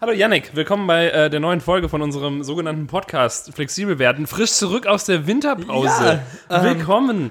Hallo 0.00 0.12
Yannick, 0.12 0.54
willkommen 0.54 0.86
bei 0.86 1.08
äh, 1.08 1.30
der 1.30 1.40
neuen 1.40 1.60
Folge 1.62 1.88
von 1.88 2.02
unserem 2.02 2.42
sogenannten 2.42 2.86
Podcast 2.86 3.54
Flexibel 3.54 3.98
werden. 3.98 4.26
Frisch 4.26 4.52
zurück 4.52 4.86
aus 4.86 5.06
der 5.06 5.26
Winterpause. 5.26 6.20
Ja, 6.50 6.58
ähm, 6.58 6.64
willkommen. 6.78 7.30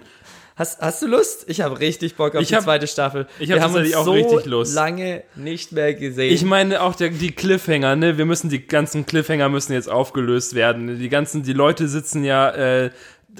Hast, 0.55 0.81
hast 0.81 1.01
du 1.01 1.07
Lust? 1.07 1.43
Ich 1.47 1.59
habe 1.61 1.79
richtig 1.79 2.15
Bock 2.15 2.33
auf 2.33 2.41
Ich 2.41 2.47
die 2.47 2.55
hab- 2.55 2.63
zweite 2.63 2.87
Staffel. 2.87 3.27
ich 3.39 3.51
hab 3.51 3.57
Wir 3.57 3.63
haben 3.63 3.75
uns 3.75 3.93
auch 3.93 4.05
so 4.05 4.13
richtig 4.13 4.45
Lust. 4.45 4.73
lange 4.73 5.23
nicht 5.35 5.73
mehr 5.73 5.93
gesehen. 5.93 6.33
Ich 6.33 6.43
meine 6.43 6.81
auch 6.81 6.95
der, 6.95 7.09
die 7.09 7.33
Cliffhanger, 7.33 7.95
ne? 7.97 8.17
Wir 8.17 8.25
müssen 8.25 8.49
die 8.49 8.65
ganzen 8.65 9.05
Cliffhanger 9.05 9.49
müssen 9.49 9.73
jetzt 9.73 9.89
aufgelöst 9.89 10.55
werden. 10.55 10.97
Die 10.97 11.09
ganzen, 11.09 11.43
die 11.43 11.53
Leute 11.53 11.87
sitzen 11.89 12.23
ja 12.23 12.49
äh, 12.51 12.89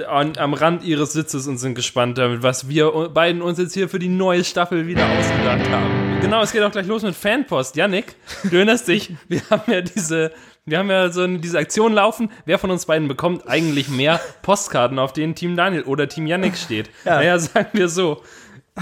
an, 0.02 0.34
am 0.38 0.54
Rand 0.54 0.84
ihres 0.84 1.14
Sitzes 1.14 1.48
und 1.48 1.58
sind 1.58 1.76
gespannt 1.76 2.18
damit, 2.18 2.44
was 2.44 2.68
wir 2.68 3.10
beiden 3.10 3.42
uns 3.42 3.58
jetzt 3.58 3.74
hier 3.74 3.90
für 3.90 4.00
die 4.00 4.10
neue 4.10 4.44
Staffel 4.44 4.88
wieder 4.88 5.06
ausgedacht 5.06 5.70
haben. 5.70 6.20
Genau, 6.22 6.42
es 6.42 6.52
geht 6.52 6.64
auch 6.64 6.72
gleich 6.72 6.88
los 6.88 7.04
mit 7.04 7.16
Fanpost. 7.16 7.76
Yannick, 7.76 8.16
du 8.44 8.56
erinnerst 8.56 8.88
dich, 8.88 9.14
wir 9.28 9.42
haben 9.50 9.72
ja 9.72 9.82
diese, 9.82 10.32
wir 10.66 10.80
haben 10.80 10.90
ja 10.90 11.10
so 11.10 11.22
eine, 11.22 11.40
diese 11.40 11.58
Aktion 11.58 11.94
laufen. 11.94 12.30
Wer 12.46 12.58
von 12.58 12.72
uns 12.72 12.86
beiden 12.86 13.08
bekommt 13.08 13.48
eigentlich 13.48 13.90
mehr 13.90 14.20
Postkarten, 14.42 15.00
auf 15.00 15.14
denen 15.14 15.36
Team 15.36 15.56
Daniel 15.56 15.84
oder 15.84 16.08
Team 16.08 16.28
Yannick 16.28 16.58
steht? 16.58 16.90
Ja. 17.06 17.16
Naja, 17.18 17.40
sagen 17.40 17.70
wir 17.74 17.90
so. 17.90 18.22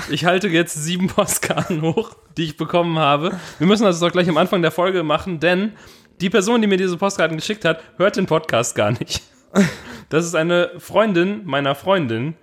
Ich 0.09 0.25
halte 0.25 0.47
jetzt 0.47 0.73
sieben 0.73 1.07
Postkarten 1.07 1.81
hoch, 1.81 2.11
die 2.37 2.45
ich 2.45 2.57
bekommen 2.57 2.97
habe. 2.97 3.39
Wir 3.59 3.67
müssen 3.67 3.83
das 3.83 3.99
doch 3.99 4.11
gleich 4.11 4.27
am 4.27 4.37
Anfang 4.37 4.61
der 4.61 4.71
Folge 4.71 5.03
machen, 5.03 5.39
denn 5.39 5.73
die 6.21 6.29
Person, 6.29 6.61
die 6.61 6.67
mir 6.67 6.77
diese 6.77 6.97
Postkarten 6.97 7.37
geschickt 7.37 7.65
hat, 7.65 7.83
hört 7.97 8.15
den 8.15 8.25
Podcast 8.25 8.75
gar 8.75 8.91
nicht. 8.91 9.21
Das 10.09 10.25
ist 10.25 10.35
eine 10.35 10.71
Freundin 10.79 11.45
meiner 11.45 11.75
Freundin. 11.75 12.35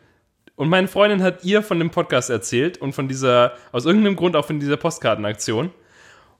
Und 0.56 0.68
meine 0.68 0.88
Freundin 0.88 1.22
hat 1.22 1.44
ihr 1.44 1.62
von 1.62 1.78
dem 1.78 1.90
Podcast 1.90 2.28
erzählt 2.28 2.78
und 2.78 2.92
von 2.92 3.08
dieser, 3.08 3.52
aus 3.72 3.86
irgendeinem 3.86 4.16
Grund 4.16 4.36
auch 4.36 4.44
von 4.44 4.60
dieser 4.60 4.76
Postkartenaktion. 4.76 5.70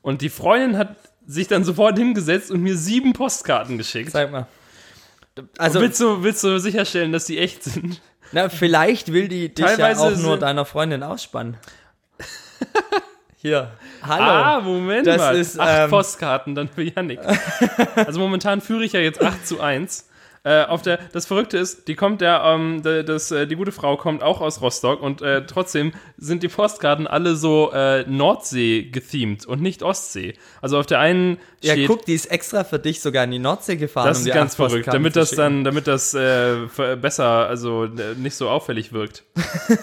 Und 0.03 0.23
die 0.23 0.29
Freundin 0.29 0.77
hat 0.77 0.97
sich 1.27 1.49
dann 1.49 1.65
sofort 1.65 1.97
hingesetzt 1.99 2.51
und 2.51 2.63
mir 2.63 2.77
sieben 2.77 3.13
Postkarten 3.13 3.79
geschickt. 3.79 4.11
Sag 4.11 4.31
mal. 4.33 4.47
Also, 5.57 5.81
willst, 5.81 6.01
du, 6.01 6.23
willst 6.23 6.43
du 6.45 6.59
sicherstellen, 6.59 7.13
dass 7.13 7.25
die 7.25 7.39
echt 7.39 7.63
sind? 7.63 8.01
na, 8.33 8.49
vielleicht 8.49 9.13
will 9.13 9.29
die 9.29 9.55
dich 9.55 9.65
ja 9.65 9.77
Teilweise 9.77 10.03
auch 10.03 10.17
nur 10.17 10.39
deiner 10.39 10.65
Freundin 10.65 11.03
ausspannen. 11.03 11.57
Hier. 13.37 13.71
Hallo. 14.03 14.23
Ah, 14.23 14.61
Moment 14.61 15.07
Das 15.07 15.17
mal. 15.17 15.37
ist, 15.37 15.59
acht 15.59 15.85
ähm, 15.85 15.91
Postkarten 15.91 16.55
dann 16.55 16.69
für 16.69 16.83
Yannick. 16.83 17.21
also 17.97 18.21
momentan 18.21 18.61
führe 18.61 18.85
ich 18.85 18.93
ja 18.93 19.01
jetzt 19.01 19.23
8 19.23 19.47
zu 19.47 19.61
1. 19.61 20.10
Äh, 20.43 20.65
auf 20.65 20.81
der, 20.81 20.99
das 21.13 21.27
Verrückte 21.27 21.59
ist, 21.59 21.87
die 21.87 21.95
kommt 21.95 22.23
der, 22.23 22.43
ähm, 22.47 22.83
das, 22.83 23.31
äh, 23.31 23.47
die 23.47 23.57
gute 23.57 23.73
Frau 23.73 23.99
kommt 23.99 24.23
auch 24.23 24.41
aus 24.41 24.63
Rostock 24.63 25.03
und 25.03 25.21
äh, 25.21 25.45
trotzdem 25.45 25.93
sind 26.17 26.43
die 26.43 26.49
Postkarten 26.49 27.07
alle 27.07 27.37
so 27.37 27.71
äh, 27.73 28.05
Nordsee 28.09 28.85
gethemed 28.85 29.45
und 29.45 29.61
nicht 29.61 29.83
Ostsee. 29.83 30.33
Also 30.63 30.79
auf 30.79 30.87
der 30.87 30.99
einen 30.99 31.37
ja, 31.63 31.75
steht, 31.75 31.89
guck, 31.89 32.07
die 32.07 32.15
ist 32.15 32.31
extra 32.31 32.65
für 32.65 32.79
dich 32.79 33.03
sogar 33.03 33.25
in 33.25 33.33
die 33.33 33.39
Nordsee 33.39 33.77
gefahren. 33.77 34.07
das 34.07 34.23
um 34.23 34.29
ist 34.29 34.33
ganz 34.33 34.55
verrückt, 34.55 34.87
damit 34.87 35.15
das 35.15 35.33
dann, 35.33 35.63
damit 35.63 35.87
das 35.87 36.13
besser, 36.13 37.47
also 37.47 37.85
äh, 37.85 38.15
nicht 38.17 38.35
so 38.35 38.49
auffällig 38.49 38.95
wirkt. 38.95 39.25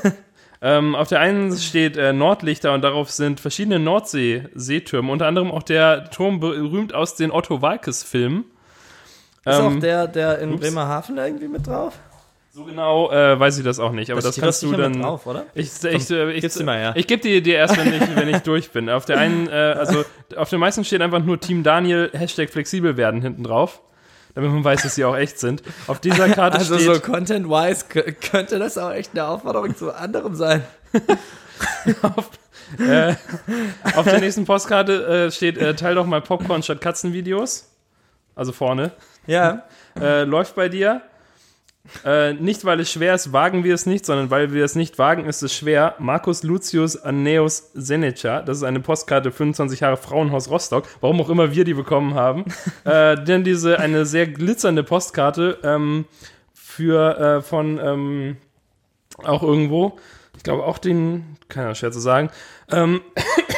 ähm, 0.62 0.96
auf 0.96 1.08
der 1.08 1.20
einen 1.20 1.56
steht 1.56 1.98
äh, 1.98 2.14
Nordlichter 2.14 2.74
und 2.74 2.82
darauf 2.82 3.12
sind 3.12 3.40
verschiedene 3.40 3.78
Nordsee-Seetürme, 3.78 5.12
unter 5.12 5.28
anderem 5.28 5.52
auch 5.52 5.62
der 5.62 6.10
Turm 6.10 6.40
berühmt 6.40 6.96
aus 6.96 7.16
den 7.16 7.30
Otto 7.30 7.62
Walkes-Filmen. 7.62 8.46
Ist 9.50 9.60
Ähm, 9.60 9.78
auch 9.78 9.80
der, 9.80 10.08
der 10.08 10.40
in 10.40 10.54
ups. 10.54 10.62
Bremerhaven 10.62 11.18
irgendwie 11.18 11.48
mit 11.48 11.66
drauf? 11.68 11.94
So 12.52 12.64
genau 12.64 13.12
äh, 13.12 13.40
weiß 13.40 13.60
ich 13.60 13.64
das 13.64 13.78
auch 13.80 13.92
nicht, 13.92 14.10
aber 14.12 14.20
das, 14.22 14.32
steht 14.34 14.44
kannst 14.44 14.64
du 14.64 14.72
dann. 14.74 15.00
drauf, 15.02 15.28
oder? 15.28 15.46
Ich, 15.54 15.70
ich, 15.84 16.10
äh, 16.10 16.32
ich, 16.32 16.54
dir 16.54 16.64
mal 16.64 16.78
her. 16.78 16.94
ich 16.96 17.06
gebe 17.06 17.22
die 17.22 17.42
dir 17.44 17.56
erst, 17.58 17.78
wenn 17.78 17.94
ich, 17.94 18.16
wenn 18.16 18.30
ich 18.30 18.40
durch 18.40 18.72
bin. 18.72 18.90
Auf 18.90 19.06
der 19.06 19.20
einen, 19.20 19.48
äh, 19.48 19.52
also 19.78 20.04
auf 20.36 20.50
den 20.50 20.60
meisten 20.60 20.84
steht 20.84 21.02
einfach 21.04 21.20
nur 21.24 21.40
Team 21.40 21.62
Daniel, 21.62 22.10
Hashtag 22.14 22.50
flexibel 22.50 22.98
werden 22.98 23.22
hinten 23.22 23.44
drauf. 23.44 23.82
Damit 24.34 24.52
man 24.52 24.64
weiß, 24.64 24.84
dass 24.84 24.96
sie 24.96 25.06
auch 25.06 25.16
echt 25.16 25.40
sind. 25.40 25.62
Auf 25.88 26.00
dieser 26.00 26.30
Karte 26.34 26.58
Also 26.58 26.78
steht. 26.80 26.96
so 26.96 27.00
content-wise 27.02 27.86
kö- 27.92 28.14
könnte 28.32 28.58
das 28.60 28.78
auch 28.80 28.92
echt 28.92 29.12
eine 29.14 29.28
Aufforderung 29.28 29.76
zu 29.76 29.94
anderem 29.94 30.34
sein. 30.36 30.64
Äh, 32.80 33.16
auf 33.96 34.04
der 34.04 34.20
nächsten 34.20 34.44
Postkarte 34.46 35.28
äh, 35.28 35.32
steht, 35.32 35.58
äh, 35.58 35.74
teil 35.74 35.96
doch 35.96 36.06
mal 36.06 36.22
Popcorn 36.22 36.62
statt 36.64 36.82
Katzenvideos. 36.82 37.70
Also 38.36 38.52
vorne. 38.52 38.92
Ja. 39.28 39.64
Äh, 40.00 40.24
läuft 40.24 40.56
bei 40.56 40.70
dir. 40.70 41.02
Äh, 42.04 42.34
nicht, 42.34 42.66
weil 42.66 42.80
es 42.80 42.92
schwer 42.92 43.16
ist, 43.16 43.32
wagen 43.32 43.64
wir 43.64 43.74
es 43.74 43.86
nicht, 43.86 44.06
sondern 44.06 44.30
weil 44.30 44.54
wir 44.54 44.66
es 44.66 44.76
nicht 44.76 44.98
wagen, 45.00 45.26
ist 45.26 45.42
es 45.42 45.54
schwer. 45.56 45.96
Markus 46.00 46.44
Lucius 46.44 46.98
Anneus 46.98 47.72
Seneca, 47.74 48.42
das 48.42 48.58
ist 48.58 48.64
eine 48.64 48.80
Postkarte 48.80 49.32
25 49.32 49.80
Jahre 49.80 49.98
Frauenhaus 49.98 50.50
Rostock, 50.50 50.86
warum 51.02 51.22
auch 51.22 51.30
immer 51.30 51.54
wir 51.54 51.64
die 51.64 51.74
bekommen 51.74 52.16
haben. 52.16 52.46
äh, 52.84 53.22
denn 53.24 53.44
diese, 53.44 53.80
eine 53.80 54.06
sehr 54.06 54.28
glitzernde 54.28 54.84
Postkarte 54.84 55.60
ähm, 55.64 56.06
für, 56.54 57.18
äh, 57.18 57.42
von, 57.42 57.80
ähm, 57.82 58.38
auch 59.24 59.44
irgendwo, 59.44 59.98
ich 60.36 60.44
glaube 60.44 60.64
auch 60.64 60.78
den, 60.78 61.37
kann 61.50 61.64
ja 61.64 61.76
schwer 61.76 61.92
zu 61.92 62.00
sagen, 62.00 62.30
ähm, 62.72 63.02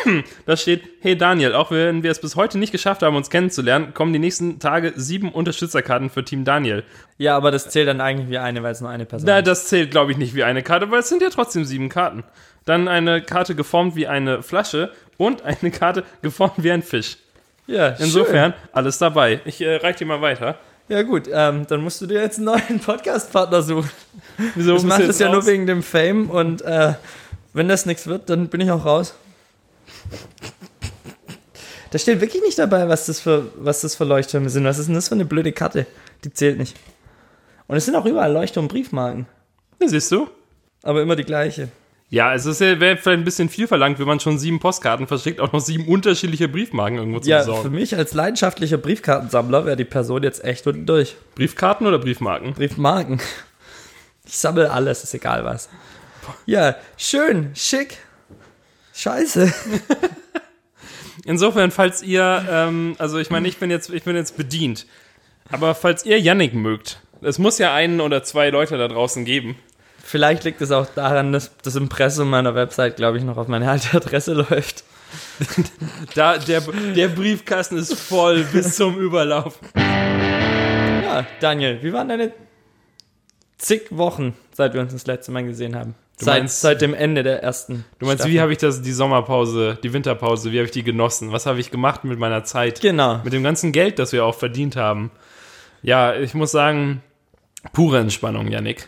da 0.45 0.55
steht, 0.55 0.83
hey 1.01 1.17
Daniel, 1.17 1.53
auch 1.53 1.71
wenn 1.71 2.03
wir 2.03 2.11
es 2.11 2.21
bis 2.21 2.35
heute 2.35 2.57
nicht 2.57 2.71
geschafft 2.71 3.01
haben, 3.01 3.15
uns 3.15 3.29
kennenzulernen, 3.29 3.93
kommen 3.93 4.13
die 4.13 4.19
nächsten 4.19 4.59
Tage 4.59 4.93
sieben 4.95 5.31
Unterstützerkarten 5.31 6.09
für 6.09 6.23
Team 6.23 6.45
Daniel. 6.45 6.83
Ja, 7.17 7.35
aber 7.35 7.51
das 7.51 7.69
zählt 7.69 7.87
dann 7.87 8.01
eigentlich 8.01 8.29
wie 8.29 8.37
eine, 8.37 8.63
weil 8.63 8.71
es 8.71 8.81
nur 8.81 8.89
eine 8.89 9.05
Person 9.05 9.27
Na, 9.27 9.39
ist. 9.39 9.47
das 9.47 9.67
zählt, 9.67 9.91
glaube 9.91 10.11
ich, 10.11 10.17
nicht 10.17 10.35
wie 10.35 10.43
eine 10.43 10.61
Karte, 10.63 10.89
weil 10.91 10.99
es 10.99 11.09
sind 11.09 11.21
ja 11.21 11.29
trotzdem 11.29 11.65
sieben 11.65 11.89
Karten. 11.89 12.23
Dann 12.65 12.87
eine 12.87 13.21
Karte 13.21 13.55
geformt 13.55 13.95
wie 13.95 14.07
eine 14.07 14.43
Flasche 14.43 14.91
und 15.17 15.43
eine 15.43 15.71
Karte 15.71 16.03
geformt 16.21 16.55
wie 16.57 16.71
ein 16.71 16.83
Fisch. 16.83 17.17
Ja, 17.67 17.89
Insofern, 17.89 18.53
alles 18.71 18.97
dabei. 18.97 19.41
Ich 19.45 19.61
äh, 19.61 19.75
reich 19.75 19.97
dir 19.97 20.05
mal 20.05 20.21
weiter. 20.21 20.53
Schön. 20.53 20.97
Ja, 20.97 21.03
gut, 21.03 21.29
ähm, 21.31 21.67
dann 21.67 21.81
musst 21.81 22.01
du 22.01 22.07
dir 22.07 22.19
jetzt 22.19 22.37
einen 22.37 22.45
neuen 22.45 22.79
Podcast-Partner 22.83 23.61
suchen. 23.61 23.91
Wieso 24.55 24.75
Ich 24.75 24.83
mache 24.83 25.05
das 25.05 25.19
ja 25.19 25.31
nur 25.31 25.45
wegen 25.45 25.67
dem 25.67 25.83
Fame 25.83 26.31
und 26.31 26.63
äh, 26.63 26.93
wenn 27.53 27.67
das 27.67 27.85
nichts 27.85 28.07
wird, 28.07 28.29
dann 28.29 28.47
bin 28.47 28.61
ich 28.61 28.71
auch 28.71 28.85
raus. 28.85 29.15
Da 31.91 31.97
steht 31.97 32.21
wirklich 32.21 32.43
nicht 32.43 32.59
dabei, 32.59 32.87
was 32.87 33.07
das, 33.07 33.19
für, 33.19 33.51
was 33.55 33.81
das 33.81 33.95
für 33.95 34.03
Leuchttürme 34.03 34.49
sind. 34.49 34.63
Was 34.63 34.77
ist 34.77 34.87
denn 34.87 34.95
das 34.95 35.07
für 35.07 35.15
eine 35.15 35.25
blöde 35.25 35.51
Karte? 35.51 35.87
Die 36.23 36.31
zählt 36.31 36.59
nicht. 36.59 36.75
Und 37.67 37.77
es 37.77 37.85
sind 37.85 37.95
auch 37.95 38.05
überall 38.05 38.31
Leuchtturm-Briefmarken. 38.31 39.25
Ja, 39.81 39.87
siehst 39.87 40.11
du? 40.11 40.27
Aber 40.83 41.01
immer 41.01 41.15
die 41.15 41.23
gleiche. 41.23 41.69
Ja, 42.11 42.33
es 42.33 42.45
ist 42.45 42.59
ja, 42.61 42.79
wäre 42.79 42.97
vielleicht 42.97 43.19
ein 43.19 43.23
bisschen 43.23 43.49
viel 43.49 43.67
verlangt, 43.67 43.99
wenn 43.99 44.07
man 44.07 44.19
schon 44.19 44.39
sieben 44.39 44.59
Postkarten 44.59 45.05
verschickt, 45.07 45.39
auch 45.39 45.51
noch 45.51 45.59
sieben 45.59 45.87
unterschiedliche 45.87 46.47
Briefmarken 46.47 46.97
irgendwo 46.97 47.19
zu 47.19 47.29
Ja, 47.29 47.41
für 47.41 47.51
besorgen. 47.51 47.75
mich 47.75 47.95
als 47.95 48.13
leidenschaftlicher 48.15 48.77
Briefkartensammler 48.79 49.65
wäre 49.65 49.77
die 49.77 49.85
Person 49.85 50.23
jetzt 50.23 50.43
echt 50.43 50.65
unten 50.65 50.87
durch. 50.87 51.15
Briefkarten 51.35 51.85
oder 51.85 51.99
Briefmarken? 51.99 52.53
Briefmarken. 52.53 53.19
Ich 54.25 54.37
sammle 54.37 54.71
alles, 54.71 55.03
ist 55.03 55.13
egal 55.13 55.43
was. 55.45 55.69
Ja, 56.45 56.75
schön, 56.97 57.51
schick. 57.55 57.97
Scheiße. 58.93 59.53
Insofern, 61.25 61.71
falls 61.71 62.01
ihr, 62.01 62.45
ähm, 62.49 62.95
also 62.97 63.19
ich 63.19 63.29
meine, 63.29 63.47
ich 63.47 63.57
bin 63.57 63.69
jetzt, 63.69 63.89
ich 63.89 64.03
bin 64.03 64.15
jetzt 64.15 64.35
bedient. 64.35 64.85
Aber 65.51 65.75
falls 65.75 66.05
ihr 66.05 66.19
Yannick 66.19 66.53
mögt, 66.53 67.01
es 67.21 67.39
muss 67.39 67.57
ja 67.57 67.73
einen 67.73 68.01
oder 68.01 68.23
zwei 68.23 68.49
Leute 68.49 68.77
da 68.77 68.87
draußen 68.87 69.25
geben. 69.25 69.57
Vielleicht 70.03 70.43
liegt 70.43 70.61
es 70.61 70.71
auch 70.71 70.87
daran, 70.87 71.31
dass 71.31 71.55
das 71.57 71.75
Impressum 71.75 72.29
meiner 72.29 72.55
Website, 72.55 72.95
glaube 72.95 73.17
ich, 73.17 73.23
noch 73.23 73.37
auf 73.37 73.47
meine 73.47 73.69
alte 73.69 73.95
Adresse 73.97 74.33
läuft. 74.33 74.83
Da, 76.13 76.37
der, 76.37 76.61
der 76.61 77.07
Briefkasten 77.07 77.77
ist 77.77 77.93
voll 77.93 78.43
bis 78.43 78.75
zum 78.75 78.99
Überlaufen. 78.99 79.67
Ja, 79.75 81.25
Daniel, 81.39 81.79
wie 81.81 81.93
waren 81.93 82.09
deine 82.09 82.31
zig 83.57 83.87
Wochen, 83.89 84.35
seit 84.53 84.73
wir 84.73 84.81
uns 84.81 84.93
das 84.93 85.07
letzte 85.07 85.31
Mal 85.31 85.43
gesehen 85.45 85.75
haben? 85.75 85.95
Du 86.19 86.25
seit, 86.25 86.39
meinst- 86.41 86.61
seit 86.61 86.81
dem 86.81 86.93
Ende 86.93 87.23
der 87.23 87.41
ersten. 87.41 87.85
Du 87.97 88.05
meinst, 88.05 88.19
Staffel. 88.21 88.33
wie 88.33 88.41
habe 88.41 88.51
ich 88.51 88.57
das, 88.57 88.81
die 88.81 88.91
Sommerpause, 88.91 89.77
die 89.81 89.93
Winterpause, 89.93 90.51
wie 90.51 90.57
habe 90.57 90.65
ich 90.65 90.71
die 90.71 90.83
genossen? 90.83 91.31
Was 91.31 91.45
habe 91.45 91.59
ich 91.59 91.71
gemacht 91.71 92.03
mit 92.03 92.19
meiner 92.19 92.43
Zeit? 92.43 92.81
Genau. 92.81 93.21
Mit 93.23 93.31
dem 93.33 93.41
ganzen 93.43 93.71
Geld, 93.71 93.99
das 93.99 94.11
wir 94.11 94.25
auch 94.25 94.35
verdient 94.35 94.75
haben. 94.75 95.11
Ja, 95.81 96.13
ich 96.15 96.33
muss 96.33 96.51
sagen, 96.51 97.01
pure 97.73 97.99
Entspannung, 97.99 98.49
Yannick. 98.49 98.87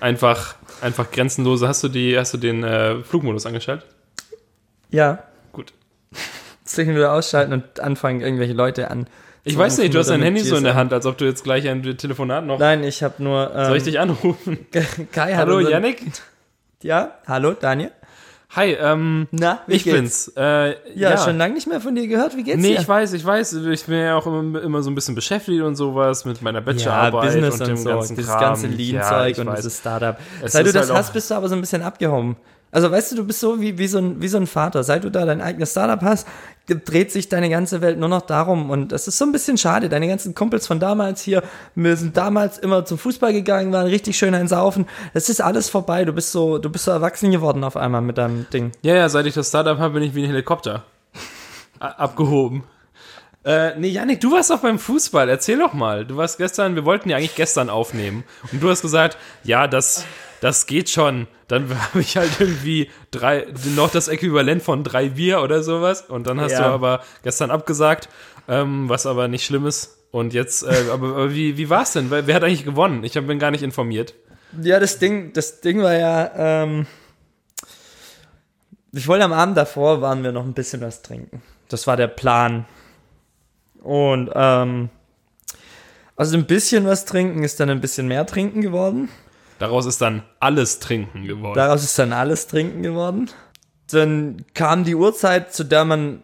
Einfach, 0.00 0.54
einfach 0.80 1.10
grenzenlose. 1.10 1.66
Hast 1.66 1.82
du 1.82 1.88
die, 1.88 2.16
hast 2.16 2.32
du 2.34 2.38
den 2.38 2.62
äh, 2.62 3.02
Flugmodus 3.02 3.44
angeschaltet? 3.46 3.86
Ja. 4.90 5.24
Gut. 5.52 5.72
Zwischen 6.64 6.94
wieder 6.94 7.12
ausschalten 7.12 7.52
und 7.52 7.80
anfangen, 7.80 8.20
irgendwelche 8.20 8.52
Leute 8.52 8.90
an. 8.90 9.08
Ich 9.44 9.56
weiß 9.56 9.78
nicht, 9.78 9.94
du 9.94 9.98
hast 9.98 10.10
dein 10.10 10.22
Handy 10.22 10.40
so 10.42 10.56
in 10.56 10.64
der. 10.64 10.74
Hand, 10.74 10.92
als 10.92 11.06
ob 11.06 11.16
du 11.18 11.24
jetzt 11.24 11.42
gleich 11.42 11.66
ein 11.68 11.82
Telefonat 11.96 12.44
noch. 12.44 12.58
Nein, 12.58 12.84
ich 12.84 13.02
habe 13.02 13.22
nur. 13.22 13.50
Ähm, 13.54 13.64
Soll 13.66 13.76
ich 13.78 13.82
dich 13.84 13.98
anrufen? 13.98 14.58
Kai 15.12 15.32
hat 15.32 15.38
Hallo, 15.38 15.56
unseren- 15.56 15.72
Yannick? 15.72 16.02
Ja, 16.82 17.12
hallo, 17.26 17.54
Daniel. 17.54 17.90
Hi, 18.54 18.72
ähm, 18.72 19.26
Na, 19.30 19.60
wie 19.66 19.74
ich 19.74 19.84
geht's? 19.84 19.96
bin's. 19.96 20.32
Äh, 20.36 20.76
Ja, 20.98 21.18
schon 21.18 21.36
lange 21.36 21.54
nicht 21.54 21.66
mehr 21.66 21.80
von 21.80 21.94
dir 21.94 22.06
gehört. 22.06 22.36
Wie 22.36 22.44
geht's 22.44 22.62
Nee, 22.62 22.74
dir? 22.74 22.80
ich 22.80 22.88
weiß, 22.88 23.12
ich 23.12 23.24
weiß. 23.24 23.52
Ich 23.54 23.84
bin 23.84 23.96
ja 23.98 24.16
auch 24.16 24.26
immer, 24.26 24.62
immer 24.62 24.80
so 24.82 24.90
ein 24.90 24.94
bisschen 24.94 25.14
beschäftigt 25.14 25.60
und 25.62 25.74
sowas 25.74 26.24
mit 26.24 26.40
meiner 26.40 26.60
Bachelorarbeit 26.62 27.34
ja, 27.34 27.40
Business 27.40 27.54
und 27.56 27.60
und, 27.62 27.68
dem 27.68 27.76
so, 27.76 27.88
ganzen 27.90 28.16
dieses 28.16 28.30
Kram. 28.30 28.40
ganze 28.40 28.68
Ja, 28.68 28.72
Lean-Zeug 28.74 29.32
ich 29.32 29.38
und 29.40 29.46
weiß. 29.48 29.56
dieses 29.56 29.78
Startup. 29.78 30.16
Es 30.42 30.52
Seit 30.52 30.66
du 30.66 30.72
das 30.72 30.88
halt 30.88 30.98
hast, 30.98 31.12
bist 31.12 31.30
du 31.30 31.34
aber 31.34 31.48
so 31.48 31.56
ein 31.56 31.60
bisschen 31.60 31.82
abgehoben. 31.82 32.36
Also 32.70 32.90
weißt 32.90 33.12
du, 33.12 33.16
du 33.16 33.26
bist 33.26 33.40
so 33.40 33.60
wie, 33.60 33.78
wie, 33.78 33.86
so 33.86 33.98
ein, 33.98 34.20
wie 34.20 34.28
so 34.28 34.36
ein 34.36 34.46
Vater. 34.46 34.84
Seit 34.84 35.04
du 35.04 35.10
da 35.10 35.24
dein 35.24 35.40
eigenes 35.40 35.70
Startup 35.70 36.00
hast, 36.02 36.26
dreht 36.66 37.10
sich 37.10 37.28
deine 37.28 37.48
ganze 37.48 37.80
Welt 37.80 37.98
nur 37.98 38.08
noch 38.08 38.22
darum. 38.22 38.70
Und 38.70 38.92
das 38.92 39.08
ist 39.08 39.18
so 39.18 39.24
ein 39.24 39.32
bisschen 39.32 39.56
schade. 39.56 39.88
Deine 39.88 40.06
ganzen 40.08 40.34
Kumpels 40.34 40.66
von 40.66 40.78
damals 40.78 41.22
hier, 41.22 41.42
wir 41.74 41.96
sind 41.96 42.16
damals 42.16 42.58
immer 42.58 42.84
zum 42.84 42.98
Fußball 42.98 43.32
gegangen, 43.32 43.72
waren 43.72 43.86
richtig 43.86 44.18
schön 44.18 44.34
ein 44.34 44.48
Saufen. 44.48 44.86
Das 45.14 45.30
ist 45.30 45.40
alles 45.40 45.70
vorbei. 45.70 46.04
Du 46.04 46.12
bist 46.12 46.32
so, 46.32 46.58
du 46.58 46.68
bist 46.68 46.84
so 46.84 46.90
erwachsen 46.90 47.30
geworden 47.30 47.64
auf 47.64 47.76
einmal 47.76 48.02
mit 48.02 48.18
deinem 48.18 48.46
Ding. 48.50 48.72
Ja, 48.82 48.94
ja, 48.94 49.08
seit 49.08 49.26
ich 49.26 49.34
das 49.34 49.48
Startup 49.48 49.78
habe, 49.78 49.94
bin 49.94 50.02
ich 50.02 50.14
wie 50.14 50.24
ein 50.24 50.30
Helikopter. 50.30 50.84
Abgehoben. 51.80 52.64
Äh, 53.44 53.78
nee, 53.78 53.88
Janik, 53.88 54.20
du 54.20 54.32
warst 54.32 54.50
doch 54.50 54.60
beim 54.60 54.78
Fußball. 54.78 55.28
Erzähl 55.28 55.58
doch 55.58 55.72
mal. 55.72 56.04
Du 56.04 56.16
warst 56.16 56.36
gestern, 56.36 56.74
wir 56.74 56.84
wollten 56.84 57.08
ja 57.08 57.16
eigentlich 57.16 57.36
gestern 57.36 57.70
aufnehmen. 57.70 58.24
Und 58.52 58.62
du 58.62 58.68
hast 58.68 58.82
gesagt, 58.82 59.16
ja, 59.42 59.66
das, 59.66 60.04
das 60.40 60.66
geht 60.66 60.88
schon. 60.90 61.26
Dann 61.48 61.68
habe 61.82 62.00
ich 62.00 62.16
halt 62.16 62.40
irgendwie 62.40 62.90
drei, 63.10 63.46
noch 63.76 63.90
das 63.90 64.08
Äquivalent 64.08 64.62
von 64.62 64.84
drei 64.84 65.10
Bier 65.10 65.42
oder 65.42 65.62
sowas. 65.62 66.02
Und 66.02 66.26
dann 66.26 66.40
hast 66.40 66.52
Ja. 66.52 66.68
du 66.68 66.74
aber 66.74 67.02
gestern 67.22 67.50
abgesagt, 67.50 68.08
ähm, 68.48 68.88
was 68.88 69.06
aber 69.06 69.28
nicht 69.28 69.44
schlimm 69.44 69.66
ist. 69.66 69.96
Und 70.10 70.32
jetzt, 70.32 70.62
äh, 70.62 70.86
aber, 70.92 71.08
aber 71.08 71.34
wie, 71.34 71.56
wie 71.58 71.68
war's 71.68 71.92
denn? 71.92 72.10
Wer 72.10 72.34
hat 72.34 72.42
eigentlich 72.42 72.64
gewonnen? 72.64 73.04
Ich 73.04 73.12
bin 73.12 73.38
gar 73.38 73.50
nicht 73.50 73.62
informiert. 73.62 74.14
Ja, 74.62 74.80
das 74.80 74.98
Ding, 74.98 75.32
das 75.34 75.60
Ding 75.60 75.82
war 75.82 75.94
ja, 75.94 76.30
ähm, 76.64 76.86
ich 78.92 79.06
wollte 79.06 79.24
am 79.24 79.32
Abend 79.34 79.56
davor 79.56 80.00
waren 80.00 80.22
wir 80.22 80.32
noch 80.32 80.44
ein 80.44 80.54
bisschen 80.54 80.80
was 80.80 81.02
trinken. 81.02 81.42
Das 81.68 81.86
war 81.86 81.96
der 81.98 82.06
Plan. 82.08 82.64
Und 83.82 84.30
ähm, 84.34 84.88
also 86.16 86.36
ein 86.36 86.46
bisschen 86.46 86.86
was 86.86 87.04
trinken 87.04 87.44
ist 87.44 87.60
dann 87.60 87.68
ein 87.70 87.80
bisschen 87.82 88.08
mehr 88.08 88.26
trinken 88.26 88.62
geworden. 88.62 89.10
Daraus 89.58 89.86
ist 89.86 90.00
dann 90.00 90.22
alles 90.40 90.78
Trinken 90.78 91.24
geworden. 91.24 91.54
Daraus 91.54 91.82
ist 91.82 91.98
dann 91.98 92.12
alles 92.12 92.46
trinken 92.46 92.82
geworden. 92.82 93.30
Dann 93.90 94.44
kam 94.54 94.84
die 94.84 94.94
Uhrzeit, 94.94 95.52
zu 95.52 95.64
der 95.64 95.84
man, 95.84 96.22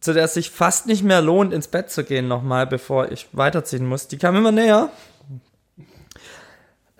zu 0.00 0.12
der 0.12 0.24
es 0.24 0.34
sich 0.34 0.50
fast 0.50 0.86
nicht 0.86 1.02
mehr 1.02 1.22
lohnt, 1.22 1.52
ins 1.52 1.68
Bett 1.68 1.90
zu 1.90 2.04
gehen 2.04 2.28
nochmal, 2.28 2.66
bevor 2.66 3.10
ich 3.10 3.28
weiterziehen 3.32 3.86
muss. 3.86 4.08
Die 4.08 4.18
kam 4.18 4.36
immer 4.36 4.52
näher. 4.52 4.90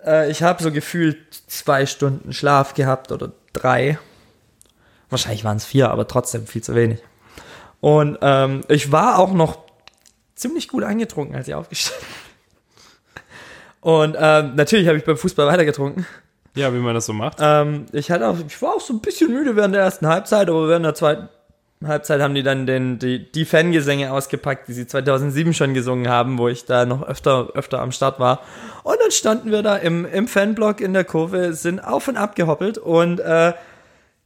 Äh, 0.03 0.29
ich 0.31 0.43
habe 0.43 0.61
so 0.61 0.71
gefühlt 0.71 1.33
zwei 1.47 1.85
Stunden 1.85 2.33
Schlaf 2.33 2.73
gehabt 2.73 3.11
oder 3.11 3.31
drei. 3.53 3.99
Wahrscheinlich 5.09 5.43
waren 5.43 5.57
es 5.57 5.65
vier, 5.65 5.91
aber 5.91 6.07
trotzdem 6.07 6.47
viel 6.47 6.63
zu 6.63 6.75
wenig. 6.75 6.99
Und 7.79 8.17
ähm, 8.21 8.63
ich 8.67 8.91
war 8.91 9.19
auch 9.19 9.31
noch 9.31 9.59
ziemlich 10.35 10.67
gut 10.67 10.83
angetrunken, 10.83 11.35
als 11.35 11.47
ich 11.47 11.53
aufgestanden 11.53 12.07
bin. 12.07 12.22
Und 13.83 14.15
ähm, 14.17 14.55
natürlich 14.55 14.87
habe 14.87 14.97
ich 14.97 15.03
beim 15.03 15.17
Fußball 15.17 15.45
weitergetrunken. 15.45 16.05
ja, 16.55 16.73
wie 16.73 16.77
man 16.77 16.95
das 16.95 17.05
so 17.05 17.13
macht. 17.13 17.37
Ähm, 17.41 17.85
ich 17.91 18.09
hatte 18.09 18.27
auch, 18.27 18.37
ich 18.47 18.61
war 18.61 18.75
auch 18.75 18.81
so 18.81 18.93
ein 18.93 19.01
bisschen 19.01 19.31
müde 19.31 19.55
während 19.55 19.75
der 19.75 19.81
ersten 19.81 20.07
Halbzeit, 20.07 20.49
aber 20.49 20.69
während 20.69 20.85
der 20.85 20.95
zweiten 20.95 21.27
Halbzeit 21.85 22.21
haben 22.21 22.33
die 22.33 22.43
dann 22.43 22.65
den, 22.65 22.97
die, 22.97 23.29
die 23.29 23.43
Fangesänge 23.43 24.13
ausgepackt, 24.13 24.69
die 24.69 24.73
sie 24.73 24.87
2007 24.87 25.53
schon 25.53 25.73
gesungen 25.73 26.07
haben, 26.07 26.37
wo 26.37 26.47
ich 26.47 26.63
da 26.63 26.85
noch 26.85 27.03
öfter, 27.03 27.49
öfter 27.55 27.81
am 27.81 27.91
Start 27.91 28.21
war. 28.21 28.39
Und 28.83 28.95
dann 29.01 29.11
standen 29.11 29.51
wir 29.51 29.63
da 29.63 29.75
im, 29.75 30.05
im 30.05 30.29
Fanblock 30.29 30.79
in 30.79 30.93
der 30.93 31.03
Kurve, 31.03 31.53
sind 31.53 31.79
auf 31.81 32.07
und 32.07 32.15
ab 32.15 32.37
gehoppelt 32.37 32.77
und 32.77 33.19
äh, 33.19 33.53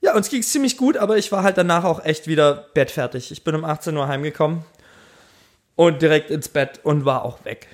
ja, 0.01 0.15
uns 0.15 0.30
ging 0.30 0.42
es 0.42 0.51
ziemlich 0.51 0.77
gut, 0.77 0.98
aber 0.98 1.18
ich 1.18 1.31
war 1.31 1.42
halt 1.42 1.57
danach 1.57 1.83
auch 1.83 2.06
echt 2.06 2.27
wieder 2.27 2.68
bettfertig. 2.75 3.31
Ich 3.31 3.44
bin 3.44 3.56
um 3.56 3.65
18 3.65 3.98
Uhr 3.98 4.07
heimgekommen 4.07 4.63
und 5.75 6.03
direkt 6.03 6.30
ins 6.30 6.48
Bett 6.48 6.80
und 6.83 7.06
war 7.06 7.25
auch 7.25 7.44
weg. 7.44 7.68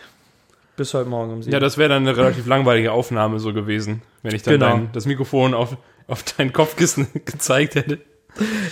Bis 0.75 0.93
heute 0.93 1.07
Morgen 1.09 1.31
um 1.33 1.43
7 1.43 1.53
Ja, 1.53 1.59
das 1.59 1.77
wäre 1.77 1.89
dann 1.89 2.07
eine 2.07 2.17
relativ 2.17 2.47
langweilige 2.47 2.91
Aufnahme 2.91 3.39
so 3.39 3.53
gewesen, 3.53 4.01
wenn 4.23 4.33
ich 4.33 4.41
dann 4.43 4.53
Genau. 4.55 4.65
dein, 4.69 4.91
das 4.91 5.05
Mikrofon 5.05 5.53
auf, 5.53 5.77
auf 6.07 6.23
dein 6.37 6.51
Kopfkissen 6.51 7.07
gezeigt 7.25 7.75
hätte. 7.75 7.99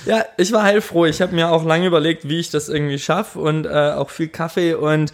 Ja, 0.05 0.25
ich 0.37 0.51
war 0.51 0.63
heilfroh. 0.63 1.05
Ich 1.05 1.21
habe 1.21 1.35
mir 1.35 1.51
auch 1.51 1.63
lange 1.63 1.85
überlegt, 1.85 2.27
wie 2.27 2.39
ich 2.39 2.49
das 2.49 2.69
irgendwie 2.69 2.97
schaffe 2.97 3.37
und 3.39 3.65
äh, 3.67 3.91
auch 3.91 4.09
viel 4.09 4.29
Kaffee 4.29 4.73
und 4.73 5.13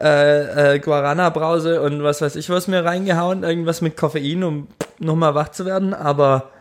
äh, 0.00 0.74
äh, 0.74 0.78
Guarana-Brause 0.78 1.82
und 1.82 2.04
was 2.04 2.20
weiß 2.22 2.36
ich 2.36 2.48
was 2.50 2.68
mir 2.68 2.84
reingehauen, 2.84 3.42
irgendwas 3.42 3.80
mit 3.80 3.96
Koffein, 3.96 4.44
um 4.44 4.68
nochmal 5.00 5.34
wach 5.34 5.48
zu 5.48 5.66
werden, 5.66 5.92
aber 5.92 6.52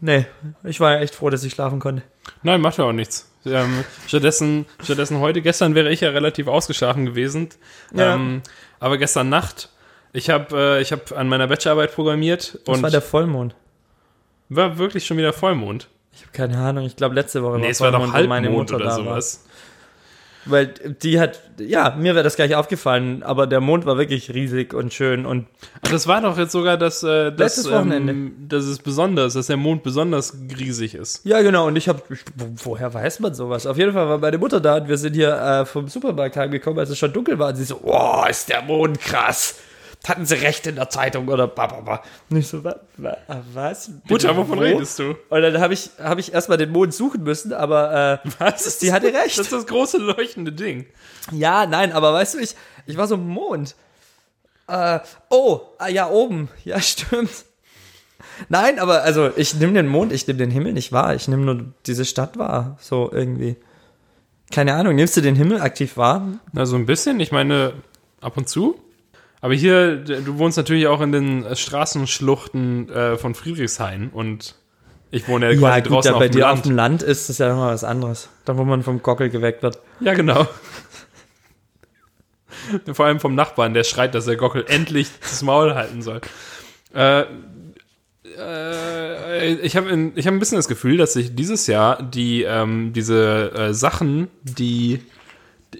nee, 0.00 0.26
ich 0.64 0.80
war 0.80 1.00
echt 1.00 1.14
froh, 1.14 1.30
dass 1.30 1.44
ich 1.44 1.52
schlafen 1.52 1.78
konnte. 1.78 2.02
Nein, 2.42 2.60
macht 2.60 2.78
ja 2.78 2.84
auch 2.86 2.92
nichts. 2.92 3.29
Ähm, 3.46 3.84
stattdessen, 4.06 4.66
stattdessen 4.82 5.18
heute, 5.20 5.40
gestern 5.42 5.74
wäre 5.74 5.90
ich 5.90 6.00
ja 6.02 6.10
relativ 6.10 6.46
ausgeschlafen 6.46 7.06
gewesen. 7.06 7.48
Ja. 7.94 8.14
Ähm, 8.14 8.42
aber 8.80 8.98
gestern 8.98 9.28
Nacht, 9.30 9.70
ich 10.12 10.28
habe 10.30 10.56
äh, 10.78 10.82
ich 10.82 10.92
hab 10.92 11.12
an 11.12 11.28
meiner 11.28 11.46
Bachelorarbeit 11.46 11.94
programmiert 11.94 12.58
Das 12.66 12.76
und 12.76 12.82
war 12.82 12.90
der 12.90 13.00
Vollmond. 13.02 13.54
war 14.48 14.76
wirklich 14.78 15.06
schon 15.06 15.16
wieder 15.16 15.32
Vollmond. 15.32 15.88
Ich 16.12 16.22
habe 16.22 16.32
keine 16.32 16.58
Ahnung, 16.58 16.84
ich 16.84 16.96
glaube 16.96 17.14
letzte 17.14 17.42
Woche 17.42 17.56
Nee, 17.58 17.62
war 17.64 17.70
es 17.70 17.80
war 17.80 17.92
doch 17.92 17.98
Vollmond, 18.00 18.24
wo 18.24 18.28
meine 18.28 18.46
Halbmond 18.48 18.70
Mutter 18.72 18.76
oder 18.76 18.84
da 18.90 18.94
sowas. 18.96 19.44
war. 19.44 19.49
Weil 20.46 20.68
die 20.68 21.20
hat, 21.20 21.40
ja, 21.58 21.94
mir 21.98 22.14
wäre 22.14 22.24
das 22.24 22.36
gleich 22.36 22.54
aufgefallen, 22.54 23.22
aber 23.22 23.46
der 23.46 23.60
Mond 23.60 23.84
war 23.84 23.98
wirklich 23.98 24.32
riesig 24.32 24.72
und 24.72 24.92
schön 24.94 25.26
und 25.26 25.46
das 25.90 26.06
war 26.06 26.22
doch 26.22 26.38
jetzt 26.38 26.52
sogar 26.52 26.78
das, 26.78 27.02
äh, 27.02 27.30
das, 27.30 27.56
Letztes 27.56 27.70
Wochenende. 27.70 28.12
Ähm, 28.12 28.46
das 28.48 28.64
ist 28.66 28.82
besonders, 28.82 29.34
dass 29.34 29.48
der 29.48 29.58
Mond 29.58 29.82
besonders 29.82 30.34
riesig 30.58 30.94
ist. 30.94 31.24
Ja, 31.26 31.42
genau. 31.42 31.66
Und 31.66 31.76
ich 31.76 31.88
habe, 31.88 32.02
woher 32.36 32.92
weiß 32.94 33.20
man 33.20 33.34
sowas? 33.34 33.66
Auf 33.66 33.76
jeden 33.76 33.92
Fall 33.92 34.08
war 34.08 34.18
meine 34.18 34.38
Mutter 34.38 34.60
da 34.60 34.76
und 34.76 34.88
wir 34.88 34.96
sind 34.96 35.14
hier 35.14 35.34
äh, 35.34 35.66
vom 35.66 35.88
Supermarkt 35.88 36.36
heimgekommen, 36.36 36.78
als 36.78 36.88
es 36.88 36.98
schon 36.98 37.12
dunkel 37.12 37.38
war. 37.38 37.48
Und 37.48 37.56
sie 37.56 37.64
so, 37.64 37.80
oh, 37.82 38.24
ist 38.28 38.48
der 38.48 38.62
Mond 38.62 38.98
krass. 39.00 39.56
Hatten 40.06 40.24
sie 40.24 40.36
recht 40.36 40.66
in 40.66 40.76
der 40.76 40.88
Zeitung 40.88 41.28
oder 41.28 41.46
bababa. 41.46 42.02
Und 42.30 42.38
ich 42.38 42.48
so, 42.48 42.64
wa, 42.64 42.76
wa, 42.96 43.16
was? 43.52 43.90
Mutter, 44.08 44.34
wovon 44.34 44.58
wo? 44.58 44.62
redest 44.62 44.98
du? 44.98 45.14
Und 45.28 45.42
dann 45.42 45.60
habe 45.60 45.74
ich, 45.74 45.90
hab 46.02 46.18
ich 46.18 46.32
erstmal 46.32 46.56
den 46.56 46.70
Mond 46.70 46.94
suchen 46.94 47.22
müssen, 47.22 47.52
aber 47.52 48.20
äh, 48.24 48.30
Was? 48.38 48.80
Sie 48.80 48.92
hatte 48.92 49.08
recht. 49.08 49.38
Das 49.38 49.46
ist 49.46 49.52
das 49.52 49.66
große 49.66 49.98
leuchtende 49.98 50.52
Ding. 50.52 50.86
ja, 51.32 51.66
nein, 51.66 51.92
aber 51.92 52.14
weißt 52.14 52.34
du, 52.34 52.38
ich, 52.38 52.56
ich 52.86 52.96
war 52.96 53.06
so 53.06 53.16
im 53.16 53.28
Mond. 53.28 53.74
Äh, 54.68 55.00
oh, 55.28 55.60
ah, 55.78 55.88
ja, 55.88 56.08
oben. 56.08 56.48
Ja, 56.64 56.80
stimmt. 56.80 57.44
Nein, 58.48 58.78
aber 58.78 59.02
also 59.02 59.30
ich 59.36 59.54
nehme 59.54 59.74
den 59.74 59.88
Mond, 59.88 60.12
ich 60.12 60.26
nehme 60.26 60.38
den 60.38 60.50
Himmel 60.50 60.72
nicht 60.72 60.92
wahr. 60.92 61.14
Ich 61.14 61.28
nehme 61.28 61.44
nur 61.44 61.64
diese 61.86 62.04
Stadt 62.04 62.38
wahr. 62.38 62.78
So 62.80 63.10
irgendwie. 63.12 63.56
Keine 64.50 64.74
Ahnung, 64.74 64.94
nimmst 64.94 65.16
du 65.16 65.20
den 65.20 65.36
Himmel 65.36 65.60
aktiv 65.60 65.96
wahr? 65.96 66.26
Na, 66.52 66.66
so 66.66 66.76
ein 66.76 66.86
bisschen. 66.86 67.20
Ich 67.20 67.32
meine, 67.32 67.74
ab 68.20 68.36
und 68.36 68.48
zu. 68.48 68.80
Aber 69.40 69.54
hier, 69.54 69.96
du 69.96 70.38
wohnst 70.38 70.56
natürlich 70.58 70.86
auch 70.86 71.00
in 71.00 71.12
den 71.12 71.56
Straßenschluchten 71.56 72.88
äh, 72.90 73.16
von 73.16 73.34
Friedrichshain 73.34 74.10
und 74.10 74.54
ich 75.10 75.26
wohne 75.28 75.52
ja 75.52 75.58
quasi 75.58 75.82
draußen 75.82 76.10
ja, 76.10 76.14
auf 76.14 76.20
bei 76.20 76.28
dem 76.28 76.36
dir 76.36 76.48
auf 76.48 76.56
Land. 76.56 76.66
dem 76.66 76.76
Land 76.76 77.02
ist 77.02 77.28
das 77.28 77.38
ja 77.38 77.48
nochmal 77.48 77.72
was 77.72 77.82
anderes. 77.82 78.28
Da, 78.44 78.56
wo 78.56 78.64
man 78.64 78.82
vom 78.82 79.02
Gockel 79.02 79.30
geweckt 79.30 79.62
wird. 79.62 79.78
Ja, 80.00 80.14
genau. 80.14 80.46
Vor 82.92 83.06
allem 83.06 83.18
vom 83.18 83.34
Nachbarn, 83.34 83.74
der 83.74 83.84
schreit, 83.84 84.14
dass 84.14 84.26
der 84.26 84.36
Gockel 84.36 84.64
endlich 84.68 85.08
das 85.20 85.42
Maul 85.42 85.74
halten 85.74 86.02
soll. 86.02 86.20
Äh, 86.94 87.24
äh, 88.38 89.54
ich 89.54 89.76
habe 89.76 89.88
hab 89.90 90.26
ein 90.26 90.38
bisschen 90.38 90.56
das 90.56 90.68
Gefühl, 90.68 90.96
dass 90.96 91.14
sich 91.14 91.34
dieses 91.34 91.66
Jahr 91.66 92.02
die 92.02 92.42
ähm, 92.42 92.92
diese 92.92 93.52
äh, 93.52 93.74
Sachen, 93.74 94.28
die 94.42 95.00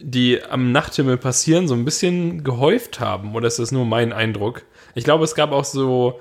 die 0.00 0.42
am 0.42 0.72
Nachthimmel 0.72 1.16
passieren, 1.16 1.68
so 1.68 1.74
ein 1.74 1.84
bisschen 1.84 2.44
gehäuft 2.44 3.00
haben. 3.00 3.34
Oder 3.34 3.48
ist 3.48 3.58
das 3.58 3.72
nur 3.72 3.84
mein 3.84 4.12
Eindruck? 4.12 4.62
Ich 4.94 5.04
glaube, 5.04 5.24
es 5.24 5.34
gab 5.34 5.52
auch 5.52 5.64
so. 5.64 6.20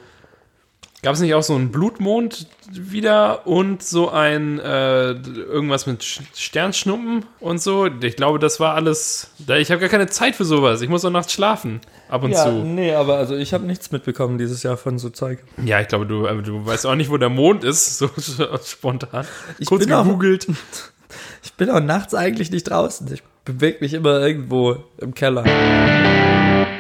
Gab 1.02 1.14
es 1.14 1.22
nicht 1.22 1.34
auch 1.34 1.44
so 1.44 1.56
einen 1.56 1.72
Blutmond 1.72 2.48
wieder 2.74 3.48
und 3.48 3.82
so 3.82 4.10
ein 4.10 4.60
äh, 4.60 5.12
irgendwas 5.12 5.86
mit 5.88 6.02
Sch- 6.02 6.20
Sternschnuppen 6.36 7.24
und 7.40 7.62
so? 7.62 7.86
Ich 8.02 8.18
glaube, 8.18 8.38
das 8.38 8.60
war 8.60 8.74
alles. 8.76 9.32
Ich 9.48 9.72
habe 9.72 9.80
gar 9.80 9.88
keine 9.88 10.08
Zeit 10.08 10.36
für 10.36 10.44
sowas. 10.44 10.82
Ich 10.82 10.90
muss 10.90 11.06
auch 11.06 11.10
nachts 11.10 11.32
schlafen. 11.32 11.80
Ab 12.10 12.24
und 12.24 12.32
Ja, 12.32 12.44
zu. 12.44 12.52
nee, 12.52 12.94
aber 12.94 13.16
also 13.16 13.38
ich 13.38 13.54
habe 13.54 13.66
nichts 13.66 13.94
mitbekommen 13.94 14.38
dieses 14.38 14.62
Jahr 14.64 14.76
von 14.76 15.00
so 15.00 15.10
Zeug. 15.10 15.40
Ja, 15.64 15.80
ich 15.80 15.88
glaube, 15.88 16.06
du, 16.06 16.28
aber 16.28 16.42
du 16.42 16.66
weißt 16.66 16.86
auch 16.86 16.96
nicht, 16.96 17.10
wo 17.10 17.16
der 17.16 17.30
Mond 17.30 17.64
ist, 17.64 17.98
so 17.98 18.10
spontan. 18.66 19.26
Ich 19.58 19.68
Kurz 19.70 19.86
bin 19.86 19.94
auch- 19.94 20.04
gegoogelt. 20.04 20.48
Ich 21.44 21.54
bin 21.54 21.70
auch 21.72 21.80
nachts 21.80 22.14
eigentlich 22.14 22.52
nicht 22.52 22.66
draußen. 22.70 23.12
Ich 23.12 23.24
bewege 23.50 23.78
mich 23.82 23.94
immer 23.94 24.20
irgendwo 24.20 24.78
im 24.98 25.14
Keller. 25.14 25.44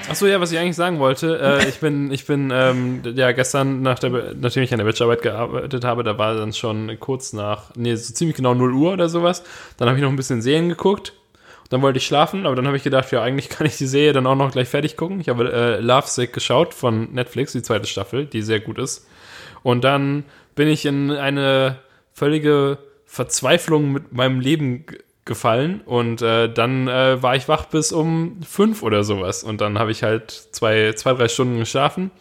Achso, 0.10 0.26
ja, 0.26 0.42
was 0.42 0.52
ich 0.52 0.58
eigentlich 0.58 0.76
sagen 0.76 1.00
wollte, 1.00 1.40
äh, 1.40 1.70
ich 1.70 1.80
bin, 1.80 2.12
ich 2.12 2.26
bin, 2.26 2.52
ähm, 2.52 3.02
ja, 3.16 3.32
gestern, 3.32 3.82
nach 3.82 4.00
der, 4.00 4.34
nachdem 4.40 4.64
ich 4.64 4.72
an 4.72 4.80
der 4.80 4.86
Bachelorarbeit 4.86 5.22
gearbeitet 5.22 5.84
habe, 5.84 6.04
da 6.04 6.18
war 6.18 6.36
dann 6.36 6.54
schon 6.54 7.00
kurz 7.00 7.34
nach, 7.34 7.76
nee, 7.76 7.96
so 7.96 8.14
ziemlich 8.14 8.36
genau 8.36 8.54
0 8.54 8.74
Uhr 8.74 8.94
oder 8.94 9.08
sowas. 9.08 9.44
Dann 9.78 9.88
habe 9.88 9.98
ich 9.98 10.04
noch 10.04 10.10
ein 10.10 10.16
bisschen 10.16 10.42
Serien 10.42 10.70
geguckt. 10.70 11.14
Dann 11.70 11.84
wollte 11.84 11.98
ich 12.00 12.08
schlafen, 12.08 12.48
aber 12.48 12.56
dann 12.56 12.66
habe 12.66 12.78
ich 12.78 12.84
gedacht, 12.84 13.12
ja, 13.12 13.22
eigentlich 13.22 13.50
kann 13.50 13.68
ich 13.68 13.78
die 13.78 13.86
Serie 13.86 14.14
dann 14.14 14.26
auch 14.26 14.36
noch 14.36 14.52
gleich 14.52 14.68
fertig 14.68 14.98
gucken. 14.98 15.20
Ich 15.20 15.30
habe 15.30 15.52
äh, 15.52 15.80
Love 15.80 16.08
Sick 16.08 16.34
geschaut 16.34 16.74
von 16.74 17.14
Netflix, 17.14 17.52
die 17.52 17.62
zweite 17.62 17.88
Staffel, 17.88 18.26
die 18.26 18.42
sehr 18.42 18.60
gut 18.60 18.80
ist. 18.80 19.08
Und 19.62 19.84
dann 19.84 20.24
bin 20.56 20.68
ich 20.68 20.86
in 20.86 21.12
eine 21.12 21.78
völlige 22.14 22.80
Verzweiflung 23.06 23.92
mit 23.92 24.14
meinem 24.14 24.40
Leben 24.40 24.86
gefallen 25.30 25.80
und 25.86 26.22
äh, 26.22 26.52
dann 26.52 26.90
äh, 26.90 27.24
war 27.24 27.38
ich 27.38 27.48
wach 27.48 27.66
bis 27.68 27.94
um 27.94 28.42
fünf 28.46 28.84
oder 28.84 29.06
sowas 29.06 29.44
und 29.46 29.62
dann 29.62 29.80
habe 29.80 29.92
ich 29.92 30.04
halt 30.04 30.32
zwei, 30.52 30.92
zwei, 30.94 31.14
drei 31.14 31.30
Stunden 31.30 31.58
geschlafen 31.58 32.12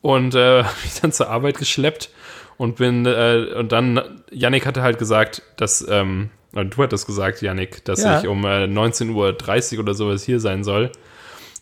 und 0.00 0.34
äh, 0.34 0.62
mich 0.82 1.00
dann 1.00 1.12
zur 1.12 1.28
Arbeit 1.30 1.58
geschleppt 1.58 2.10
und 2.56 2.76
bin 2.76 3.06
äh, 3.06 3.46
und 3.56 3.70
dann 3.70 4.00
Yannick 4.32 4.66
hatte 4.66 4.82
halt 4.82 4.98
gesagt, 4.98 5.42
dass 5.56 5.86
ähm, 5.88 6.30
du 6.52 6.82
hattest 6.82 7.06
gesagt, 7.06 7.40
Yannick, 7.42 7.84
dass 7.84 8.02
Ja. 8.02 8.18
ich 8.20 8.26
um 8.26 8.44
äh, 8.44 8.64
19.30 8.64 9.74
Uhr 9.74 9.80
oder 9.80 9.94
sowas 9.94 10.22
hier 10.24 10.40
sein 10.40 10.64
soll. 10.64 10.90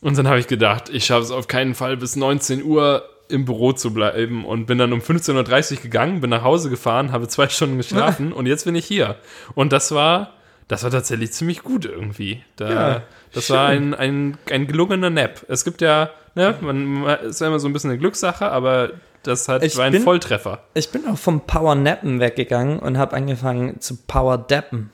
Und 0.00 0.16
dann 0.16 0.26
habe 0.26 0.38
ich 0.40 0.46
gedacht, 0.46 0.88
ich 0.88 1.04
schaffe 1.04 1.22
es 1.24 1.30
auf 1.30 1.46
keinen 1.46 1.74
Fall 1.74 1.96
bis 1.98 2.16
19 2.16 2.64
Uhr 2.64 3.04
im 3.28 3.44
Büro 3.44 3.72
zu 3.72 3.92
bleiben 3.94 4.44
und 4.44 4.66
bin 4.66 4.78
dann 4.78 4.92
um 4.92 4.98
15.30 5.00 5.76
Uhr 5.76 5.82
gegangen, 5.82 6.20
bin 6.20 6.30
nach 6.30 6.42
Hause 6.42 6.70
gefahren, 6.70 7.12
habe 7.12 7.28
zwei 7.28 7.48
Stunden 7.48 7.76
geschlafen 7.76 8.32
und 8.36 8.46
jetzt 8.46 8.64
bin 8.64 8.74
ich 8.74 8.84
hier. 8.86 9.16
Und 9.54 9.72
das 9.72 9.92
war, 9.94 10.32
das 10.70 10.84
war 10.84 10.90
tatsächlich 10.92 11.32
ziemlich 11.32 11.62
gut 11.64 11.84
irgendwie. 11.84 12.44
Da, 12.54 12.70
Ja, 12.72 13.02
das 13.32 13.46
schön. 13.46 13.56
war 13.56 13.66
ein, 13.66 13.92
ein, 13.94 14.38
ein 14.50 14.68
gelungener 14.68 15.10
Nap. 15.10 15.44
Es 15.48 15.64
gibt 15.64 15.80
ja, 15.80 16.10
ne, 16.36 16.54
man, 16.60 17.04
ist 17.24 17.40
ja 17.40 17.48
immer 17.48 17.58
so 17.58 17.68
ein 17.68 17.72
bisschen 17.72 17.90
eine 17.90 17.98
Glückssache, 17.98 18.48
aber 18.50 18.92
das 19.24 19.48
hat, 19.48 19.64
Ich 19.64 19.76
war 19.76 19.86
ein 19.86 19.92
bin- 19.92 20.02
Volltreffer. 20.04 20.62
Ich 20.74 20.90
bin 20.90 21.06
auch 21.08 21.18
vom 21.18 21.40
Power 21.46 21.74
Nappen 21.74 22.20
weggegangen 22.20 22.78
und 22.78 22.98
habe 22.98 23.16
angefangen 23.16 23.80
zu 23.80 23.96
Power 23.96 24.38
Dappen. 24.38 24.92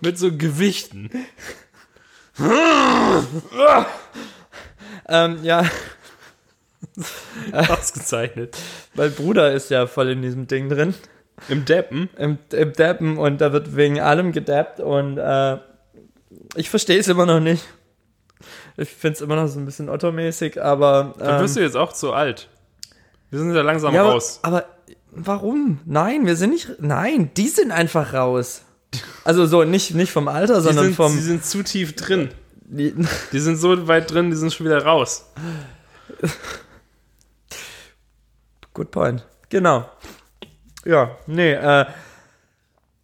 Mit 0.00 0.18
so 0.18 0.36
Gewichten. 0.36 1.10
Ähm, 5.08 5.38
ja, 5.44 5.64
Ausgezeichnet. 7.52 8.56
mein 8.94 9.12
Bruder 9.12 9.52
ist 9.52 9.70
ja 9.70 9.86
voll 9.86 10.10
in 10.10 10.22
diesem 10.22 10.46
Ding 10.46 10.68
drin. 10.68 10.94
Im 11.48 11.64
Deppen. 11.64 12.08
Im, 12.18 12.38
im 12.52 12.72
Dappen 12.72 13.18
und 13.18 13.40
da 13.40 13.52
wird 13.52 13.76
wegen 13.76 14.00
allem 14.00 14.32
gedappt 14.32 14.80
und 14.80 15.18
äh, 15.18 15.58
ich 16.54 16.70
verstehe 16.70 16.98
es 16.98 17.08
immer 17.08 17.26
noch 17.26 17.40
nicht. 17.40 17.64
Ich 18.78 18.88
finde 18.90 19.14
es 19.16 19.20
immer 19.20 19.36
noch 19.36 19.46
so 19.48 19.58
ein 19.58 19.64
bisschen 19.64 19.88
Otto-mäßig, 19.88 20.62
aber. 20.62 21.14
Dann 21.18 21.36
Ähm, 21.36 21.42
wirst 21.42 21.56
du 21.56 21.60
jetzt 21.60 21.76
auch 21.76 21.92
zu 21.92 22.12
alt. 22.12 22.48
Wir 23.30 23.38
sind 23.38 23.54
ja 23.54 23.62
langsam 23.62 23.94
ja, 23.94 24.02
aber, 24.02 24.12
raus. 24.12 24.38
aber 24.42 24.64
warum? 25.10 25.80
Nein, 25.84 26.26
wir 26.26 26.36
sind 26.36 26.50
nicht. 26.50 26.70
Nein, 26.80 27.30
die 27.36 27.48
sind 27.48 27.70
einfach 27.72 28.12
raus. 28.14 28.62
Also 29.24 29.46
so 29.46 29.64
nicht, 29.64 29.94
nicht 29.94 30.12
vom 30.12 30.28
Alter, 30.28 30.56
Die 30.56 30.60
sondern 30.62 30.84
sind, 30.86 30.94
vom. 30.94 31.12
die 31.12 31.20
sind 31.22 31.44
zu 31.44 31.62
tief 31.62 31.96
drin. 31.96 32.30
die, 32.62 32.94
Die 33.32 33.38
sind 33.40 33.56
so 33.56 33.88
weit 33.88 34.10
drin, 34.10 34.30
die 34.30 34.36
sind 34.36 34.52
schon 34.54 34.66
wieder 34.66 34.84
raus. 34.84 35.30
Good 38.76 38.90
point. 38.90 39.26
Genau. 39.48 39.88
Ja, 40.84 41.16
nee, 41.26 41.54
äh, 41.54 41.86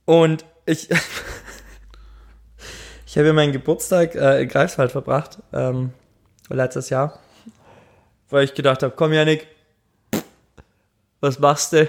und 0.05 0.45
ich, 0.67 0.91
ich 3.07 3.17
habe 3.17 3.29
ja 3.29 3.33
meinen 3.33 3.53
Geburtstag 3.53 4.15
äh, 4.15 4.43
in 4.43 4.51
Greifswald 4.51 4.93
verbracht, 4.93 5.39
ähm, 5.51 5.95
letztes 6.51 6.91
Jahr, 6.91 7.19
weil 8.29 8.45
ich 8.45 8.53
gedacht 8.53 8.83
habe, 8.83 8.93
komm 8.95 9.15
Janik, 9.15 9.49
was 11.21 11.39
machst 11.39 11.73
du? 11.73 11.89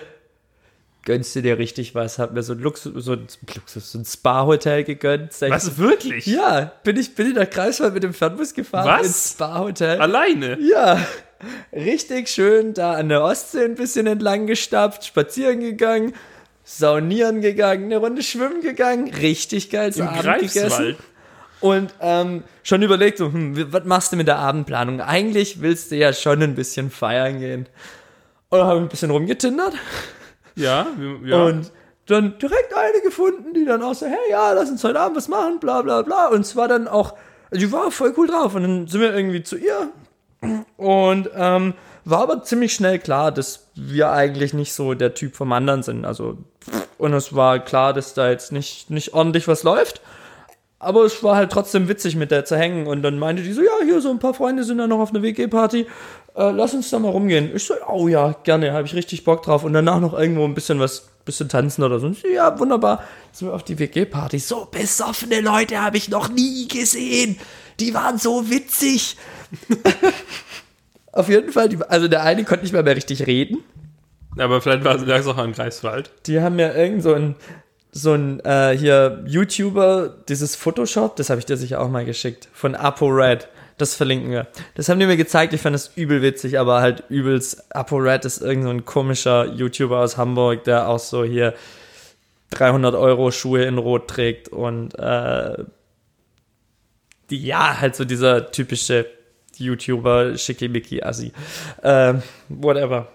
Gönnst 1.06 1.36
du 1.36 1.42
dir 1.42 1.58
richtig 1.58 1.96
was? 1.96 2.18
Hab 2.18 2.34
mir 2.34 2.44
so 2.44 2.54
ein 2.54 2.60
Luxus, 2.60 2.94
so 3.04 3.14
ein, 3.14 3.28
Luxus, 3.54 3.92
so 3.92 4.00
ein 4.00 4.06
Spa-Hotel 4.06 4.86
gegönnt. 4.86 5.34
Was, 5.42 5.78
wirklich? 5.78 6.26
Ja, 6.26 6.72
bin 6.84 6.96
ich, 6.96 7.14
bin 7.14 7.28
ich 7.28 7.36
nach 7.36 7.50
Greifswald 7.50 7.94
mit 7.94 8.04
dem 8.04 8.14
Fernbus 8.14 8.54
gefahren 8.54 8.88
Was? 8.88 9.08
ins 9.08 9.32
Spa-Hotel. 9.32 10.00
Alleine? 10.00 10.58
Ja, 10.62 11.06
richtig 11.74 12.30
schön 12.30 12.74
da 12.74 12.94
an 12.94 13.10
der 13.10 13.22
Ostsee 13.22 13.66
ein 13.66 13.76
bisschen 13.76 14.08
entlang 14.08 14.48
gestapft, 14.48 15.06
spazieren 15.06 15.60
gegangen, 15.60 16.14
saunieren 16.64 17.42
gegangen, 17.42 17.86
eine 17.86 17.98
Runde 17.98 18.24
schwimmen 18.24 18.62
gegangen, 18.62 19.14
richtig 19.14 19.70
geil 19.70 19.92
Im 19.96 20.08
Abend 20.08 20.22
Greifswald? 20.22 20.54
gegessen. 20.54 20.96
Und 21.60 21.94
ähm, 22.00 22.44
schon 22.64 22.82
überlegt, 22.82 23.18
so, 23.18 23.26
hm, 23.26 23.74
was 23.74 23.84
machst 23.84 24.14
du 24.14 24.16
mit 24.16 24.28
der 24.28 24.38
Abendplanung? 24.38 25.02
Eigentlich 25.02 25.62
willst 25.62 25.92
du 25.92 25.96
ja 25.98 26.14
schon 26.14 26.42
ein 26.42 26.56
bisschen 26.56 26.90
feiern 26.90 27.40
gehen. 27.40 27.68
Und 28.48 28.60
dann 28.60 28.68
habe 28.68 28.78
ich 28.80 28.84
ein 28.86 28.90
bisschen 28.90 29.12
rumgetindert 29.12 29.74
Ja, 30.56 30.88
ja. 31.24 31.44
und 31.46 31.72
dann 32.06 32.38
direkt 32.38 32.74
eine 32.76 33.02
gefunden, 33.02 33.54
die 33.54 33.66
dann 33.66 33.82
auch 33.82 33.96
so, 33.96 34.06
hey, 34.06 34.18
ja, 34.30 34.52
lass 34.52 34.70
uns 34.70 34.84
heute 34.84 35.00
Abend 35.00 35.18
was 35.18 35.28
machen, 35.28 35.60
bla 35.60 35.82
bla 35.82 36.02
bla. 36.02 36.28
Und 36.28 36.42
es 36.42 36.56
war 36.56 36.68
dann 36.68 36.88
auch, 36.88 37.16
die 37.52 37.72
war 37.72 37.92
voll 37.92 38.14
cool 38.18 38.28
drauf. 38.28 38.56
Und 38.56 38.64
dann 38.64 38.88
sind 38.88 39.02
wir 39.02 39.16
irgendwie 39.16 39.44
zu 39.44 39.58
ihr 39.58 39.90
und 40.78 41.30
ähm, 41.36 41.74
war 42.06 42.22
aber 42.22 42.44
ziemlich 42.44 42.74
schnell 42.74 43.00
klar, 43.00 43.32
dass 43.32 43.68
wir 43.76 44.12
eigentlich 44.12 44.54
nicht 44.54 44.74
so 44.74 44.94
der 44.94 45.14
Typ 45.14 45.36
vom 45.36 45.52
anderen 45.54 45.84
sind. 45.84 46.06
Also, 46.06 46.38
und 46.98 47.14
es 47.14 47.34
war 47.34 47.60
klar, 47.60 47.94
dass 47.94 48.14
da 48.14 48.30
jetzt 48.30 48.52
nicht, 48.52 48.90
nicht 48.90 49.14
ordentlich 49.14 49.48
was 49.48 49.64
läuft. 49.64 50.02
Aber 50.80 51.06
es 51.06 51.24
war 51.24 51.38
halt 51.38 51.50
trotzdem 51.50 51.88
witzig, 51.88 52.18
mit 52.18 52.30
der 52.30 52.44
zu 52.44 52.58
hängen. 52.58 52.88
Und 52.88 53.04
dann 53.04 53.18
meinte 53.18 53.42
die 53.42 53.54
so, 53.54 53.62
ja, 53.62 53.72
hier 53.84 54.02
so 54.02 54.10
ein 54.10 54.20
paar 54.20 54.34
Freunde 54.34 54.66
sind 54.66 54.80
da 54.80 54.88
noch 54.88 55.00
auf 55.00 55.12
einer 55.12 55.22
WG-Party. 55.22 55.88
Äh, 56.36 56.52
lass 56.52 56.74
uns 56.74 56.90
da 56.90 57.00
mal 57.00 57.12
rumgehen. 57.12 57.56
Ich 57.56 57.66
so, 57.66 57.76
oh 57.88 58.08
ja, 58.08 58.36
gerne, 58.44 58.74
habe 58.74 58.88
ich 58.88 58.96
richtig 58.96 59.24
Bock 59.24 59.44
drauf. 59.44 59.64
Und 59.64 59.74
danach 59.74 60.00
noch 60.00 60.18
irgendwo 60.18 60.46
ein 60.46 60.56
bisschen 60.56 60.80
was, 60.80 61.08
bisschen 61.26 61.50
tanzen 61.50 61.84
oder 61.84 62.00
so. 62.00 62.10
Ich 62.10 62.22
so, 62.22 62.28
ja, 62.28 62.58
wunderbar. 62.60 63.04
Sind 63.32 63.50
wir 63.50 63.54
auf 63.54 63.64
die 63.64 63.78
WG-Party. 63.78 64.40
So 64.40 64.66
besoffene 64.66 65.42
Leute 65.42 65.82
habe 65.82 65.98
ich 65.98 66.10
noch 66.10 66.30
nie 66.30 66.68
gesehen. 66.68 67.38
Die 67.80 67.94
waren 67.94 68.18
so 68.18 68.50
witzig. 68.50 69.18
auf 71.12 71.30
jeden 71.30 71.52
Fall, 71.52 71.70
die, 71.70 71.78
also 71.82 72.08
der 72.08 72.24
eine 72.24 72.44
konnte 72.44 72.64
nicht 72.64 72.74
mehr, 72.74 72.84
mehr 72.84 72.96
richtig 72.96 73.28
reden. 73.28 73.60
Aber 74.38 74.62
vielleicht 74.62 74.84
war 74.84 74.96
es 74.96 75.28
auch 75.28 75.38
an 75.38 75.54
Greifswald. 75.54 76.12
Die 76.26 76.42
haben 76.42 76.58
ja 76.58 76.74
irgend 76.74 77.04
so 77.04 77.14
ein, 77.14 77.36
so 77.92 78.14
ein 78.14 78.40
äh, 78.40 78.76
hier 78.76 79.24
YouTuber, 79.28 80.16
dieses 80.28 80.56
Photoshop, 80.56 81.16
das 81.16 81.30
habe 81.30 81.40
ich 81.40 81.46
dir 81.46 81.58
sicher 81.58 81.80
auch 81.80 81.90
mal 81.90 82.06
geschickt, 82.06 82.50
von 82.52 82.74
ApoRed. 82.74 83.48
Das 83.78 83.96
verlinken 83.96 84.32
wir. 84.32 84.48
Das 84.76 84.90
haben 84.90 85.00
die 85.00 85.06
mir 85.06 85.18
gezeigt, 85.18 85.54
ich 85.54 85.62
fand 85.62 85.74
das 85.74 85.92
übel 85.96 86.22
witzig, 86.22 86.60
aber 86.60 86.82
halt 86.82 87.04
übelst. 87.10 87.76
ApoRed 87.76 88.26
ist 88.26 88.42
irgend 88.42 88.64
so 88.66 88.70
ein 88.70 88.86
komischer 88.86 89.46
YouTuber 89.46 90.00
aus 90.00 90.18
Hamburg, 90.18 90.64
der 90.64 90.88
auch 90.88 91.00
so 91.00 91.24
hier 91.24 91.54
300 92.52 92.96
Euro 92.96 93.32
Schuhe 93.32 93.64
in 93.64 93.78
Rot 93.78 94.08
trägt 94.08 94.50
und 94.50 94.98
äh, 94.98 95.64
die, 97.30 97.44
ja, 97.44 97.80
halt 97.80 97.96
so 97.96 98.06
dieser 98.06 98.52
typische 98.52 99.08
YouTuber, 99.58 100.38
schickimicki-Assi. 100.38 101.32
Äh, 101.82 102.16
whatever. 102.50 103.08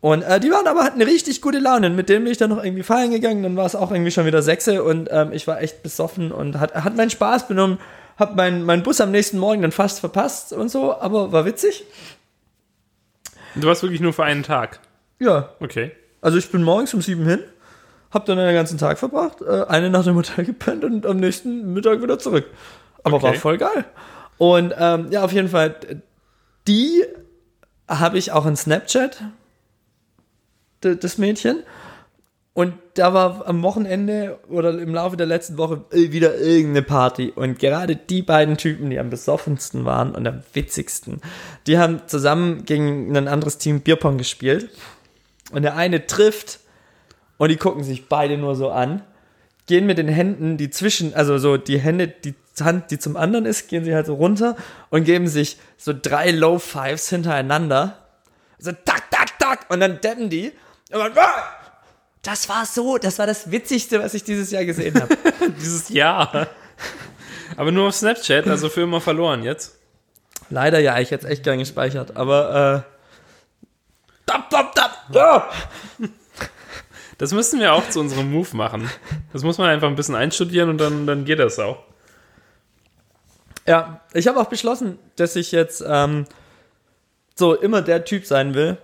Und 0.00 0.22
äh, 0.22 0.38
die 0.40 0.50
waren 0.50 0.66
aber, 0.66 0.84
hatten 0.84 1.02
richtig 1.02 1.40
gute 1.40 1.58
Laune. 1.58 1.90
Mit 1.90 2.08
denen 2.08 2.24
bin 2.24 2.32
ich 2.32 2.38
dann 2.38 2.50
noch 2.50 2.62
irgendwie 2.62 2.82
feiern 2.82 3.10
gegangen. 3.10 3.42
Dann 3.42 3.56
war 3.56 3.66
es 3.66 3.74
auch 3.74 3.90
irgendwie 3.90 4.10
schon 4.10 4.26
wieder 4.26 4.42
Sechse 4.42 4.82
und 4.82 5.08
ähm, 5.10 5.32
ich 5.32 5.46
war 5.46 5.60
echt 5.60 5.82
besoffen 5.82 6.32
und 6.32 6.60
hat, 6.60 6.74
hat 6.74 6.96
meinen 6.96 7.10
Spaß 7.10 7.48
benommen. 7.48 7.78
Hab 8.18 8.34
meinen 8.36 8.64
mein 8.64 8.82
Bus 8.82 9.00
am 9.00 9.10
nächsten 9.10 9.38
Morgen 9.38 9.62
dann 9.62 9.72
fast 9.72 10.00
verpasst 10.00 10.52
und 10.52 10.70
so, 10.70 10.98
aber 10.98 11.32
war 11.32 11.44
witzig. 11.44 11.84
Du 13.54 13.66
warst 13.66 13.82
wirklich 13.82 14.00
nur 14.00 14.12
für 14.12 14.24
einen 14.24 14.42
Tag. 14.42 14.80
Ja, 15.18 15.50
Okay. 15.60 15.92
also 16.20 16.36
ich 16.38 16.50
bin 16.50 16.62
morgens 16.62 16.92
um 16.94 17.00
sieben 17.02 17.26
hin, 17.26 17.40
hab 18.10 18.26
dann 18.26 18.36
den 18.38 18.54
ganzen 18.54 18.78
Tag 18.78 18.98
verbracht, 18.98 19.40
äh, 19.42 19.64
eine 19.68 19.90
Nacht 19.90 20.06
im 20.06 20.14
Hotel 20.16 20.44
gepennt 20.46 20.84
und 20.84 21.06
am 21.06 21.16
nächsten 21.18 21.72
Mittag 21.72 22.02
wieder 22.02 22.18
zurück. 22.18 22.46
Aber 23.02 23.22
war 23.22 23.30
Okay. 23.30 23.38
voll 23.38 23.58
geil. 23.58 23.84
Und 24.38 24.74
ähm, 24.78 25.08
ja, 25.10 25.22
auf 25.24 25.32
jeden 25.32 25.48
Fall, 25.48 25.74
die 26.68 27.04
habe 27.88 28.18
ich 28.18 28.32
auch 28.32 28.44
in 28.46 28.56
Snapchat, 28.56 29.22
das 30.80 31.16
Mädchen. 31.18 31.62
Und 32.56 32.72
da 32.94 33.12
war 33.12 33.46
am 33.46 33.62
Wochenende 33.62 34.38
oder 34.48 34.70
im 34.78 34.94
Laufe 34.94 35.18
der 35.18 35.26
letzten 35.26 35.58
Woche 35.58 35.84
wieder 35.90 36.38
irgendeine 36.38 36.80
Party. 36.80 37.30
Und 37.30 37.58
gerade 37.58 37.96
die 37.96 38.22
beiden 38.22 38.56
Typen, 38.56 38.88
die 38.88 38.98
am 38.98 39.10
besoffensten 39.10 39.84
waren 39.84 40.14
und 40.14 40.26
am 40.26 40.42
witzigsten, 40.54 41.20
die 41.66 41.78
haben 41.78 42.00
zusammen 42.06 42.64
gegen 42.64 43.14
ein 43.14 43.28
anderes 43.28 43.58
Team 43.58 43.82
Bierpong 43.82 44.16
gespielt. 44.16 44.70
Und 45.52 45.64
der 45.64 45.76
eine 45.76 46.06
trifft 46.06 46.60
und 47.36 47.50
die 47.50 47.58
gucken 47.58 47.84
sich 47.84 48.08
beide 48.08 48.38
nur 48.38 48.54
so 48.54 48.70
an, 48.70 49.02
gehen 49.66 49.84
mit 49.84 49.98
den 49.98 50.08
Händen, 50.08 50.56
die 50.56 50.70
zwischen, 50.70 51.12
also 51.12 51.36
so 51.36 51.58
die 51.58 51.78
Hände, 51.78 52.08
die 52.08 52.34
Hand, 52.58 52.90
die 52.90 52.98
zum 52.98 53.18
anderen 53.18 53.44
ist, 53.44 53.68
gehen 53.68 53.84
sie 53.84 53.94
halt 53.94 54.06
so 54.06 54.14
runter 54.14 54.56
und 54.88 55.04
geben 55.04 55.28
sich 55.28 55.58
so 55.76 55.92
drei 55.92 56.30
Low 56.30 56.58
Fives 56.58 57.10
hintereinander. 57.10 57.98
So 58.58 58.72
tak, 58.72 59.10
tak, 59.10 59.38
tak 59.38 59.66
und 59.68 59.80
dann 59.80 60.00
deppen 60.00 60.30
die. 60.30 60.52
Und 60.90 61.14
dann! 61.14 61.65
Das 62.26 62.48
war 62.48 62.66
so, 62.66 62.98
das 62.98 63.18
war 63.18 63.26
das 63.26 63.50
Witzigste, 63.50 64.02
was 64.02 64.14
ich 64.14 64.24
dieses 64.24 64.50
Jahr 64.50 64.64
gesehen 64.64 65.00
habe. 65.00 65.16
Dieses 65.60 65.88
Jahr. 65.88 66.48
Aber 67.56 67.70
nur 67.70 67.88
auf 67.88 67.94
Snapchat, 67.94 68.48
also 68.48 68.68
für 68.68 68.82
immer 68.82 69.00
verloren 69.00 69.44
jetzt. 69.44 69.78
Leider 70.50 70.80
ja, 70.80 70.98
ich 70.98 71.10
hätte 71.12 71.26
es 71.26 71.32
echt 71.32 71.44
gern 71.44 71.58
gespeichert, 71.58 72.16
aber 72.16 72.84
äh, 72.84 74.26
tap, 74.26 74.50
tap, 74.50 74.74
tap, 74.74 74.90
ja. 75.12 75.48
Das 77.18 77.32
müssten 77.32 77.60
wir 77.60 77.72
auch 77.72 77.88
zu 77.88 78.00
unserem 78.00 78.30
Move 78.30 78.56
machen. 78.56 78.90
Das 79.32 79.42
muss 79.42 79.58
man 79.58 79.70
einfach 79.70 79.88
ein 79.88 79.96
bisschen 79.96 80.16
einstudieren 80.16 80.68
und 80.68 80.78
dann, 80.78 81.06
dann 81.06 81.24
geht 81.24 81.38
das 81.38 81.58
auch. 81.58 81.78
Ja, 83.66 84.00
ich 84.12 84.28
habe 84.28 84.38
auch 84.38 84.46
beschlossen, 84.46 84.98
dass 85.16 85.34
ich 85.36 85.52
jetzt 85.52 85.82
ähm, 85.86 86.26
so 87.36 87.54
immer 87.54 87.82
der 87.82 88.04
Typ 88.04 88.26
sein 88.26 88.54
will, 88.54 88.78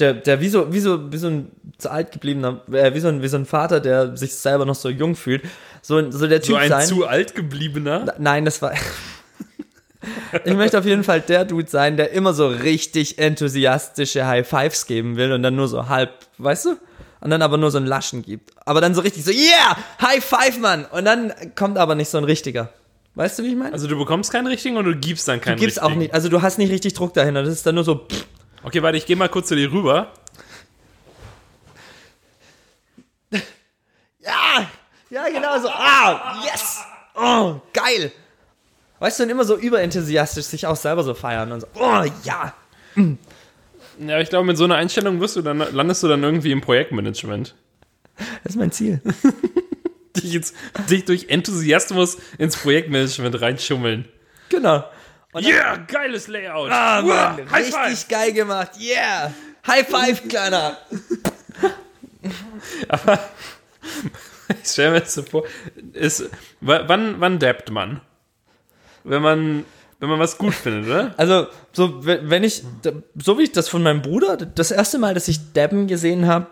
der, 0.00 0.14
der 0.14 0.40
wie 0.40 0.48
so, 0.48 0.72
wie 0.72 0.80
so, 0.80 1.12
wie 1.12 1.16
so 1.16 1.28
ein 1.28 1.50
zu 1.78 1.90
alt 1.90 2.12
gebliebener, 2.12 2.60
äh, 2.72 2.94
wie, 2.94 3.00
so 3.00 3.08
ein, 3.08 3.22
wie 3.22 3.28
so 3.28 3.36
ein 3.36 3.46
Vater, 3.46 3.80
der 3.80 4.16
sich 4.16 4.34
selber 4.34 4.64
noch 4.64 4.74
so 4.74 4.88
jung 4.88 5.16
fühlt. 5.16 5.42
So, 5.82 6.10
so 6.10 6.26
der 6.26 6.40
Typ 6.40 6.54
So 6.54 6.56
ein 6.56 6.68
sein. 6.68 6.86
zu 6.86 7.06
alt 7.06 7.34
gebliebener. 7.34 8.14
Nein, 8.18 8.44
das 8.44 8.60
war. 8.62 8.72
ich 10.44 10.54
möchte 10.54 10.78
auf 10.78 10.84
jeden 10.84 11.04
Fall 11.04 11.20
der 11.20 11.44
Dude 11.44 11.68
sein, 11.68 11.96
der 11.96 12.12
immer 12.12 12.34
so 12.34 12.48
richtig 12.48 13.18
enthusiastische 13.18 14.26
High 14.26 14.46
Fives 14.46 14.86
geben 14.86 15.16
will 15.16 15.32
und 15.32 15.42
dann 15.42 15.56
nur 15.56 15.68
so 15.68 15.88
halb, 15.88 16.10
weißt 16.38 16.66
du? 16.66 16.76
Und 17.20 17.30
dann 17.30 17.42
aber 17.42 17.56
nur 17.56 17.70
so 17.70 17.78
ein 17.78 17.86
Laschen 17.86 18.22
gibt. 18.22 18.52
Aber 18.66 18.80
dann 18.80 18.94
so 18.94 19.00
richtig 19.00 19.24
so, 19.24 19.30
yeah, 19.32 19.76
High 20.00 20.22
Five, 20.24 20.58
Mann! 20.60 20.84
Und 20.84 21.04
dann 21.06 21.32
kommt 21.54 21.78
aber 21.78 21.94
nicht 21.94 22.08
so 22.08 22.18
ein 22.18 22.24
richtiger. 22.24 22.70
Weißt 23.14 23.38
du, 23.38 23.44
wie 23.44 23.48
ich 23.48 23.56
meine? 23.56 23.72
Also 23.72 23.88
du 23.88 23.96
bekommst 23.98 24.30
keinen 24.30 24.46
richtigen 24.46 24.76
und 24.76 24.84
du 24.84 24.94
gibst 24.94 25.26
dann 25.26 25.40
keinen 25.40 25.56
du 25.56 25.60
gibst 25.62 25.78
richtigen. 25.78 25.94
auch 25.94 25.98
nicht, 25.98 26.14
also 26.14 26.28
du 26.28 26.42
hast 26.42 26.58
nicht 26.58 26.70
richtig 26.70 26.92
Druck 26.92 27.14
dahinter. 27.14 27.42
Das 27.42 27.52
ist 27.52 27.66
dann 27.66 27.74
nur 27.74 27.84
so, 27.84 28.06
pff, 28.06 28.26
Okay, 28.62 28.82
warte, 28.82 28.98
ich 28.98 29.06
gehe 29.06 29.16
mal 29.16 29.28
kurz 29.28 29.48
zu 29.48 29.56
dir 29.56 29.70
rüber. 29.70 30.12
ja, 34.20 34.70
ja, 35.10 35.28
genau 35.28 35.58
so, 35.58 35.68
ah, 35.68 36.42
yes, 36.44 36.84
oh, 37.14 37.60
geil. 37.72 38.12
Weißt 38.98 39.18
du, 39.18 39.24
dann 39.24 39.30
immer 39.30 39.44
so 39.44 39.56
überenthusiastisch 39.56 40.46
sich 40.46 40.66
auch 40.66 40.76
selber 40.76 41.04
so 41.04 41.14
feiern 41.14 41.52
und 41.52 41.60
so, 41.60 41.66
oh, 41.74 42.04
ja. 42.24 42.54
Ja, 43.98 44.20
ich 44.20 44.30
glaube, 44.30 44.46
mit 44.46 44.56
so 44.56 44.64
einer 44.64 44.76
Einstellung 44.76 45.20
wirst 45.20 45.36
du 45.36 45.42
dann, 45.42 45.58
landest 45.58 46.02
du 46.02 46.08
dann 46.08 46.22
irgendwie 46.22 46.50
im 46.50 46.60
Projektmanagement. 46.60 47.54
Das 48.42 48.52
ist 48.54 48.56
mein 48.56 48.72
Ziel. 48.72 49.00
Dich, 50.16 50.32
jetzt, 50.32 50.54
dich 50.88 51.04
durch 51.04 51.28
Enthusiasmus 51.28 52.16
ins 52.38 52.56
Projektmanagement 52.56 53.38
reinschummeln. 53.38 54.08
Genau. 54.48 54.82
Und 55.36 55.44
Yeah, 55.46 55.76
geiles 55.86 56.28
Layout. 56.28 56.70
Ah, 56.70 57.02
Mann, 57.02 57.50
High 57.50 57.66
richtig 57.66 57.74
five. 57.74 58.08
geil 58.08 58.32
gemacht. 58.32 58.70
Yeah. 58.80 59.32
High 59.66 59.86
five, 59.86 60.26
Kleiner. 60.28 60.76
Ich 64.62 64.70
stell 64.70 64.92
mir 64.92 65.00
das 65.00 65.14
so 65.14 65.22
vor, 65.22 65.44
ist, 65.92 66.28
wann, 66.60 67.20
wann 67.20 67.38
dappt 67.38 67.70
man? 67.70 68.00
Wenn 69.04 69.20
man, 69.22 69.64
wenn 69.98 70.08
man 70.08 70.18
was 70.20 70.38
gut 70.38 70.54
findet, 70.62 70.86
oder? 70.86 71.14
Also, 71.16 71.48
so, 71.72 72.04
we- 72.06 72.20
wenn 72.24 72.44
ich, 72.44 72.62
so 73.16 73.38
wie 73.38 73.42
ich 73.44 73.52
das 73.52 73.68
von 73.68 73.82
meinem 73.82 74.02
Bruder, 74.02 74.36
das 74.36 74.70
erste 74.70 74.98
Mal, 74.98 75.14
dass 75.14 75.26
ich 75.28 75.52
Dabben 75.52 75.86
gesehen 75.88 76.26
habe, 76.26 76.46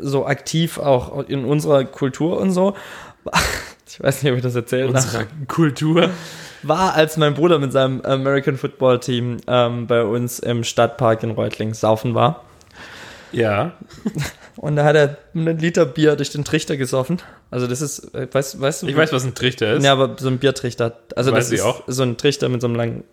so 0.00 0.26
aktiv 0.26 0.78
auch 0.78 1.28
in 1.28 1.44
unserer 1.44 1.84
Kultur 1.84 2.38
und 2.40 2.52
so, 2.52 2.76
ich 3.88 4.00
weiß 4.02 4.22
nicht, 4.22 4.30
ob 4.32 4.38
ich 4.38 4.42
das 4.44 4.54
erzählen 4.54 4.92
darf, 4.92 5.04
Unserer 5.04 5.26
Kultur. 5.48 6.10
War, 6.62 6.94
als 6.94 7.16
mein 7.16 7.34
Bruder 7.34 7.58
mit 7.58 7.72
seinem 7.72 8.00
American 8.02 8.56
Football 8.56 9.00
Team 9.00 9.38
ähm, 9.46 9.86
bei 9.86 10.02
uns 10.04 10.38
im 10.38 10.64
Stadtpark 10.64 11.22
in 11.22 11.30
Reutlingen 11.32 11.74
saufen 11.74 12.14
war. 12.14 12.44
Ja. 13.32 13.72
Und 14.56 14.76
da 14.76 14.84
hat 14.84 14.94
er 14.94 15.16
einen 15.34 15.58
Liter 15.58 15.86
Bier 15.86 16.16
durch 16.16 16.30
den 16.30 16.44
Trichter 16.44 16.76
gesoffen. 16.76 17.20
Also 17.50 17.66
das 17.66 17.80
ist, 17.80 18.14
äh, 18.14 18.28
weißt, 18.30 18.60
weißt 18.60 18.82
du? 18.82 18.86
Ich 18.86 18.96
weiß, 18.96 19.12
was 19.12 19.24
ein 19.24 19.34
Trichter 19.34 19.72
ist. 19.72 19.84
Ja, 19.84 19.92
aber 19.92 20.16
so 20.18 20.28
ein 20.28 20.38
Biertrichter. 20.38 20.98
Also 21.16 21.32
Weiß 21.32 21.48
das 21.48 21.52
ist 21.52 21.62
auch. 21.62 21.82
so 21.86 22.02
ein 22.02 22.16
Trichter 22.16 22.48
mit 22.48 22.60
so 22.60 22.66
einem 22.66 22.76
langen. 22.76 23.04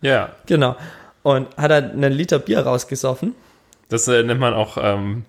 Ja. 0.00 0.30
Genau. 0.46 0.76
Und 1.22 1.54
hat 1.56 1.70
er 1.70 1.90
einen 1.90 2.12
Liter 2.12 2.38
Bier 2.38 2.60
rausgesoffen. 2.60 3.34
Das 3.88 4.08
äh, 4.08 4.22
nennt 4.22 4.40
man 4.40 4.54
auch 4.54 4.78
ähm, 4.80 5.24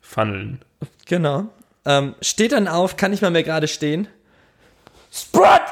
Funneln. 0.00 0.60
Genau. 1.06 1.46
Ähm, 1.84 2.14
steht 2.20 2.52
dann 2.52 2.68
auf, 2.68 2.96
kann 2.96 3.12
nicht 3.12 3.22
mal 3.22 3.30
mehr 3.30 3.44
gerade 3.44 3.68
stehen. 3.68 4.08
Spread! 5.12 5.62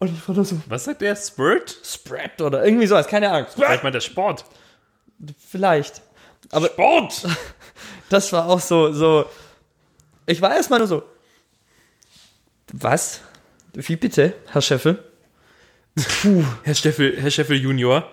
Und 0.00 0.08
ich 0.08 0.26
war 0.26 0.34
da 0.34 0.42
so, 0.42 0.58
Was 0.66 0.84
sagt 0.84 1.02
der? 1.02 1.14
Spurt? 1.14 1.78
Spread 1.84 2.40
oder 2.40 2.64
irgendwie 2.64 2.86
sowas, 2.86 3.06
keine 3.06 3.30
Ahnung. 3.30 3.46
Vielleicht 3.54 3.82
meint 3.82 3.94
der 3.94 4.00
Sport. 4.00 4.46
Vielleicht. 5.38 6.00
Aber 6.50 6.68
Sport! 6.68 7.28
das 8.08 8.32
war 8.32 8.48
auch 8.48 8.60
so, 8.60 8.92
so. 8.92 9.26
Ich 10.24 10.40
war 10.40 10.56
erstmal 10.56 10.78
nur 10.78 10.88
so. 10.88 11.02
Was? 12.72 13.20
Wie 13.74 13.96
bitte, 13.96 14.34
Herr 14.46 14.62
Scheffel? 14.62 15.04
Herr 16.62 16.74
Steffel, 16.74 17.20
Herr 17.20 17.30
Steffel 17.30 17.56
Junior. 17.56 18.10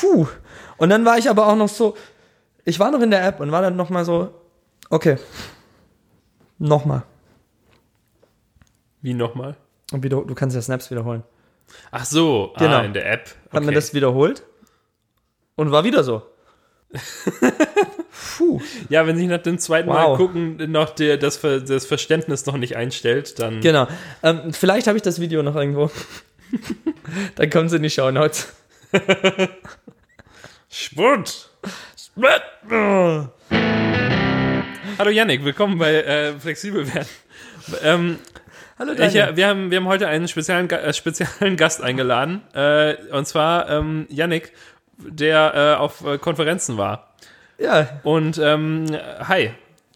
Puh. 0.00 0.26
Und 0.78 0.90
dann 0.90 1.04
war 1.04 1.16
ich 1.16 1.30
aber 1.30 1.46
auch 1.46 1.56
noch 1.56 1.68
so, 1.68 1.96
ich 2.64 2.80
war 2.80 2.90
noch 2.90 3.00
in 3.00 3.12
der 3.12 3.24
App 3.24 3.38
und 3.38 3.52
war 3.52 3.62
dann 3.62 3.76
noch 3.76 3.88
mal 3.88 4.04
so, 4.04 4.34
okay, 4.90 5.18
nochmal. 6.58 7.04
Wie 9.00 9.14
nochmal? 9.14 9.56
Und 9.92 10.02
wieder, 10.02 10.22
du 10.22 10.34
kannst 10.34 10.56
ja 10.56 10.62
Snaps 10.62 10.90
wiederholen. 10.90 11.22
Ach 11.90 12.04
so, 12.04 12.52
Genau. 12.58 12.78
ah, 12.78 12.82
in 12.84 12.92
der 12.92 13.10
App. 13.10 13.28
Hat 13.52 13.60
mir 13.62 13.66
Okay. 13.68 13.74
das 13.74 13.94
wiederholt 13.94 14.42
und 15.56 15.70
war 15.70 15.84
wieder 15.84 16.04
so. 16.04 16.22
Puh. 18.36 18.60
Ja, 18.88 19.06
wenn 19.06 19.16
sich 19.16 19.26
nach 19.26 19.42
dem 19.42 19.58
zweiten 19.58 19.88
Mal 19.88 20.06
Wow. 20.10 20.16
gucken 20.16 20.70
noch 20.70 20.90
der, 20.90 21.16
das, 21.16 21.36
Ver, 21.36 21.60
das 21.60 21.86
Verständnis 21.86 22.46
noch 22.46 22.56
nicht 22.56 22.76
einstellt, 22.76 23.38
dann. 23.40 23.60
Genau. 23.60 23.88
Ähm, 24.22 24.52
vielleicht 24.52 24.86
habe 24.86 24.96
ich 24.96 25.02
das 25.02 25.20
Video 25.20 25.42
noch 25.42 25.56
irgendwo. 25.56 25.90
dann 27.36 27.50
kommt 27.50 27.66
es 27.66 27.72
in 27.72 27.82
die 27.82 27.90
Show 27.90 28.10
Notes. 28.10 28.52
Sport! 30.70 31.50
Hallo 34.98 35.10
Yannick, 35.10 35.44
willkommen 35.44 35.78
bei 35.78 35.94
äh, 35.94 36.38
Flexibel 36.38 36.86
werden. 36.92 37.08
Ähm, 37.82 38.18
Hallo 38.78 38.92
ich, 38.92 38.98
Daniel. 38.98 39.16
ja, 39.16 39.36
wir, 39.36 39.48
haben, 39.48 39.70
wir 39.70 39.78
haben 39.78 39.86
heute 39.86 40.08
einen 40.08 40.26
speziellen, 40.28 40.68
äh, 40.70 40.92
speziellen 40.92 41.56
Gast 41.56 41.82
eingeladen. 41.82 42.42
Äh, 42.54 42.94
und 43.12 43.26
zwar 43.26 43.70
ähm, 43.70 44.06
Yannick, 44.08 44.52
der 44.98 45.76
äh, 45.78 45.80
auf 45.80 46.04
äh, 46.04 46.18
Konferenzen 46.18 46.76
war. 46.76 47.14
Ja, 47.58 47.88
Und 48.02 48.36
ähm, 48.38 48.86
hi, 49.28 49.52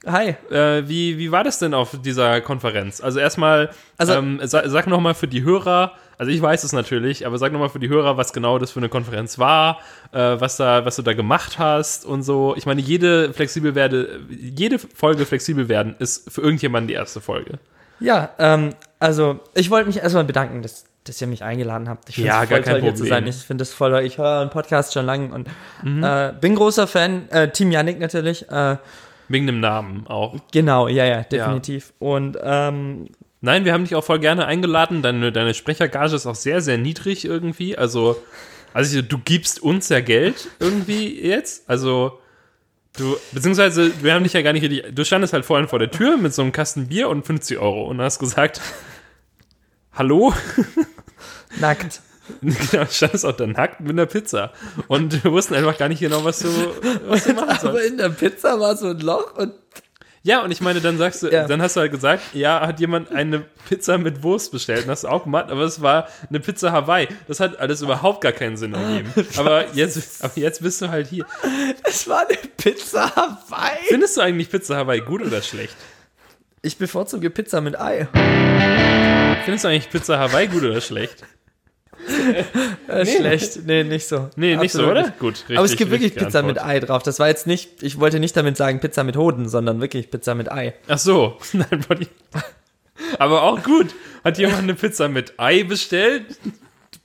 hi. 0.07 0.37
Äh, 0.51 0.89
wie, 0.89 1.19
wie 1.19 1.33
war 1.33 1.43
das 1.43 1.59
denn 1.59 1.75
auf 1.75 2.01
dieser 2.01 2.41
Konferenz? 2.41 3.01
Also 3.01 3.19
erstmal, 3.19 3.71
Also- 3.97 4.15
ähm, 4.15 4.41
sag, 4.45 4.67
sag 4.69 4.87
nochmal 4.87 5.15
für 5.15 5.27
die 5.27 5.43
Hörer, 5.43 5.93
also 6.19 6.31
ich 6.31 6.41
weiß 6.41 6.63
es 6.63 6.73
natürlich, 6.73 7.27
aber 7.27 7.37
sag 7.39 7.53
nochmal 7.53 7.69
für 7.69 7.81
die 7.81 7.89
Hörer, 7.89 8.17
was 8.17 8.33
genau 8.33 8.59
das 8.61 8.71
für 8.71 8.79
eine 8.81 8.89
Konferenz 8.89 9.39
war, 9.41 9.81
äh, 10.13 10.19
was, 10.39 10.57
da, 10.57 10.85
was 10.85 10.95
du 10.97 11.03
da 11.03 11.15
gemacht 11.15 11.59
hast 11.59 12.05
und 12.07 12.23
so. 12.23 12.55
Ich 12.57 12.65
meine, 12.67 12.81
jede 12.81 13.33
flexibel 13.33 13.75
werde, 13.75 14.21
jede 14.31 14.79
Folge 14.79 15.27
flexibel 15.27 15.69
werden 15.69 15.97
ist 15.99 16.31
für 16.33 16.43
irgendjemanden 16.43 16.87
die 16.89 16.95
erste 16.95 17.21
Folge. 17.21 17.59
Ja, 18.01 18.31
ähm, 18.39 18.75
also 18.99 19.41
ich 19.55 19.71
wollte 19.71 19.87
mich 19.87 19.99
erstmal 19.99 20.25
bedanken, 20.25 20.63
dass, 20.63 20.85
dass 21.05 21.21
ihr 21.21 21.27
mich 21.27 21.43
eingeladen 21.43 21.89
habt. 21.89 22.09
Ich 22.09 22.17
finde 22.17 22.29
Ja, 22.29 22.43
es 22.45 22.49
gar 22.49 22.59
voll 22.59 22.65
kein 22.65 22.73
toll, 22.75 22.83
hier 22.83 22.95
zu 22.95 23.05
sein. 23.05 23.27
Ich 23.27 23.37
finde 23.37 23.63
es 23.63 23.73
voll, 23.73 23.95
ich 24.05 24.19
höre 24.19 24.41
einen 24.41 24.51
Podcast 24.51 24.93
schon 24.95 25.07
lange 25.07 25.33
und 25.35 25.49
Mhm. 25.83 26.03
äh, 26.05 26.33
bin 26.41 26.55
großer 26.55 26.87
Fan. 26.87 27.29
Äh, 27.31 27.51
Team 27.51 27.71
Yannick 27.73 27.99
natürlich. 27.99 28.49
Äh, 28.51 28.77
Wegen 29.29 29.47
dem 29.47 29.61
Namen 29.61 30.07
auch. 30.07 30.37
genau, 30.53 30.89
ja, 30.89 31.05
ja, 31.05 31.23
definitiv. 31.23 31.93
Und 31.99 32.39
ähm, 32.43 33.07
Nein, 33.41 33.65
wir 33.65 33.73
haben 33.73 33.85
dich 33.85 33.95
auch 33.95 34.03
voll 34.03 34.19
gerne 34.19 34.47
eingeladen. 34.47 35.01
Deine, 35.01 35.31
deine 35.31 35.55
Sprechergage 35.55 36.15
ist 36.15 36.27
auch 36.27 36.35
sehr, 36.35 36.61
sehr 36.61 36.77
niedrig 36.77 37.25
irgendwie. 37.25 37.79
Also, 37.79 38.21
also 38.75 39.01
du 39.01 39.17
gibst 39.19 39.63
uns 39.63 39.89
ja 39.91 40.01
Geld 40.01 40.49
irgendwie 40.59 41.21
jetzt. 41.25 41.69
Also, 41.71 42.19
du, 42.97 43.17
beziehungsweise, 43.33 43.93
wir 44.03 44.15
haben 44.15 44.25
dich 44.25 44.33
ja 44.33 44.43
gar 44.43 44.53
nicht 44.53 44.63
richtig. 44.63 44.95
Du 44.95 45.05
standest 45.05 45.33
halt 45.33 45.45
vorhin 45.45 45.69
vor 45.69 45.79
der 45.79 45.91
Tür 45.91 46.17
mit 46.17 46.35
so 46.35 46.43
einem 46.43 46.53
Kasten 46.53 46.89
Bier 46.89 47.09
und 47.09 47.27
50 47.27 47.59
Euro 47.59 47.85
und 47.85 48.01
hast 48.01 48.19
gesagt, 48.19 48.61
Hallo? 49.99 50.33
nackt. 51.61 52.03
Genau, 52.41 52.85
standest 52.87 53.25
auch 53.25 53.33
dann 53.33 53.53
nackt 53.53 53.81
mit 53.81 53.91
einer 53.91 54.07
Pizza. 54.07 54.53
Und 54.87 55.25
wir 55.25 55.33
wussten 55.33 55.55
einfach 55.55 55.77
gar 55.77 55.89
nicht 55.89 55.99
genau, 55.99 56.23
was 56.25 56.39
du, 56.39 56.49
was 57.07 57.25
du 57.25 57.33
machen 57.35 57.49
sollst. 57.49 57.65
Aber 57.65 57.83
in 57.83 57.97
der 57.97 58.11
Pizza 58.11 58.61
war 58.61 58.77
so 58.77 58.89
ein 58.91 59.01
Loch 59.01 59.37
und 59.37 59.55
Ja, 60.29 60.43
und 60.43 60.51
ich 60.51 60.61
meine, 60.61 60.83
dann 60.83 60.99
sagst 60.99 61.23
du, 61.23 61.29
Ja. 61.29 61.47
dann 61.47 61.63
hast 61.63 61.75
du 61.77 61.81
halt 61.81 61.91
gesagt, 61.91 62.23
ja, 62.35 62.61
hat 62.67 62.81
jemand 62.81 63.11
eine 63.11 63.41
Pizza 63.67 63.97
mit 63.97 64.23
Wurst 64.23 64.53
bestellt 64.53 64.85
und 64.85 64.91
hast 64.91 65.05
du 65.05 65.09
auch 65.09 65.25
gemacht, 65.25 65.51
aber 65.51 65.63
es 65.63 65.81
war 65.81 66.07
eine 66.29 66.39
Pizza 66.39 66.71
Hawaii. 66.71 67.09
Das 67.27 67.41
hat 67.41 67.59
alles 67.59 67.81
überhaupt 67.81 68.21
gar 68.21 68.33
keinen 68.33 68.59
Sinn 68.59 68.75
ergeben. 68.75 69.11
Aber 69.39 69.65
jetzt, 69.73 70.23
aber 70.23 70.33
jetzt 70.37 70.63
bist 70.63 70.83
du 70.83 70.91
halt 70.91 71.07
hier. 71.07 71.25
es 71.83 72.07
war 72.09 72.27
eine 72.29 72.37
Pizza 72.59 73.11
Hawaii. 73.17 73.79
Findest 73.89 74.19
du 74.19 74.21
eigentlich 74.21 74.51
Pizza 74.51 74.77
Hawaii 74.77 75.01
gut 75.01 75.23
oder 75.23 75.41
schlecht? 75.41 75.75
Ich 76.61 76.77
bevorzuge 76.77 77.31
Pizza 77.31 77.63
mit 77.63 77.81
Ei. 77.81 78.07
Findest 79.47 79.65
du 79.65 79.69
eigentlich 79.69 79.89
Pizza 79.89 80.19
Hawaii 80.19 80.47
gut 80.49 80.63
oder 80.65 80.81
schlecht? 80.83 81.23
Äh, 82.89 83.05
Schlecht. 83.05 83.67
Nee, 83.67 83.85
nicht 83.85 84.09
so. 84.09 84.31
Nee, 84.37 84.57
nicht 84.57 84.73
so, 84.73 84.79
Absolut 84.81 84.91
oder? 84.93 85.03
nicht. 85.09 85.19
Gut, 85.19 85.35
richtig. 85.41 85.57
Aber 85.59 85.67
es 85.67 85.77
gibt 85.77 85.91
wirklich 85.91 86.15
Pizza 86.15 86.39
Antwort. 86.39 86.47
mit 86.57 86.65
Ei 86.65 86.81
drauf. 86.81 87.03
Das 87.03 87.19
war 87.19 87.29
jetzt 87.29 87.47
nicht, 87.47 87.83
ich 87.83 88.01
wollte 88.01 88.19
nicht 88.19 88.35
damit 88.37 88.57
sagen 88.57 88.81
Pizza 88.81 89.05
mit 89.05 89.17
Hoden, 89.17 89.49
sondern 89.49 89.81
wirklich 89.83 90.11
Pizza 90.11 90.35
mit 90.35 90.51
Ei. 90.51 90.75
Ach 90.89 90.99
so. 90.99 91.37
Nein, 91.53 91.85
ich- 92.01 92.09
aber 93.19 93.43
auch 93.43 93.63
gut. 93.63 93.95
Hat 94.25 94.39
jemand 94.39 94.61
eine 94.63 94.75
Pizza 94.75 95.09
mit 95.09 95.35
Ei 95.39 95.63
bestellt? 95.65 96.25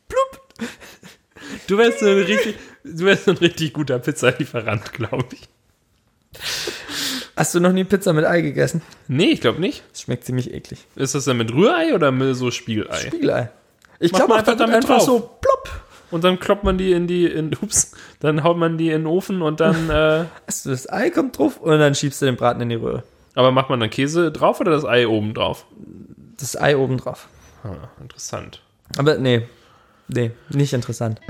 Plupp. 0.08 0.70
Du 1.68 1.78
wärst 1.78 2.00
so 2.00 2.06
ein 2.08 2.18
richtig, 2.24 2.56
du 2.84 3.06
wärst 3.06 3.26
so 3.26 3.32
ein 3.32 3.38
richtig 3.38 3.74
guter 3.74 4.00
Pizzalieferant, 4.00 4.94
glaube 4.94 5.26
ich. 5.34 5.42
Hast 7.36 7.54
du 7.56 7.60
noch 7.60 7.74
nie 7.74 7.84
Pizza 7.84 8.14
mit 8.14 8.26
Ei 8.26 8.42
gegessen? 8.42 8.82
Nee, 9.08 9.32
ich 9.32 9.42
glaube 9.42 9.60
nicht. 9.60 9.84
Das 9.92 10.02
schmeckt 10.04 10.24
ziemlich 10.24 10.54
eklig. 10.54 10.80
Ist 10.96 11.14
das 11.16 11.26
dann 11.26 11.38
mit 11.38 11.52
Rührei 11.54 11.94
oder 11.94 12.12
mit 12.12 12.36
so 12.36 12.52
Spiegelei? 12.52 13.00
Spiegelei. 13.08 13.50
Ich 14.00 14.12
glaube 14.12 14.36
einfach, 14.36 14.56
damit 14.58 14.76
einfach 14.76 14.98
drauf. 14.98 15.06
so 15.06 15.20
plopp. 15.42 15.70
und 16.12 16.24
dann 16.24 16.40
kloppt 16.40 16.64
man 16.64 16.78
die 16.78 16.92
in 16.92 17.08
die, 17.08 17.26
in, 17.26 17.56
ups, 17.62 17.92
dann 18.20 18.44
haut 18.44 18.58
man 18.58 18.78
die 18.78 18.88
in 18.90 19.02
den 19.04 19.08
Ofen 19.08 19.42
und 19.42 19.60
dann, 19.60 19.90
äh, 19.90 20.26
Also 20.48 20.70
das 20.72 20.92
Ei 20.92 21.10
kommt 21.10 21.38
drauf 21.38 21.58
und 21.58 21.80
dann 21.80 21.96
schiebst 21.96 22.22
du 22.22 22.26
den 22.26 22.36
Braten 22.36 22.62
in 22.62 22.70
die 22.70 22.76
Röhre. 22.76 23.04
aber 23.36 23.52
macht 23.52 23.70
man 23.70 23.80
dann 23.80 23.90
Käse 23.90 24.32
drauf 24.32 24.60
oder 24.60 24.72
das 24.72 24.86
Ei 24.86 25.08
oben 25.08 25.34
drauf? 25.34 25.66
Das 26.40 26.60
Ei 26.60 26.76
oben 26.78 26.98
drauf. 26.98 27.28
Ah, 27.64 27.76
interessant. 28.02 28.62
Aber 28.98 29.18
nee, 29.18 29.48
nee, 30.10 30.32
nicht 30.50 30.74
interessant. 30.74 31.22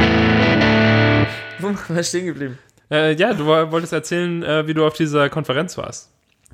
Wo 1.59 1.67
waren 1.67 1.77
wir 1.87 2.03
stehen 2.03 2.25
geblieben? 2.25 2.57
Äh, 2.91 3.13
ja, 3.15 3.33
du 3.33 3.45
woll- 3.45 3.71
wolltest 3.71 3.93
erzählen, 3.93 4.43
äh, 4.43 4.67
wie 4.67 4.73
du 4.73 4.85
auf 4.85 4.93
dieser 4.93 5.29
Konferenz 5.29 5.77
warst. 5.77 6.09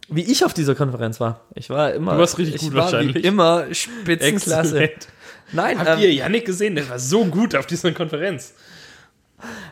Wie 0.10 0.24
ich 0.24 0.44
auf 0.46 0.54
dieser 0.54 0.76
Konferenz 0.76 1.20
war. 1.20 1.42
Ich 1.56 1.70
war 1.70 1.94
immer. 1.94 2.14
Du 2.14 2.20
warst 2.20 2.38
richtig 2.38 2.56
ich 2.56 2.62
gut 2.62 2.74
war 2.74 2.84
wahrscheinlich. 2.86 3.16
Wie 3.16 3.20
immer 3.28 3.66
Spitzenklasse. 3.72 4.80
Exzellent. 4.82 5.08
Nein, 5.52 5.80
Habt 5.80 5.90
ähm, 5.90 6.00
ihr 6.00 6.14
Yannick 6.14 6.46
gesehen? 6.46 6.76
Der 6.76 6.90
war 6.90 7.00
so 7.00 7.26
gut 7.26 7.56
auf 7.56 7.66
dieser 7.66 7.92
Konferenz. 7.92 8.54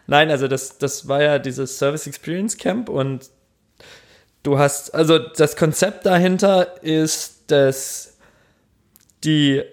Nein, 0.08 0.32
also 0.32 0.48
das, 0.48 0.78
das 0.78 1.08
war 1.08 1.22
ja 1.22 1.40
dieses 1.40 1.78
Service 1.78 2.08
Experience 2.08 2.58
Camp 2.58 2.90
und 2.90 3.30
du 4.44 4.58
hast, 4.58 4.96
also 4.96 5.20
das 5.20 5.56
Konzept 5.58 6.06
dahinter 6.06 6.82
ist, 6.84 7.52
dass 7.52 8.18
die 9.24 9.64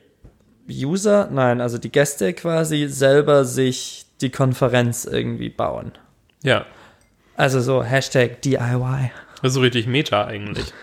User, 0.68 1.28
nein, 1.30 1.60
also 1.60 1.78
die 1.78 1.92
Gäste 1.92 2.32
quasi 2.32 2.88
selber 2.88 3.44
sich 3.44 4.06
die 4.20 4.30
Konferenz 4.30 5.04
irgendwie 5.04 5.50
bauen. 5.50 5.92
Ja, 6.42 6.66
Also 7.36 7.60
so 7.60 7.82
Hashtag 7.84 8.42
DIY. 8.42 9.10
das 9.42 9.50
ist 9.50 9.54
so 9.54 9.60
richtig 9.60 9.86
Meta 9.86 10.26
eigentlich. 10.26 10.72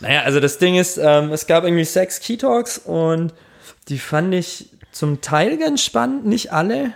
Naja, 0.00 0.22
also 0.22 0.40
das 0.40 0.56
Ding 0.56 0.76
ist, 0.76 0.96
ähm, 0.96 1.30
es 1.30 1.46
gab 1.46 1.64
irgendwie 1.64 1.84
sechs 1.84 2.20
Key 2.20 2.38
Talks 2.38 2.78
und 2.78 3.34
die 3.88 3.98
fand 3.98 4.34
ich 4.34 4.70
zum 4.92 5.20
Teil 5.20 5.58
ganz 5.58 5.82
spannend, 5.82 6.26
nicht 6.26 6.52
alle. 6.52 6.92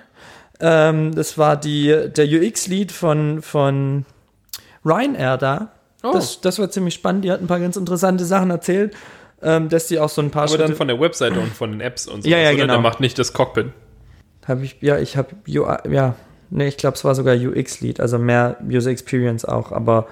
Ähm, 0.61 1.15
das 1.15 1.39
war 1.39 1.57
die, 1.57 2.09
der 2.15 2.27
UX-Lead 2.27 2.93
von, 2.93 3.43
von 3.43 4.05
Ryanair 4.85 5.37
da. 5.37 5.73
Oh. 6.03 6.13
Das, 6.13 6.41
das 6.41 6.59
war 6.59 6.71
ziemlich 6.71 6.95
spannend. 6.95 7.25
Die 7.25 7.31
hat 7.31 7.41
ein 7.41 7.47
paar 7.47 7.61
ganz 7.61 7.77
interessante 7.77 8.25
Sachen 8.25 8.51
erzählt, 8.51 8.95
ähm, 9.43 9.69
dass 9.69 9.87
die 9.87 9.99
auch 9.99 10.09
so 10.09 10.21
ein 10.21 10.31
paar 10.31 10.45
Aber 10.45 10.59
dann 10.59 10.75
von 10.75 10.89
der 10.89 11.01
Webseite 11.01 11.39
und 11.39 11.53
von 11.53 11.71
den 11.71 11.81
Apps 11.81 12.07
und 12.07 12.23
so. 12.23 12.29
Ja, 12.29 12.39
ja, 12.39 12.51
oder? 12.51 12.59
genau. 12.59 12.75
Der 12.75 12.83
macht 12.83 13.01
nicht 13.01 13.19
das 13.19 13.33
Cockpit. 13.33 13.67
Habe 14.47 14.65
ich, 14.65 14.77
ja, 14.81 14.99
ich 14.99 15.17
habe, 15.17 15.29
ja, 15.47 16.17
nee, 16.51 16.67
ich 16.67 16.77
glaube, 16.77 16.97
es 16.97 17.05
war 17.05 17.15
sogar 17.15 17.37
UX-Lead, 17.37 18.01
also 18.01 18.19
mehr 18.19 18.57
User 18.69 18.91
Experience 18.91 19.45
auch, 19.45 19.71
aber 19.71 20.09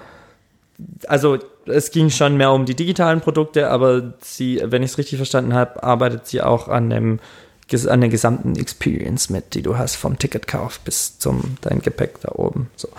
also 1.07 1.37
es 1.65 1.91
ging 1.91 2.09
schon 2.09 2.37
mehr 2.37 2.51
um 2.51 2.65
die 2.65 2.75
digitalen 2.75 3.21
Produkte, 3.21 3.69
aber 3.69 4.13
sie, 4.21 4.61
wenn 4.63 4.83
ich 4.83 4.91
es 4.91 4.97
richtig 4.97 5.17
verstanden 5.17 5.53
habe, 5.53 5.83
arbeitet 5.83 6.27
sie 6.27 6.41
auch 6.41 6.67
an 6.67 6.89
dem 6.89 7.19
an 7.87 8.01
der 8.01 8.09
gesamten 8.09 8.57
Experience 8.57 9.29
mit, 9.29 9.53
die 9.53 9.61
du 9.61 9.77
hast 9.77 9.95
vom 9.95 10.19
Ticketkauf 10.19 10.81
bis 10.81 11.19
zum 11.19 11.55
dein 11.61 11.81
Gepäck 11.81 12.19
da 12.19 12.33
oben. 12.33 12.69
So. 12.75 12.89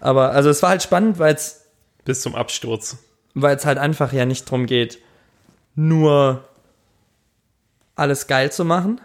Aber 0.00 0.30
also 0.30 0.48
es 0.48 0.62
war 0.62 0.70
halt 0.70 0.82
spannend, 0.82 1.18
weil 1.18 1.34
es 1.34 1.66
Bis 2.06 2.22
zum 2.22 2.34
Absturz. 2.34 2.96
weil 3.34 3.54
es 3.56 3.66
halt 3.66 3.76
einfach 3.76 4.10
ja 4.14 4.24
nicht 4.24 4.50
drum 4.50 4.64
geht, 4.64 4.98
nur 5.74 6.44
alles 7.94 8.26
geil 8.26 8.50
zu 8.50 8.64
machen, 8.64 9.02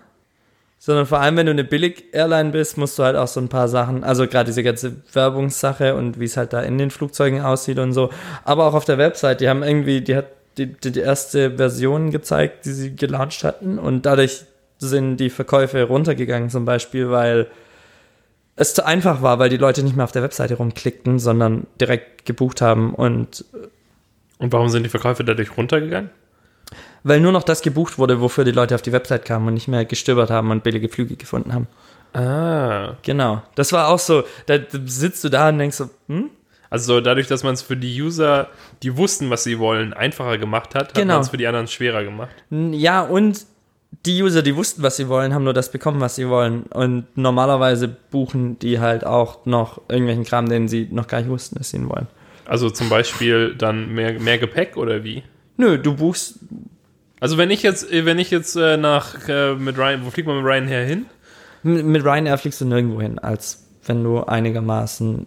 sondern 0.79 1.05
vor 1.05 1.19
allem, 1.19 1.37
wenn 1.37 1.47
du 1.47 1.51
eine 1.51 1.63
Billig-Airline 1.63 2.51
bist, 2.51 2.77
musst 2.77 2.97
du 2.99 3.03
halt 3.03 3.15
auch 3.15 3.27
so 3.27 3.39
ein 3.39 3.49
paar 3.49 3.67
Sachen, 3.67 4.03
also 4.03 4.27
gerade 4.27 4.45
diese 4.45 4.63
ganze 4.63 4.95
Werbungssache 5.13 5.95
und 5.95 6.19
wie 6.19 6.25
es 6.25 6.37
halt 6.37 6.53
da 6.53 6.61
in 6.61 6.77
den 6.77 6.91
Flugzeugen 6.91 7.41
aussieht 7.41 7.79
und 7.79 7.93
so, 7.93 8.09
aber 8.43 8.65
auch 8.65 8.73
auf 8.73 8.85
der 8.85 8.97
Website, 8.97 9.41
die 9.41 9.49
haben 9.49 9.63
irgendwie, 9.63 10.01
die 10.01 10.15
hat 10.15 10.27
die, 10.57 10.73
die, 10.73 10.99
erste 10.99 11.57
Version 11.57 12.09
gezeigt, 12.09 12.65
die 12.65 12.71
sie 12.71 12.95
gelauncht 12.95 13.43
hatten 13.43 13.77
und 13.77 14.05
dadurch 14.05 14.45
sind 14.79 15.17
die 15.17 15.29
Verkäufe 15.29 15.83
runtergegangen 15.83 16.49
zum 16.49 16.65
Beispiel, 16.65 17.11
weil 17.11 17.47
es 18.55 18.73
zu 18.73 18.85
einfach 18.85 19.21
war, 19.21 19.37
weil 19.37 19.49
die 19.49 19.57
Leute 19.57 19.83
nicht 19.83 19.95
mehr 19.95 20.05
auf 20.05 20.11
der 20.11 20.23
Webseite 20.23 20.55
rumklickten, 20.55 21.19
sondern 21.19 21.67
direkt 21.79 22.25
gebucht 22.25 22.61
haben 22.61 22.93
und 22.93 23.45
Und 24.39 24.53
warum 24.53 24.69
sind 24.69 24.83
die 24.83 24.89
Verkäufe 24.89 25.23
dadurch 25.23 25.57
runtergegangen? 25.57 26.09
Weil 27.03 27.19
nur 27.21 27.32
noch 27.32 27.43
das 27.43 27.62
gebucht 27.62 27.97
wurde, 27.97 28.19
wofür 28.21 28.43
die 28.43 28.51
Leute 28.51 28.75
auf 28.75 28.82
die 28.82 28.91
Website 28.91 29.25
kamen 29.25 29.47
und 29.47 29.53
nicht 29.53 29.67
mehr 29.67 29.86
gestöbert 29.86 30.30
haben 30.30 30.51
und 30.51 30.63
billige 30.63 30.89
Flüge 30.89 31.15
gefunden 31.15 31.53
haben. 31.53 31.67
Ah. 32.13 32.95
Genau. 33.03 33.41
Das 33.56 33.71
war 33.73 33.89
auch 33.89 33.99
so, 33.99 34.23
da 34.45 34.58
sitzt 34.86 35.23
du 35.23 35.30
da 35.30 35.49
und 35.49 35.60
denkst 35.60 35.77
so, 35.77 35.89
hm? 36.08 36.30
Also 36.69 36.99
dadurch, 36.99 37.27
dass 37.27 37.43
man 37.43 37.53
es 37.53 37.62
für 37.62 37.77
die 37.77 38.01
User, 38.01 38.49
die 38.84 38.97
wussten, 38.97 39.30
was 39.30 39.43
sie 39.45 39.58
wollen, 39.58 39.93
einfacher 39.93 40.38
gemacht 40.38 40.75
hat, 40.75 40.89
hat 40.89 40.95
Genau. 40.95 41.13
man 41.13 41.21
es 41.21 41.30
für 41.30 41.38
die 41.38 41.47
anderen 41.47 41.67
schwerer 41.67 42.03
gemacht. 42.03 42.30
Ja, 42.49 43.01
und 43.03 43.45
die 44.06 44.21
User, 44.21 44.41
die 44.41 44.56
wussten, 44.56 44.84
was 44.84 44.97
sie 44.97 45.08
wollen, 45.08 45.34
haben 45.34 45.45
nur 45.45 45.53
das 45.53 45.71
bekommen, 45.71 46.01
was 46.01 46.15
sie 46.17 46.27
wollen. 46.27 46.63
Und 46.63 47.06
normalerweise 47.15 47.88
buchen 47.88 48.60
die 48.60 48.80
halt 48.82 49.06
auch 49.06 49.45
noch 49.45 49.82
irgendwelchen 49.88 50.25
Kram, 50.25 50.49
den 50.49 50.67
sie 50.67 50.89
noch 50.91 51.08
gar 51.08 51.19
nicht 51.21 51.30
wussten, 51.30 51.56
dass 51.58 51.69
sie 51.69 51.77
ihn 51.77 51.88
wollen. 51.89 52.08
Also 52.45 52.69
zum 52.69 52.89
Beispiel 52.89 53.56
dann 53.56 53.93
mehr, 53.93 54.19
mehr 54.19 54.38
Gepäck 54.38 54.75
oder 54.75 55.03
wie? 55.06 55.23
Nö, 55.58 55.78
du 55.78 55.96
buchst, 55.96 56.39
Also 57.20 57.38
wenn 57.38 57.50
ich 57.52 57.63
jetzt, 57.63 57.88
wenn 57.91 58.20
ich 58.20 58.30
jetzt 58.32 58.56
äh, 58.56 58.78
nach 58.78 59.28
äh, 59.28 59.56
mit 59.56 59.78
Ryan, 59.78 60.06
wo 60.06 60.12
fliegt 60.12 60.28
man 60.28 60.38
mit 60.38 60.46
Ryan 60.46 60.67
her 60.67 60.86
hin? 60.86 61.06
m- 61.63 61.91
mit 61.91 62.04
Ryanair 62.06 62.38
fliegst 62.38 62.62
du 62.62 62.65
nirgendwo 62.65 63.02
hin, 63.02 63.17
als 63.20 63.65
wenn 63.86 64.04
du 64.04 64.24
einigermaßen 64.24 65.26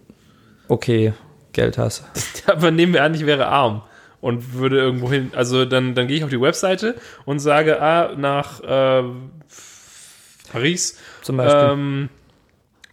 okay 0.68 1.12
Geld 1.52 1.78
hast. 1.78 2.04
Aber 2.46 2.70
nehmen 2.70 2.92
wir 2.92 3.02
an, 3.02 3.14
ich 3.14 3.26
wäre 3.26 3.48
arm 3.48 3.82
und 4.20 4.54
würde 4.54 4.78
irgendwo 4.78 5.10
hin. 5.10 5.32
Also 5.34 5.64
dann, 5.64 5.94
dann 5.96 6.06
gehe 6.06 6.16
ich 6.18 6.24
auf 6.24 6.30
die 6.30 6.40
Webseite 6.40 6.94
und 7.24 7.40
sage, 7.40 7.82
ah, 7.82 8.12
nach 8.16 8.60
äh, 8.62 9.02
Paris. 10.52 10.98
Zum 11.22 11.36
Beispiel. 11.38 11.70
Ähm, 11.72 12.08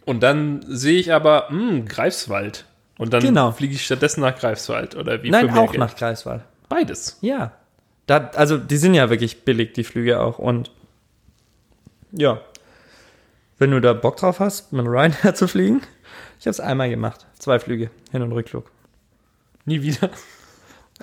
und 0.04 0.22
dann 0.22 0.64
sehe 0.66 0.98
ich 0.98 1.12
aber, 1.12 1.48
hm, 1.50 1.86
Greifswald. 1.86 2.64
Und 2.96 3.12
dann 3.12 3.22
Genau. 3.22 3.52
fliege 3.52 3.74
ich 3.74 3.84
stattdessen 3.84 4.22
nach 4.22 4.36
Greifswald. 4.36 4.96
Oder 4.96 5.22
wie? 5.22 5.30
Nein, 5.30 5.50
auch 5.50 5.70
Geld? 5.70 5.78
nach 5.78 5.94
Greifswald. 5.96 6.42
Beides. 6.68 7.18
Ja. 7.20 7.52
Da, 8.06 8.30
also 8.34 8.56
die 8.58 8.76
sind 8.76 8.94
ja 8.94 9.10
wirklich 9.10 9.44
billig, 9.44 9.72
die 9.74 9.84
Flüge 9.84 10.20
auch. 10.20 10.38
Und 10.38 10.70
ja, 12.12 12.40
wenn 13.58 13.70
du 13.70 13.80
da 13.80 13.92
Bock 13.92 14.16
drauf 14.16 14.40
hast, 14.40 14.72
mit 14.72 14.86
Ryanair 14.86 15.34
zu 15.34 15.48
fliegen, 15.48 15.82
ich 16.40 16.46
habe 16.46 16.50
es 16.52 16.60
einmal 16.60 16.88
gemacht. 16.90 17.26
Zwei 17.38 17.58
Flüge, 17.58 17.90
Hin- 18.12 18.22
und 18.22 18.32
Rückflug. 18.32 18.70
Nie 19.64 19.82
wieder. 19.82 20.10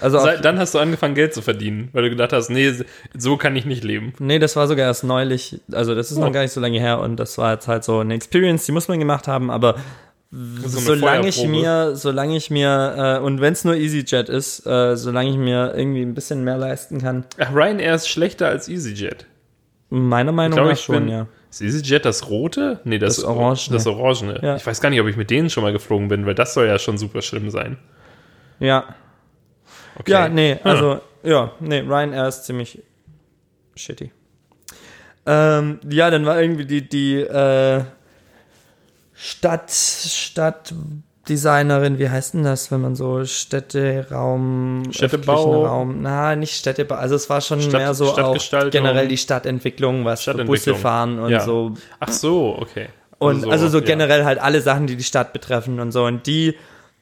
Also 0.01 0.19
Seit- 0.19 0.43
Dann 0.43 0.59
hast 0.59 0.73
du 0.73 0.79
angefangen, 0.79 1.15
Geld 1.15 1.33
zu 1.33 1.41
verdienen, 1.41 1.89
weil 1.93 2.03
du 2.03 2.09
gedacht 2.09 2.33
hast, 2.33 2.49
nee, 2.49 2.73
so 3.13 3.37
kann 3.37 3.55
ich 3.55 3.65
nicht 3.65 3.83
leben. 3.83 4.13
nee, 4.19 4.39
das 4.39 4.55
war 4.57 4.67
sogar 4.67 4.85
erst 4.87 5.03
neulich. 5.05 5.61
Also 5.71 5.95
das 5.95 6.11
ist 6.11 6.17
Oh. 6.17 6.21
noch 6.21 6.31
gar 6.33 6.41
nicht 6.41 6.51
so 6.51 6.59
lange 6.59 6.79
her. 6.79 6.99
Und 6.99 7.15
das 7.17 7.37
war 7.37 7.53
jetzt 7.53 7.67
halt 7.67 7.83
so 7.85 7.99
eine 7.99 8.13
Experience, 8.13 8.65
die 8.65 8.71
muss 8.73 8.87
man 8.89 8.99
gemacht 8.99 9.27
haben. 9.27 9.49
Aber 9.51 9.75
So 10.31 10.79
solange 10.79 11.27
ich 11.29 11.45
mir, 11.47 11.95
solange 11.95 12.35
ich 12.35 12.49
mir, 12.51 13.19
äh, 13.21 13.23
und 13.23 13.39
wenn 13.41 13.53
es 13.53 13.63
nur 13.63 13.75
EasyJet 13.75 14.27
ist, 14.27 14.65
äh, 14.67 14.97
solange 14.97 15.29
ich 15.29 15.37
mir 15.37 15.73
irgendwie 15.75 16.01
ein 16.01 16.13
bisschen 16.13 16.43
mehr 16.43 16.57
leisten 16.57 16.99
kann, 16.99 17.25
Ach, 17.39 17.53
Ryanair 17.53 17.95
ist 17.95 18.09
schlechter 18.09 18.47
als 18.47 18.67
EasyJet. 18.67 19.25
meiner 19.89 20.31
Meinung 20.33 20.55
glaube, 20.57 20.71
nach 20.71 20.77
schon, 20.77 21.05
bin- 21.05 21.09
ja. 21.09 21.27
Ist 21.49 21.61
EasyJet 21.61 22.03
das 22.03 22.29
rote? 22.29 22.81
Nee, 22.83 22.97
das, 22.99 23.15
Das 23.17 23.23
Orangene. 23.25 23.71
Das 23.71 23.87
Orangene. 23.87 24.39
Ja. 24.41 24.55
Ich 24.57 24.65
weiß 24.65 24.81
gar 24.81 24.89
nicht, 24.89 24.99
ob 24.99 25.07
ich 25.07 25.15
mit 25.15 25.29
denen 25.29 25.49
schon 25.49 25.63
mal 25.63 25.71
geflogen 25.71 26.09
bin, 26.09 26.25
weil 26.25 26.35
das 26.35 26.53
soll 26.53 26.67
ja 26.67 26.77
schon 26.79 26.97
super 26.97 27.21
schlimm 27.21 27.49
sein. 27.49 27.77
Ja, 28.59 28.85
Okay. 29.97 30.11
Ja, 30.11 30.27
nee, 30.27 30.55
Hm. 30.55 30.59
also, 30.63 30.99
ja, 31.23 31.53
nee, 31.61 31.79
Ryanair 31.79 32.27
ist 32.27 32.43
ziemlich 32.43 32.83
shitty. 33.77 34.11
Ähm, 35.25 35.79
ja, 35.89 36.09
dann 36.11 36.25
war 36.25 36.41
irgendwie 36.41 36.65
die, 36.65 36.87
die 36.87 37.21
äh, 37.21 37.83
Stadt, 39.15 39.71
Stadtdesignerin, 39.71 41.99
wie 41.99 42.09
heißt 42.09 42.33
denn 42.33 42.43
das, 42.43 42.71
wenn 42.71 42.81
man 42.81 42.95
so 42.95 43.23
Städteraum, 43.25 44.83
Städtebau? 44.91 45.65
Raum, 45.65 46.01
na, 46.01 46.35
nicht 46.35 46.55
Städtebau, 46.55 46.95
also 46.95 47.15
es 47.15 47.29
war 47.29 47.41
schon 47.41 47.61
Stadt- 47.61 47.73
mehr 47.73 47.93
so 47.93 48.11
auch 48.17 48.37
generell 48.71 49.07
die 49.07 49.17
Stadtentwicklung, 49.17 50.05
was 50.05 50.23
Stadtentwicklung. 50.23 50.73
Busse 50.75 50.81
fahren 50.81 51.19
und 51.19 51.31
Ja. 51.31 51.41
so 51.41 51.73
Ach 51.99 52.11
so, 52.11 52.57
okay. 52.59 52.87
und 53.17 53.49
also 53.49 53.67
so 53.69 53.79
ja. 53.79 53.85
generell 53.85 54.25
halt 54.25 54.39
alle 54.39 54.61
Sachen, 54.61 54.87
die 54.87 54.95
die 54.95 55.03
Stadt 55.03 55.33
betreffen 55.33 55.79
und 55.79 55.91
so. 55.91 56.05
Und 56.05 56.25
die 56.27 56.55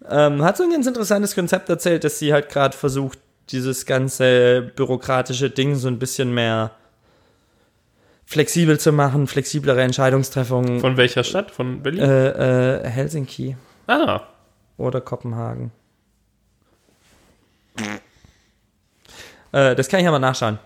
ähm, 0.10 0.44
hat 0.44 0.58
so 0.58 0.64
ein 0.64 0.72
ganz 0.72 0.86
interessantes 0.86 1.34
Konzept 1.36 1.70
erzählt, 1.70 2.04
dass 2.04 2.20
sie 2.20 2.34
halt 2.34 2.50
gerade 2.50 2.76
versucht, 2.78 3.20
dieses 3.50 3.86
ganze 3.86 4.72
bürokratische 4.76 5.50
Ding 5.50 5.76
so 5.76 5.88
ein 5.90 6.00
bisschen 6.00 6.34
mehr 6.34 6.72
flexibel 8.26 8.80
zu 8.80 8.92
machen, 8.92 9.28
flexiblere 9.28 9.82
Entscheidungstreffungen. 9.82 10.80
Von 10.80 10.98
welcher 10.98 11.24
Stadt? 11.24 11.52
Von 11.52 11.84
Berlin? 11.84 12.02
äh, 12.02 12.78
äh, 12.78 12.90
Helsinki 12.90 13.56
ah, 13.88 14.22
oder 14.78 15.02
Kopenhagen. 15.02 15.72
Äh, 19.52 19.76
das 19.76 19.88
kann 19.88 20.00
ich 20.00 20.08
aber 20.08 20.20
nachschauen. 20.20 20.60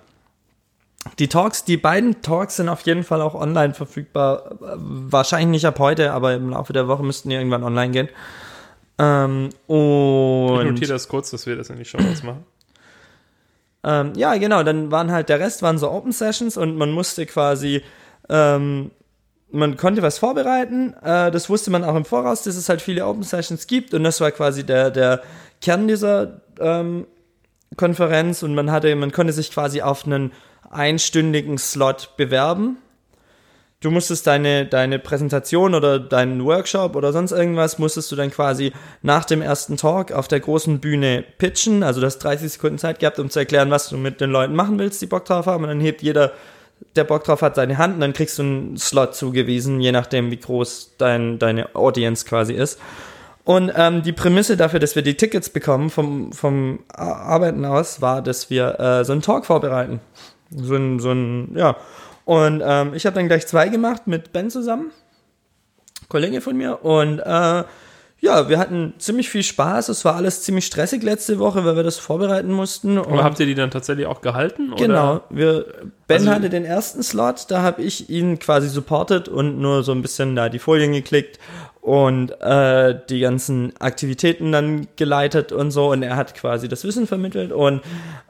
Die 1.19 1.27
Talks, 1.27 1.63
die 1.63 1.77
beiden 1.77 2.21
Talks 2.21 2.57
sind 2.57 2.69
auf 2.69 2.81
jeden 2.81 3.03
Fall 3.03 3.21
auch 3.21 3.33
online 3.33 3.73
verfügbar. 3.73 4.57
Wahrscheinlich 4.59 5.47
nicht 5.47 5.65
ab 5.65 5.79
heute, 5.79 6.11
aber 6.11 6.33
im 6.33 6.49
Laufe 6.49 6.73
der 6.73 6.87
Woche 6.87 7.03
müssten 7.03 7.29
die 7.29 7.35
irgendwann 7.35 7.63
online 7.63 7.91
gehen. 7.91 8.09
Ähm, 8.99 9.49
ich 9.51 9.69
notiere 9.69 10.67
und 10.67 10.89
das 10.89 11.07
kurz, 11.07 11.31
dass 11.31 11.45
wir 11.45 11.55
das 11.55 11.69
in 11.69 11.77
die 11.77 11.85
Show 11.85 11.97
machen. 11.97 12.45
Ähm, 13.87 14.13
ja, 14.17 14.35
genau, 14.35 14.63
dann 14.63 14.91
waren 14.91 15.11
halt 15.11 15.29
der 15.29 15.39
Rest 15.39 15.61
waren 15.61 15.77
so 15.77 15.89
Open 15.89 16.11
Sessions 16.11 16.57
und 16.57 16.75
man 16.77 16.91
musste 16.91 17.25
quasi 17.25 17.81
ähm, 18.27 18.91
man 19.49 19.77
konnte 19.77 20.01
was 20.01 20.17
vorbereiten, 20.17 20.93
äh, 21.01 21.31
das 21.31 21.49
wusste 21.49 21.71
man 21.71 21.85
auch 21.85 21.95
im 21.95 22.03
Voraus, 22.03 22.43
dass 22.43 22.57
es 22.57 22.67
halt 22.67 22.81
viele 22.81 23.05
Open 23.05 23.23
Sessions 23.23 23.65
gibt 23.65 23.93
und 23.93 24.03
das 24.03 24.19
war 24.19 24.31
quasi 24.31 24.65
der, 24.65 24.91
der 24.91 25.21
Kern 25.61 25.87
dieser 25.87 26.41
ähm, 26.59 27.07
Konferenz 27.77 28.43
und 28.43 28.55
man 28.55 28.71
hatte, 28.71 28.93
man 28.95 29.13
konnte 29.13 29.31
sich 29.31 29.51
quasi 29.51 29.81
auf 29.81 30.05
einen 30.05 30.33
einstündigen 30.69 31.57
Slot 31.57 32.17
bewerben. 32.17 32.77
Du 33.79 33.91
musstest 33.91 34.25
deine, 34.25 34.65
deine 34.65 34.97
Präsentation 34.97 35.75
oder 35.75 35.99
deinen 35.99 36.43
Workshop 36.43 36.95
oder 36.95 37.13
sonst 37.13 37.31
irgendwas, 37.31 37.77
musstest 37.77 38.11
du 38.11 38.15
dann 38.15 38.31
quasi 38.31 38.73
nach 39.03 39.23
dem 39.23 39.39
ersten 39.39 39.77
Talk 39.77 40.11
auf 40.11 40.27
der 40.27 40.39
großen 40.39 40.79
Bühne 40.79 41.23
pitchen. 41.37 41.83
Also 41.83 41.99
du 41.99 42.07
hast 42.07 42.17
30 42.17 42.53
Sekunden 42.53 42.79
Zeit 42.79 42.97
gehabt, 42.97 43.19
um 43.19 43.29
zu 43.29 43.37
erklären, 43.37 43.69
was 43.69 43.89
du 43.89 43.97
mit 43.97 44.19
den 44.19 44.31
Leuten 44.31 44.55
machen 44.55 44.79
willst, 44.79 44.99
die 45.03 45.05
Bock 45.05 45.25
drauf 45.25 45.45
haben. 45.45 45.63
Und 45.63 45.69
dann 45.69 45.79
hebt 45.79 46.01
jeder, 46.01 46.31
der 46.95 47.03
Bock 47.03 47.23
drauf 47.23 47.43
hat, 47.43 47.53
seine 47.53 47.77
Hand 47.77 47.93
und 47.93 47.99
dann 48.01 48.13
kriegst 48.13 48.39
du 48.39 48.43
einen 48.43 48.77
Slot 48.77 49.13
zugewiesen, 49.13 49.79
je 49.79 49.91
nachdem, 49.91 50.31
wie 50.31 50.37
groß 50.37 50.95
dein, 50.97 51.37
deine 51.37 51.75
Audience 51.75 52.25
quasi 52.25 52.53
ist. 52.53 52.79
Und 53.43 53.71
ähm, 53.75 54.01
die 54.01 54.11
Prämisse 54.11 54.57
dafür, 54.57 54.79
dass 54.79 54.95
wir 54.95 55.03
die 55.03 55.17
Tickets 55.17 55.49
bekommen 55.49 55.91
vom, 55.91 56.33
vom 56.33 56.79
Arbeiten 56.89 57.63
aus, 57.63 58.01
war, 58.01 58.23
dass 58.23 58.49
wir 58.49 58.79
äh, 58.79 59.05
so 59.05 59.11
einen 59.11 59.21
Talk 59.21 59.45
vorbereiten. 59.45 60.01
So 60.49 60.75
ein, 60.75 60.99
so 60.99 61.11
ein 61.11 61.51
ja. 61.55 61.77
Und 62.27 62.61
ähm, 62.61 62.93
ich 62.93 63.05
habe 63.05 63.15
dann 63.15 63.29
gleich 63.29 63.47
zwei 63.47 63.69
gemacht 63.69 64.05
mit 64.05 64.33
Ben 64.33 64.49
zusammen, 64.49 64.91
Kollege 66.09 66.41
von 66.41 66.57
mir. 66.57 66.83
Und 66.83 67.19
äh, 67.19 67.63
ja, 68.19 68.49
wir 68.49 68.57
hatten 68.57 68.93
ziemlich 68.97 69.29
viel 69.29 69.43
Spaß. 69.43 69.89
Es 69.89 70.03
war 70.03 70.15
alles 70.15 70.41
ziemlich 70.41 70.65
stressig 70.65 71.03
letzte 71.03 71.37
Woche, 71.37 71.65
weil 71.65 71.75
wir 71.75 71.83
das 71.83 71.99
vorbereiten 71.99 72.51
mussten. 72.51 72.97
Aber 72.97 73.23
habt 73.23 73.39
ihr 73.39 73.45
die 73.45 73.53
dann 73.53 73.69
tatsächlich 73.69 74.07
auch 74.07 74.21
gehalten? 74.21 74.73
Oder? 74.73 74.81
Genau. 74.81 75.21
Wir, 75.29 75.65
ben 76.07 76.21
also, 76.21 76.31
hatte 76.31 76.49
den 76.49 76.65
ersten 76.65 77.03
Slot, 77.03 77.45
da 77.49 77.61
habe 77.61 77.83
ich 77.83 78.09
ihn 78.09 78.39
quasi 78.39 78.69
supportet 78.69 79.29
und 79.29 79.59
nur 79.59 79.83
so 79.83 79.91
ein 79.91 80.01
bisschen 80.01 80.35
da 80.35 80.49
die 80.49 80.57
Folien 80.57 80.93
geklickt 80.93 81.37
und 81.87 82.31
äh, 82.41 82.99
die 83.09 83.19
ganzen 83.19 83.71
Aktivitäten 83.79 84.51
dann 84.51 84.87
geleitet 84.95 85.51
und 85.51 85.71
so 85.71 85.91
und 85.91 86.03
er 86.03 86.17
hat 86.17 86.33
quasi 86.33 86.67
das 86.67 86.83
Wissen 86.83 87.07
vermittelt 87.07 87.53
und 87.53 87.81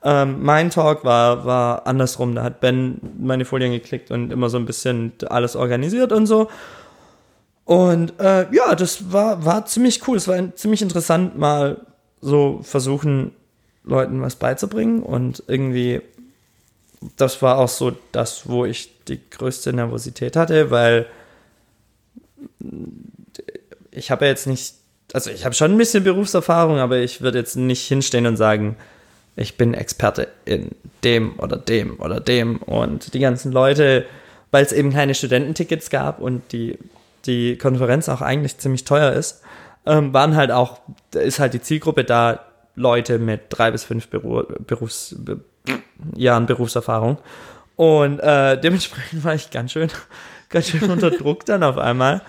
ähm, 0.04 0.44
mein 0.44 0.70
Talk 0.70 1.04
war 1.04 1.44
war 1.44 1.88
andersrum 1.88 2.36
da 2.36 2.44
hat 2.44 2.60
Ben 2.60 3.02
meine 3.18 3.46
Folien 3.46 3.72
geklickt 3.72 4.12
und 4.12 4.32
immer 4.32 4.50
so 4.50 4.58
ein 4.60 4.68
bisschen 4.68 5.14
alles 5.28 5.56
organisiert 5.56 6.12
und 6.12 6.28
so 6.28 6.50
und 7.68 8.20
äh, 8.20 8.48
ja 8.54 8.76
das 8.76 9.12
war 9.12 9.46
war 9.46 9.66
ziemlich 9.66 10.08
cool. 10.08 10.18
Es 10.18 10.28
war 10.28 10.56
ziemlich 10.56 10.82
interessant 10.82 11.38
mal 11.38 11.82
so 12.22 12.62
versuchen 12.64 13.32
Leuten 13.84 14.22
was 14.22 14.38
beizubringen. 14.38 15.04
Und 15.04 15.44
irgendwie 15.48 16.02
das 17.18 17.42
war 17.42 17.58
auch 17.58 17.68
so 17.68 17.92
das 18.12 18.48
wo 18.50 18.66
ich 18.66 18.92
die 19.08 19.20
größte 19.30 19.72
Nervosität 19.72 20.36
hatte 20.36 20.72
weil 20.72 21.06
ich 23.92 24.12
habe 24.12 24.26
jetzt 24.26 24.48
nicht, 24.48 24.76
also 25.12 25.30
ich 25.30 25.44
habe 25.44 25.54
schon 25.54 25.72
ein 25.72 25.78
bisschen 25.78 26.04
Berufserfahrung, 26.06 26.80
aber 26.80 27.00
ich 27.00 27.22
würde 27.22 27.40
jetzt 27.40 27.58
nicht 27.58 27.86
hinstehen 27.86 28.28
und 28.28 28.38
sagen, 28.38 28.78
ich 29.36 29.58
bin 29.58 29.74
Experte 29.74 30.30
in 30.46 30.72
dem 31.04 31.38
oder 31.40 31.58
dem 31.58 32.00
oder 32.00 32.20
dem. 32.20 32.58
Und 32.58 33.14
die 33.14 33.20
ganzen 33.20 33.52
Leute, 33.52 34.06
weil 34.52 34.64
es 34.64 34.72
eben 34.72 34.92
keine 34.92 35.16
Studententickets 35.16 35.90
gab 35.90 36.20
und 36.20 36.52
die, 36.52 36.78
die 37.28 37.58
Konferenz 37.58 38.10
auch 38.10 38.22
eigentlich 38.22 38.58
ziemlich 38.58 38.84
teuer 38.84 39.12
ist, 39.12 39.44
ähm, 39.86 40.14
waren 40.14 40.36
halt 40.36 40.52
auch, 40.52 40.80
ist 41.14 41.40
halt 41.40 41.54
die 41.54 41.62
Zielgruppe 41.62 42.04
da 42.04 42.40
Leute 42.76 43.20
mit 43.20 43.42
drei 43.50 43.72
bis 43.72 43.84
fünf 43.84 44.08
Beru 44.08 44.44
Berufs, 44.66 45.16
Be 45.18 45.42
Jahren 46.16 46.46
Berufserfahrung 46.46 47.18
und 47.76 48.20
äh, 48.20 48.60
dementsprechend 48.60 49.24
war 49.24 49.36
ich 49.36 49.52
ganz 49.52 49.72
schön, 49.72 49.90
ganz 50.50 50.70
schön 50.70 50.90
unter 50.90 51.12
Druck 51.12 51.46
dann 51.46 51.64
auf 51.64 51.78
einmal. 51.78 52.22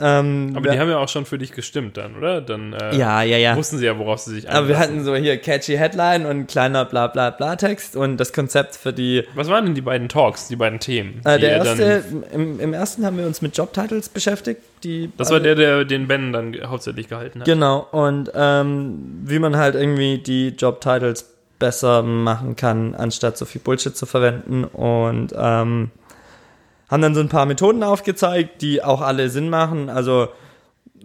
Ähm, 0.00 0.54
aber 0.56 0.70
die 0.70 0.78
haben 0.78 0.88
ja 0.88 0.98
auch 0.98 1.08
schon 1.08 1.24
für 1.24 1.38
dich 1.38 1.52
gestimmt 1.52 1.96
dann, 1.96 2.16
oder? 2.16 2.40
Dann 2.40 2.72
äh, 2.72 2.96
ja, 2.96 3.22
ja, 3.22 3.36
ja. 3.36 3.56
wussten 3.56 3.78
sie 3.78 3.86
ja, 3.86 3.96
worauf 3.96 4.18
sie 4.18 4.34
sich 4.34 4.48
einlassen. 4.48 4.58
Aber 4.58 4.68
wir 4.68 4.78
hatten 4.78 5.04
so 5.04 5.14
hier 5.14 5.36
catchy 5.38 5.76
Headline 5.76 6.26
und 6.26 6.48
kleiner 6.48 6.84
bla 6.84 7.06
bla 7.06 7.30
bla 7.30 7.54
Text 7.54 7.94
und 7.94 8.16
das 8.16 8.32
Konzept 8.32 8.74
für 8.74 8.92
die. 8.92 9.24
Was 9.34 9.48
waren 9.48 9.66
denn 9.66 9.74
die 9.74 9.80
beiden 9.80 10.08
Talks, 10.08 10.48
die 10.48 10.56
beiden 10.56 10.80
Themen? 10.80 11.20
Äh, 11.24 11.38
der 11.38 11.58
erste, 11.58 12.04
im, 12.32 12.58
im, 12.58 12.72
ersten 12.72 13.06
haben 13.06 13.18
wir 13.18 13.26
uns 13.26 13.40
mit 13.40 13.56
Jobtitles 13.56 14.08
beschäftigt. 14.08 14.62
Die 14.82 15.12
das 15.16 15.30
war 15.30 15.40
der, 15.40 15.54
der 15.54 15.84
den 15.84 16.08
Ben 16.08 16.32
dann 16.32 16.56
hauptsächlich 16.66 17.08
gehalten 17.08 17.40
hat. 17.40 17.46
Genau, 17.46 17.86
und 17.92 18.32
ähm, 18.34 19.20
wie 19.24 19.38
man 19.38 19.56
halt 19.56 19.76
irgendwie 19.76 20.18
die 20.18 20.48
Jobtitles 20.48 21.34
besser 21.58 22.02
machen 22.02 22.56
kann, 22.56 22.94
anstatt 22.94 23.36
so 23.38 23.44
viel 23.44 23.60
Bullshit 23.60 23.96
zu 23.96 24.06
verwenden 24.06 24.64
und 24.64 25.34
ähm, 25.36 25.90
haben 26.88 27.02
dann 27.02 27.14
so 27.14 27.20
ein 27.20 27.28
paar 27.28 27.46
Methoden 27.46 27.82
aufgezeigt, 27.82 28.62
die 28.62 28.82
auch 28.82 29.00
alle 29.00 29.30
Sinn 29.30 29.50
machen. 29.50 29.90
Also 29.90 30.28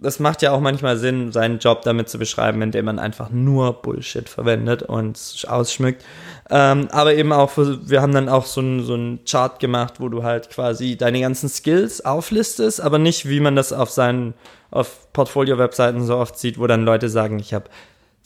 das 0.00 0.18
macht 0.18 0.42
ja 0.42 0.52
auch 0.52 0.60
manchmal 0.60 0.96
Sinn, 0.96 1.32
seinen 1.32 1.58
Job 1.58 1.82
damit 1.82 2.08
zu 2.08 2.18
beschreiben, 2.18 2.62
indem 2.62 2.86
man 2.86 2.98
einfach 2.98 3.30
nur 3.30 3.74
Bullshit 3.74 4.28
verwendet 4.28 4.82
und 4.82 5.44
ausschmückt. 5.48 6.04
Ähm, 6.50 6.88
aber 6.90 7.14
eben 7.14 7.32
auch, 7.32 7.50
für, 7.50 7.88
wir 7.88 8.02
haben 8.02 8.12
dann 8.12 8.28
auch 8.28 8.46
so 8.46 8.60
einen 8.60 8.84
so 8.84 9.18
Chart 9.24 9.58
gemacht, 9.60 9.94
wo 9.98 10.08
du 10.08 10.22
halt 10.22 10.50
quasi 10.50 10.96
deine 10.96 11.20
ganzen 11.20 11.48
Skills 11.48 12.04
auflistest, 12.04 12.80
aber 12.80 12.98
nicht, 12.98 13.28
wie 13.28 13.40
man 13.40 13.56
das 13.56 13.72
auf 13.72 13.90
seinen, 13.90 14.34
auf 14.70 15.12
Portfolio-Webseiten 15.12 16.04
so 16.04 16.16
oft 16.16 16.38
sieht, 16.38 16.58
wo 16.58 16.66
dann 16.66 16.84
Leute 16.84 17.08
sagen, 17.08 17.38
ich 17.38 17.54
habe 17.54 17.66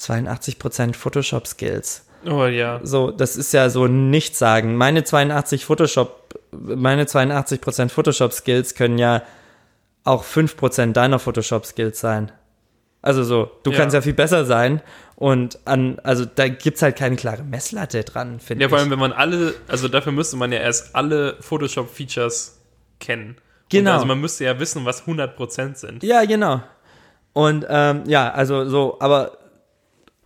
82% 0.01 0.95
Photoshop-Skills. 0.95 2.05
Oh 2.27 2.47
ja. 2.47 2.81
So, 2.83 3.11
das 3.11 3.37
ist 3.37 3.53
ja 3.53 3.71
so 3.71 3.87
nichts 3.87 4.39
sagen. 4.39 4.77
Meine 4.77 5.05
82 5.05 5.65
Photoshop, 5.65 6.28
meine 6.51 7.05
82% 7.05 7.89
Photoshop-Skills 7.89 8.75
können 8.75 8.99
ja 8.99 9.23
auch 10.05 10.25
5% 10.25 10.93
deiner 10.93 11.19
Photoshop-Skills 11.19 12.01
sein. 12.01 12.33
Also 13.01 13.23
so, 13.23 13.51
du 13.63 13.71
ja. 13.71 13.77
kannst 13.77 13.95
ja 13.95 14.01
viel 14.01 14.15
besser 14.15 14.45
sein 14.45 14.83
und 15.15 15.59
an, 15.65 16.01
also 16.03 16.25
da 16.25 16.49
gibt's 16.49 16.83
halt 16.83 16.97
keine 16.97 17.17
klare 17.17 17.45
Messlatte 17.45 18.03
dran, 18.03 18.41
finde 18.41 18.65
ich. 18.65 18.67
Ja, 18.67 18.69
vor 18.69 18.79
allem, 18.79 18.91
wenn 18.91 18.99
man 18.99 19.13
alle, 19.13 19.55
also 19.69 19.89
dafür 19.89 20.13
müsste 20.13 20.37
man 20.37 20.51
ja 20.51 20.59
erst 20.59 20.97
alle 20.97 21.37
Photoshop-Features 21.41 22.59
kennen. 22.99 23.37
Genau. 23.69 23.91
Und 23.91 23.95
also 23.95 24.07
man 24.07 24.21
müsste 24.21 24.45
ja 24.45 24.59
wissen, 24.59 24.85
was 24.85 25.07
100% 25.07 25.77
sind. 25.77 26.03
Ja, 26.03 26.25
genau. 26.25 26.63
Und 27.35 27.67
ähm, 27.69 28.03
ja, 28.07 28.31
also 28.33 28.69
so, 28.69 28.97
aber 28.99 29.39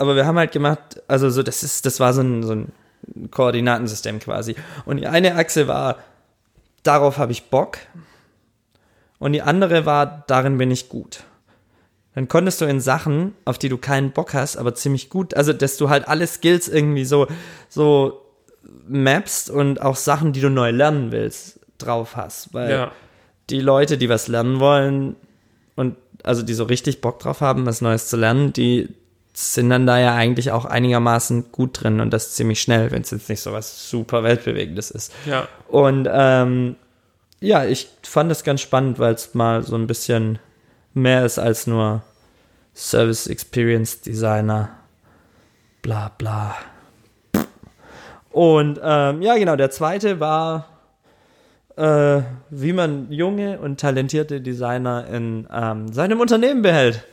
aber 0.02 0.16
wir 0.16 0.26
haben 0.26 0.36
halt 0.36 0.50
gemacht, 0.50 1.00
also 1.06 1.30
so, 1.30 1.44
das 1.44 1.62
ist, 1.62 1.86
das 1.86 2.00
war 2.00 2.12
so 2.12 2.22
ein, 2.22 2.42
so 2.42 2.54
ein 2.54 2.72
Koordinatensystem 3.30 4.18
quasi. 4.18 4.56
Und 4.84 4.96
die 4.96 5.06
eine 5.06 5.36
Achse 5.36 5.68
war, 5.68 5.98
darauf 6.82 7.18
habe 7.18 7.32
ich 7.32 7.44
Bock. 7.50 7.78
Und 9.18 9.32
die 9.32 9.42
andere 9.42 9.86
war, 9.86 10.24
darin 10.26 10.58
bin 10.58 10.70
ich 10.70 10.88
gut. 10.88 11.24
Dann 12.14 12.28
konntest 12.28 12.60
du 12.60 12.66
in 12.66 12.80
Sachen, 12.80 13.34
auf 13.44 13.58
die 13.58 13.68
du 13.68 13.78
keinen 13.78 14.10
Bock 14.10 14.34
hast, 14.34 14.56
aber 14.56 14.74
ziemlich 14.74 15.08
gut, 15.08 15.34
also 15.34 15.52
dass 15.52 15.76
du 15.76 15.88
halt 15.88 16.08
alle 16.08 16.26
Skills 16.26 16.68
irgendwie 16.68 17.04
so, 17.04 17.26
so 17.68 18.20
mappst 18.86 19.48
und 19.48 19.80
auch 19.80 19.96
Sachen, 19.96 20.32
die 20.32 20.40
du 20.40 20.50
neu 20.50 20.70
lernen 20.70 21.12
willst, 21.12 21.60
drauf 21.78 22.16
hast. 22.16 22.52
Weil 22.52 22.70
ja. 22.70 22.92
die 23.48 23.60
Leute, 23.60 23.96
die 23.96 24.08
was 24.08 24.28
lernen 24.28 24.60
wollen 24.60 25.16
und 25.74 25.96
also 26.22 26.42
die 26.42 26.54
so 26.54 26.64
richtig 26.64 27.00
Bock 27.00 27.18
drauf 27.18 27.40
haben, 27.40 27.64
was 27.64 27.80
Neues 27.80 28.08
zu 28.08 28.16
lernen, 28.16 28.52
die, 28.52 28.94
sind 29.32 29.70
dann 29.70 29.86
da 29.86 29.98
ja 29.98 30.14
eigentlich 30.14 30.50
auch 30.50 30.66
einigermaßen 30.66 31.52
gut 31.52 31.82
drin 31.82 32.00
und 32.00 32.12
das 32.12 32.34
ziemlich 32.34 32.60
schnell, 32.60 32.90
wenn 32.90 33.02
es 33.02 33.10
jetzt 33.10 33.28
nicht 33.28 33.40
so 33.40 33.52
was 33.52 33.88
super 33.88 34.22
Weltbewegendes 34.22 34.90
ist. 34.90 35.12
Ja. 35.26 35.48
Und 35.68 36.08
ähm, 36.10 36.76
ja, 37.40 37.64
ich 37.64 37.88
fand 38.02 38.30
das 38.30 38.44
ganz 38.44 38.60
spannend, 38.60 38.98
weil 38.98 39.14
es 39.14 39.34
mal 39.34 39.62
so 39.62 39.74
ein 39.76 39.86
bisschen 39.86 40.38
mehr 40.92 41.24
ist 41.24 41.38
als 41.38 41.66
nur 41.66 42.02
Service 42.74 43.26
Experience 43.26 44.02
Designer, 44.02 44.70
bla 45.80 46.12
bla. 46.18 46.54
Und 48.30 48.80
ähm, 48.82 49.22
ja, 49.22 49.36
genau, 49.36 49.56
der 49.56 49.70
zweite 49.70 50.20
war, 50.20 50.68
äh, 51.76 52.22
wie 52.50 52.72
man 52.72 53.10
junge 53.10 53.58
und 53.60 53.80
talentierte 53.80 54.40
Designer 54.42 55.06
in 55.08 55.48
ähm, 55.52 55.92
seinem 55.92 56.20
Unternehmen 56.20 56.62
behält 56.62 57.04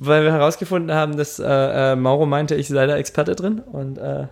weil 0.00 0.24
wir 0.24 0.32
herausgefunden 0.32 0.94
haben, 0.94 1.16
dass 1.16 1.38
äh, 1.38 1.92
äh, 1.92 1.96
Mauro 1.96 2.26
meinte, 2.26 2.54
ich 2.54 2.68
sei 2.68 2.86
da 2.86 2.96
Experte 2.96 3.34
drin 3.34 3.60
und 3.60 3.98
äh, 3.98 4.26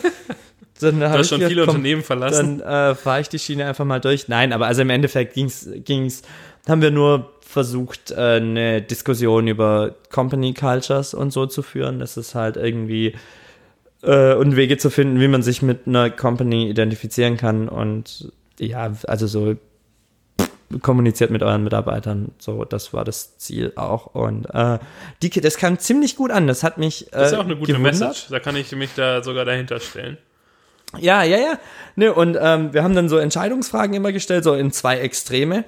dann 0.80 1.00
du 1.00 1.10
hast 1.10 1.28
schon 1.28 1.38
gedacht, 1.38 1.50
viele 1.50 1.64
komm, 1.66 1.76
Unternehmen 1.76 2.02
verlassen. 2.02 2.58
Dann 2.58 2.90
äh, 2.90 2.94
fahre 2.94 3.20
ich 3.20 3.28
die 3.28 3.38
Schiene 3.38 3.66
einfach 3.66 3.84
mal 3.84 4.00
durch. 4.00 4.28
Nein, 4.28 4.52
aber 4.52 4.66
also 4.66 4.82
im 4.82 4.90
Endeffekt 4.90 5.34
ging's, 5.34 5.68
ging's, 5.84 6.22
haben 6.68 6.82
wir 6.82 6.90
nur 6.90 7.32
versucht, 7.40 8.10
äh, 8.10 8.36
eine 8.36 8.82
Diskussion 8.82 9.46
über 9.46 9.94
Company 10.10 10.54
Cultures 10.54 11.14
und 11.14 11.32
so 11.32 11.46
zu 11.46 11.62
führen. 11.62 11.98
Das 11.98 12.16
ist 12.16 12.34
halt 12.34 12.56
irgendwie 12.56 13.14
äh, 14.02 14.34
und 14.34 14.56
Wege 14.56 14.76
zu 14.76 14.90
finden, 14.90 15.20
wie 15.20 15.28
man 15.28 15.42
sich 15.42 15.62
mit 15.62 15.86
einer 15.86 16.10
Company 16.10 16.68
identifizieren 16.68 17.36
kann 17.36 17.68
und 17.68 18.32
ja, 18.58 18.92
also 19.06 19.26
so 19.26 19.56
kommuniziert 20.80 21.30
mit 21.30 21.42
euren 21.42 21.64
Mitarbeitern. 21.64 22.32
So, 22.38 22.64
das 22.64 22.92
war 22.92 23.04
das 23.04 23.38
Ziel 23.38 23.72
auch. 23.76 24.06
Und 24.06 24.46
äh, 24.52 24.78
die, 25.22 25.30
das 25.30 25.56
kam 25.56 25.78
ziemlich 25.78 26.16
gut 26.16 26.30
an. 26.30 26.46
Das 26.46 26.62
hat 26.62 26.78
mich. 26.78 27.08
Äh, 27.08 27.10
das 27.12 27.26
ist 27.26 27.32
ja 27.32 27.38
auch 27.40 27.44
eine 27.44 27.56
gute 27.56 27.72
gewundert. 27.72 28.00
Message. 28.00 28.28
Da 28.30 28.40
kann 28.40 28.56
ich 28.56 28.72
mich 28.72 28.90
da 28.94 29.22
sogar 29.22 29.44
dahinter 29.44 29.80
stellen. 29.80 30.18
Ja, 30.98 31.22
ja, 31.22 31.38
ja. 31.38 31.58
Ne, 31.96 32.12
und 32.12 32.36
ähm, 32.40 32.72
wir 32.72 32.82
haben 32.82 32.94
dann 32.94 33.08
so 33.08 33.16
Entscheidungsfragen 33.16 33.94
immer 33.94 34.12
gestellt, 34.12 34.44
so 34.44 34.54
in 34.54 34.72
zwei 34.72 34.98
Extreme. 34.98 35.64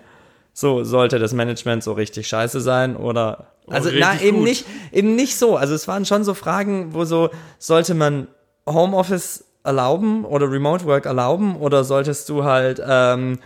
So, 0.52 0.84
sollte 0.84 1.18
das 1.18 1.32
Management 1.32 1.82
so 1.82 1.92
richtig 1.92 2.28
scheiße 2.28 2.60
sein 2.60 2.96
oder. 2.96 3.48
Also, 3.66 3.88
richtig 3.88 4.06
na, 4.06 4.20
eben 4.20 4.38
gut. 4.38 4.46
nicht, 4.46 4.66
eben 4.92 5.16
nicht 5.16 5.36
so. 5.36 5.56
Also, 5.56 5.74
es 5.74 5.88
waren 5.88 6.04
schon 6.04 6.24
so 6.24 6.34
Fragen, 6.34 6.94
wo 6.94 7.04
so, 7.04 7.30
sollte 7.58 7.94
man 7.94 8.28
Homeoffice 8.66 9.44
erlauben 9.64 10.24
oder 10.24 10.50
Remote 10.50 10.84
Work 10.84 11.06
erlauben 11.06 11.56
oder 11.56 11.84
solltest 11.84 12.28
du 12.28 12.44
halt 12.44 12.82
ähm, 12.86 13.38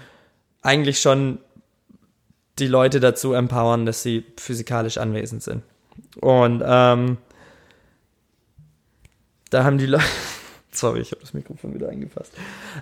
eigentlich 0.62 1.00
schon 1.00 1.38
die 2.58 2.66
Leute 2.66 3.00
dazu 3.00 3.32
empowern, 3.32 3.86
dass 3.86 4.02
sie 4.02 4.24
physikalisch 4.36 4.98
anwesend 4.98 5.42
sind. 5.42 5.62
Und 6.20 6.62
ähm, 6.64 7.18
da 9.50 9.64
haben 9.64 9.78
die 9.78 9.86
Leute. 9.86 10.04
Sorry, 10.70 11.00
ich 11.00 11.10
habe 11.10 11.20
das 11.22 11.32
Mikrofon 11.32 11.74
wieder 11.74 11.88
eingefasst. 11.88 12.32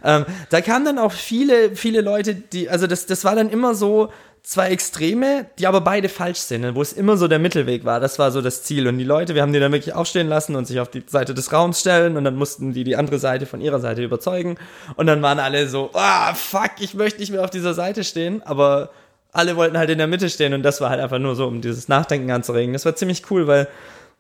Ähm, 0.05 0.27
da 0.51 0.61
kamen 0.61 0.85
dann 0.85 0.99
auch 0.99 1.13
viele, 1.13 1.77
viele 1.77 2.01
Leute, 2.01 2.35
die, 2.35 2.69
also 2.69 2.87
das, 2.87 3.07
das 3.07 3.25
war 3.25 3.37
dann 3.37 3.49
immer 3.49 3.75
so 3.75 4.11
zwei 4.47 4.69
Extreme, 4.69 5.47
die 5.59 5.67
aber 5.67 5.81
beide 5.81 6.09
falsch 6.09 6.39
sind, 6.39 6.77
wo 6.77 6.81
es 6.81 6.93
immer 6.93 7.17
so 7.17 7.27
der 7.27 7.41
Mittelweg 7.41 7.85
war. 7.85 7.99
Das 7.99 8.19
war 8.21 8.31
so 8.31 8.41
das 8.41 8.63
Ziel. 8.63 8.87
Und 8.87 8.97
die 8.97 9.05
Leute, 9.05 9.35
wir 9.35 9.43
haben 9.43 9.53
die 9.53 9.59
dann 9.59 9.73
wirklich 9.73 9.95
aufstehen 9.95 10.29
lassen 10.29 10.55
und 10.55 10.67
sich 10.67 10.79
auf 10.79 10.89
die 10.89 11.03
Seite 11.07 11.35
des 11.35 11.53
Raums 11.53 11.81
stellen 11.81 12.17
und 12.17 12.23
dann 12.23 12.37
mussten 12.37 12.73
die 12.73 12.85
die 12.85 12.95
andere 12.95 13.19
Seite 13.19 13.47
von 13.47 13.61
ihrer 13.61 13.81
Seite 13.81 14.05
überzeugen. 14.05 14.57
Und 14.95 15.07
dann 15.07 15.21
waren 15.21 15.41
alle 15.41 15.69
so, 15.69 15.91
ah, 15.95 16.33
fuck, 16.35 16.73
ich 16.79 16.95
möchte 16.95 17.19
nicht 17.19 17.33
mehr 17.33 17.43
auf 17.43 17.51
dieser 17.51 17.75
Seite 17.75 18.05
stehen, 18.05 18.41
aber 18.45 18.91
alle 19.37 19.57
wollten 19.57 19.79
halt 19.79 19.91
in 19.91 19.99
der 19.99 20.07
Mitte 20.07 20.31
stehen 20.31 20.55
und 20.55 20.63
das 20.63 20.81
war 20.81 20.91
halt 20.91 21.01
einfach 21.01 21.19
nur 21.19 21.37
so, 21.37 21.47
um 21.47 21.61
dieses 21.61 21.89
Nachdenken 21.89 22.31
anzuregen. 22.31 22.73
Das 22.73 22.85
war 22.85 22.97
ziemlich 22.97 23.31
cool, 23.31 23.47
weil 23.47 23.69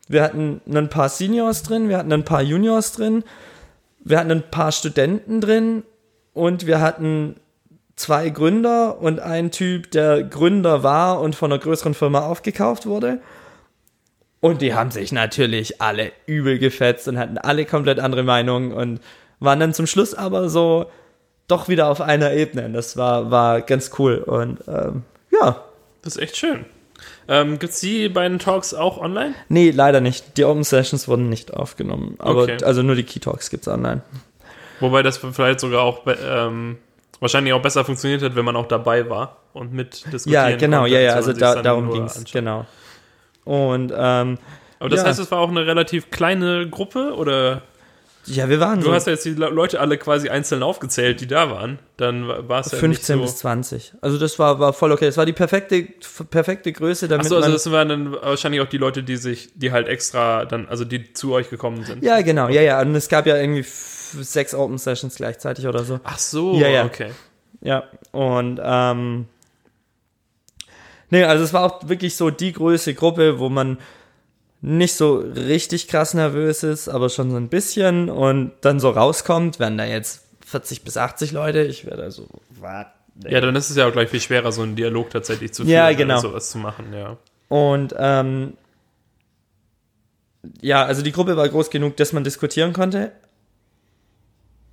wir 0.08 0.22
hatten 0.22 0.60
ein 0.72 0.88
paar 0.88 1.08
Seniors 1.08 1.62
drin, 1.62 1.88
wir 1.88 1.98
hatten 1.98 2.12
ein 2.12 2.24
paar 2.24 2.42
Juniors 2.42 2.92
drin, 2.92 3.24
wir 4.00 4.18
hatten 4.18 4.30
ein 4.30 4.50
paar 4.50 4.72
Studenten 4.72 5.40
drin 5.40 5.82
und 6.32 6.66
wir 6.66 6.80
hatten 6.80 7.36
zwei 7.96 8.28
Gründer 8.28 9.00
und 9.00 9.20
ein 9.20 9.50
Typ, 9.50 9.90
der 9.90 10.22
Gründer 10.22 10.82
war 10.82 11.20
und 11.20 11.34
von 11.34 11.50
einer 11.50 11.60
größeren 11.60 11.94
Firma 11.94 12.20
aufgekauft 12.20 12.86
wurde. 12.86 13.20
Und 14.40 14.62
die 14.62 14.74
haben 14.74 14.90
sich 14.90 15.12
natürlich 15.12 15.80
alle 15.80 16.12
übel 16.26 16.58
gefetzt 16.58 17.08
und 17.08 17.18
hatten 17.18 17.38
alle 17.38 17.64
komplett 17.64 17.98
andere 17.98 18.22
Meinungen 18.22 18.72
und 18.72 19.00
waren 19.40 19.60
dann 19.60 19.74
zum 19.74 19.86
Schluss 19.86 20.14
aber 20.14 20.48
so 20.48 20.86
doch 21.48 21.68
wieder 21.68 21.88
auf 21.88 22.00
einer 22.00 22.32
Ebene. 22.32 22.70
Das 22.70 22.96
war, 22.96 23.30
war 23.30 23.60
ganz 23.60 23.90
cool. 23.98 24.18
Und 24.18 24.58
ähm, 24.68 25.02
ja, 25.30 25.62
Das 26.02 26.16
ist 26.16 26.22
echt 26.22 26.36
schön. 26.36 26.64
Ähm, 27.28 27.58
Gibt 27.58 27.72
es 27.72 27.80
die 27.80 28.08
beiden 28.08 28.38
Talks 28.38 28.72
auch 28.72 28.98
online? 28.98 29.34
nee, 29.48 29.70
leider 29.70 30.00
nicht. 30.00 30.36
Die 30.38 30.44
Open 30.44 30.64
Sessions 30.64 31.08
wurden 31.08 31.28
nicht 31.28 31.52
aufgenommen. 31.54 32.14
Aber 32.18 32.42
Okay. 32.42 32.58
also 32.64 32.82
nur 32.82 32.94
die 32.94 33.02
Key 33.04 33.20
Talks 33.20 33.50
gibt's 33.50 33.68
online. 33.68 34.02
Wobei 34.80 35.02
das 35.02 35.18
vielleicht 35.18 35.60
sogar 35.60 35.82
auch 35.82 36.02
ähm, 36.06 36.78
wahrscheinlich 37.20 37.52
auch 37.52 37.62
besser 37.62 37.84
funktioniert 37.84 38.22
hat, 38.22 38.34
wenn 38.36 38.44
man 38.44 38.56
auch 38.56 38.66
dabei 38.66 39.08
war 39.10 39.36
und 39.52 39.72
mit 39.72 40.04
diskutieren 40.12 40.50
Ja, 40.50 40.56
genau, 40.56 40.86
ja, 40.86 41.00
ja, 41.00 41.12
also 41.14 41.32
da, 41.32 41.62
darum 41.62 41.90
ging's 41.92 42.16
anschaut. 42.16 42.32
genau. 42.32 42.66
Und 43.44 43.92
ähm, 43.96 44.38
Aber 44.78 44.88
das 44.90 45.00
Ja. 45.02 45.06
heißt, 45.08 45.18
es 45.20 45.30
war 45.30 45.38
auch 45.38 45.48
eine 45.48 45.66
relativ 45.66 46.10
kleine 46.10 46.68
Gruppe 46.68 47.14
oder 47.16 47.62
ja, 48.26 48.48
wir 48.48 48.60
waren 48.60 48.80
du 48.80 48.86
so 48.86 48.92
hast 48.92 49.06
ja 49.06 49.12
jetzt 49.12 49.24
die 49.24 49.30
Le- 49.34 49.48
Leute 49.50 49.80
alle 49.80 49.96
quasi 49.98 50.28
einzeln 50.28 50.62
aufgezählt, 50.62 51.20
die 51.20 51.26
da 51.26 51.50
waren. 51.50 51.78
Dann 51.96 52.26
war 52.28 52.60
es 52.60 52.72
ja 52.72 52.78
15 52.78 53.16
nicht 53.18 53.24
bis 53.24 53.32
so. 53.32 53.38
20. 53.38 53.94
Also 54.00 54.18
das 54.18 54.38
war, 54.38 54.58
war 54.60 54.72
voll 54.72 54.92
okay. 54.92 55.06
Das 55.06 55.16
war 55.16 55.26
die 55.26 55.32
perfekte, 55.32 55.86
perfekte 56.30 56.72
Größe, 56.72 57.08
damit 57.08 57.26
Achso, 57.26 57.36
also 57.36 57.52
das 57.52 57.70
waren 57.70 57.88
dann 57.88 58.12
wahrscheinlich 58.12 58.60
auch 58.60 58.68
die 58.68 58.78
Leute, 58.78 59.02
die 59.02 59.16
sich, 59.16 59.50
die 59.54 59.72
halt 59.72 59.88
extra 59.88 60.44
dann, 60.44 60.68
also 60.68 60.84
die 60.84 61.12
zu 61.12 61.32
euch 61.32 61.50
gekommen 61.50 61.84
sind. 61.84 62.02
ja, 62.04 62.20
genau, 62.22 62.48
ja, 62.48 62.62
ja. 62.62 62.80
Und 62.80 62.94
es 62.94 63.08
gab 63.08 63.26
ja 63.26 63.36
irgendwie 63.36 63.62
sechs 63.64 64.54
Open 64.54 64.78
Sessions 64.78 65.16
gleichzeitig 65.16 65.66
oder 65.66 65.84
so. 65.84 66.00
Ach 66.04 66.18
so, 66.18 66.54
Ja, 66.56 66.68
ja. 66.68 66.84
okay. 66.84 67.10
Ja, 67.62 67.84
und 68.12 68.60
ähm, 68.62 69.26
nee, 71.10 71.24
also 71.24 71.44
es 71.44 71.52
war 71.52 71.64
auch 71.64 71.88
wirklich 71.88 72.16
so 72.16 72.30
die 72.30 72.52
größte 72.52 72.94
Gruppe, 72.94 73.38
wo 73.38 73.48
man 73.48 73.78
nicht 74.66 74.94
so 74.94 75.18
richtig 75.18 75.86
krass 75.86 76.12
nervös 76.12 76.64
ist, 76.64 76.88
aber 76.88 77.08
schon 77.08 77.30
so 77.30 77.36
ein 77.36 77.48
bisschen 77.48 78.10
und 78.10 78.50
dann 78.62 78.80
so 78.80 78.90
rauskommt, 78.90 79.60
werden 79.60 79.78
da 79.78 79.84
jetzt 79.84 80.24
40 80.44 80.82
bis 80.82 80.96
80 80.96 81.30
Leute, 81.30 81.62
ich 81.62 81.86
werde 81.86 82.02
also, 82.02 82.26
was? 82.50 82.86
Ja, 83.28 83.40
dann 83.40 83.54
ist 83.54 83.70
es 83.70 83.76
ja 83.76 83.86
auch 83.86 83.92
gleich 83.92 84.10
viel 84.10 84.20
schwerer, 84.20 84.50
so 84.50 84.62
einen 84.62 84.74
Dialog 84.74 85.10
tatsächlich 85.10 85.54
zu 85.54 85.62
führen 85.62 85.72
Ja, 85.72 85.92
genau. 85.92 86.18
sowas 86.18 86.50
zu 86.50 86.58
machen, 86.58 86.92
ja. 86.92 87.16
Und 87.48 87.94
ähm, 87.96 88.54
ja, 90.60 90.84
also 90.84 91.02
die 91.02 91.12
Gruppe 91.12 91.36
war 91.36 91.48
groß 91.48 91.70
genug, 91.70 91.96
dass 91.96 92.12
man 92.12 92.24
diskutieren 92.24 92.72
konnte, 92.72 93.12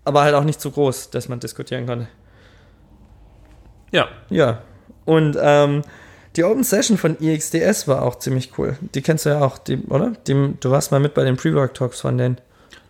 aber 0.06 0.24
halt 0.24 0.34
auch 0.34 0.44
nicht 0.44 0.60
zu 0.60 0.72
groß, 0.72 1.12
dass 1.12 1.30
man 1.30 1.40
diskutieren 1.40 1.86
konnte. 1.86 2.08
Ja, 3.92 4.08
Ja. 4.32 4.64
Und 5.06 5.38
ähm, 5.40 5.84
die 6.36 6.44
Open 6.44 6.64
Session 6.64 6.98
von 6.98 7.18
EXDS 7.22 7.88
war 7.88 8.02
auch 8.02 8.16
ziemlich 8.20 8.52
cool. 8.58 8.78
Die 8.96 9.02
kennst 9.02 9.26
du 9.26 9.30
ja 9.30 9.42
auch, 9.42 9.58
die, 9.58 9.78
oder? 9.90 10.14
Die, 10.28 10.54
du 10.60 10.72
warst 10.72 10.92
mal 10.92 11.00
mit 11.00 11.14
bei 11.14 11.24
den 11.24 11.38
Pre-Work 11.38 11.74
Talks 11.74 12.02
von 12.02 12.18
denen. 12.18 12.38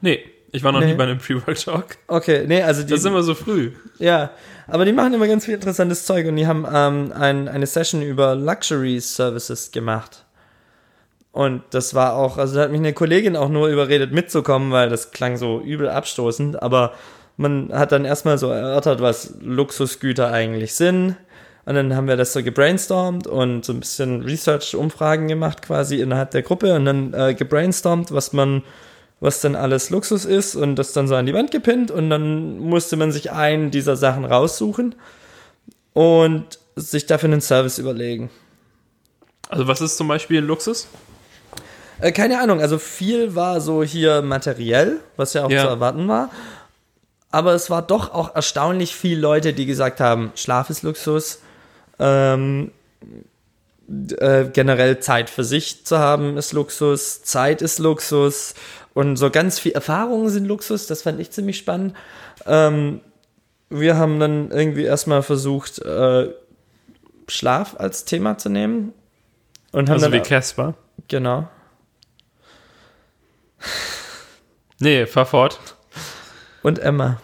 nee, 0.02 0.20
ich 0.56 0.64
war 0.64 0.72
noch 0.72 0.82
Nee. 0.82 0.92
nie 0.92 0.94
bei 0.94 1.06
einem 1.06 1.18
Pre-Work-Talk. 1.18 1.98
Okay, 2.08 2.46
nee, 2.48 2.62
also 2.62 2.84
die. 2.84 2.90
Das 2.92 3.00
ist 3.00 3.06
immer 3.08 3.24
so 3.24 3.34
früh. 3.34 3.72
ja, 3.98 4.30
aber 4.68 4.86
die 4.86 4.94
machen 4.94 5.14
immer 5.16 5.28
ganz 5.28 5.46
viel 5.46 5.56
interessantes 5.56 6.06
Zeug 6.06 6.28
und 6.28 6.36
die 6.36 6.46
haben 6.46 6.68
ähm, 6.72 7.12
ein, 7.18 7.48
eine 7.48 7.66
Session 7.66 8.04
über 8.04 8.36
Luxury 8.36 9.00
Services 9.00 9.72
gemacht. 9.72 10.26
Und 11.32 11.64
das 11.72 11.96
war 11.96 12.14
auch, 12.16 12.38
also 12.38 12.56
da 12.56 12.62
hat 12.62 12.72
mich 12.72 12.80
eine 12.82 12.94
Kollegin 12.94 13.36
auch 13.36 13.50
nur 13.50 13.68
überredet 13.70 14.12
mitzukommen, 14.12 14.72
weil 14.72 14.90
das 14.90 15.10
klang 15.10 15.38
so 15.38 15.60
übel 15.60 15.90
abstoßend, 15.90 16.62
aber 16.62 16.94
man 17.36 17.74
hat 17.74 17.92
dann 17.92 18.06
erstmal 18.06 18.38
so 18.38 18.50
erörtert, 18.50 19.02
was 19.02 19.34
Luxusgüter 19.42 20.32
eigentlich 20.32 20.76
sind. 20.76 21.16
Und 21.66 21.76
dann 21.76 21.96
haben 21.96 22.08
wir 22.08 22.18
das 22.18 22.34
so 22.34 22.44
gebrainstormt 22.44 23.26
und 23.26 23.64
so 23.64 23.72
ein 23.72 23.80
bisschen 23.80 24.22
Research-Umfragen 24.24 25.28
gemacht 25.30 25.62
quasi 25.62 26.02
innerhalb 26.02 26.32
der 26.32 26.42
Gruppe 26.42 26.76
und 26.76 26.84
dann 26.86 27.14
äh, 27.14 27.34
gebrainstormt, 27.34 28.12
was 28.12 28.34
man, 28.34 28.64
was 29.22 29.40
denn 29.40 29.56
alles 29.56 29.90
Luxus 29.90 30.26
ist 30.26 30.56
und 30.56 30.76
das 30.76 30.92
dann 30.92 31.08
so 31.08 31.16
an 31.16 31.26
die 31.26 31.34
Wand 31.34 31.52
gepinnt 31.52 31.90
und 31.90 32.10
dann 32.10 32.60
musste 32.60 32.98
man 32.98 33.14
sich 33.14 33.32
einen 33.32 33.72
dieser 33.72 33.96
Sachen 33.96 34.26
raussuchen 34.26 34.96
und 35.94 36.60
sich 36.76 37.06
dafür 37.06 37.30
einen 37.30 37.40
Service 37.42 37.78
überlegen. 37.78 38.30
Also 39.48 39.68
was 39.68 39.80
ist 39.80 39.96
zum 39.96 40.10
Beispiel 40.10 40.42
Luxus? 40.42 40.88
Äh, 42.02 42.12
keine 42.12 42.42
Ahnung, 42.42 42.60
also 42.60 42.78
viel 42.78 43.36
war 43.36 43.62
so 43.62 43.84
hier 43.84 44.22
materiell, 44.22 45.00
was 45.16 45.34
ja 45.34 45.46
auch 45.46 45.50
Ja. 45.52 45.62
zu 45.62 45.68
erwarten 45.68 46.10
war. 46.10 46.30
Aber 47.32 47.54
es 47.54 47.70
war 47.70 47.82
doch 47.82 48.14
auch 48.14 48.36
erstaunlich 48.36 48.94
viel 48.96 49.18
Leute, 49.20 49.54
die 49.54 49.66
gesagt 49.66 50.02
haben, 50.02 50.32
Schlaf 50.36 50.70
ist 50.70 50.84
Luxus, 50.84 51.40
ähm, 52.00 52.72
äh, 54.18 54.46
generell 54.46 55.00
Zeit 55.00 55.30
für 55.30 55.44
sich 55.44 55.86
zu 55.86 56.00
haben 56.00 56.38
ist 56.38 56.54
Luxus, 56.54 57.24
Zeit 57.24 57.62
ist 57.62 57.80
Luxus 57.80 58.56
und 58.94 59.18
so 59.18 59.30
ganz 59.30 59.60
viel 59.60 59.74
Erfahrungen 59.74 60.30
sind 60.30 60.46
Luxus, 60.46 60.88
das 60.88 61.02
fand 61.02 61.20
ich 61.20 61.32
ziemlich 61.32 61.58
spannend. 61.58 61.96
Ähm, 62.46 63.02
wir 63.70 63.98
haben 63.98 64.20
dann 64.20 64.52
irgendwie 64.52 64.84
erstmal 64.84 65.24
versucht, 65.24 65.80
äh, 65.80 66.30
Schlaf 67.28 67.76
als 67.80 68.06
Thema 68.06 68.38
zu 68.38 68.50
nehmen. 68.50 68.94
Und 69.72 69.90
haben 69.90 69.96
Also 69.96 70.12
wie 70.12 70.18
dann, 70.18 70.28
Casper? 70.28 70.76
genau. 71.08 71.48
Nee, 74.80 75.06
fahr 75.06 75.26
fort. 75.26 75.60
Und 76.62 76.80
Emma. 76.80 77.20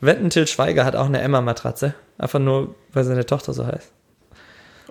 Wetten, 0.00 0.30
Til 0.30 0.46
Schweiger 0.46 0.84
hat 0.84 0.96
auch 0.96 1.06
eine 1.06 1.20
Emma-Matratze. 1.20 1.94
Einfach 2.18 2.38
nur, 2.38 2.74
weil 2.92 3.04
seine 3.04 3.26
Tochter 3.26 3.52
so 3.52 3.66
heißt. 3.66 3.92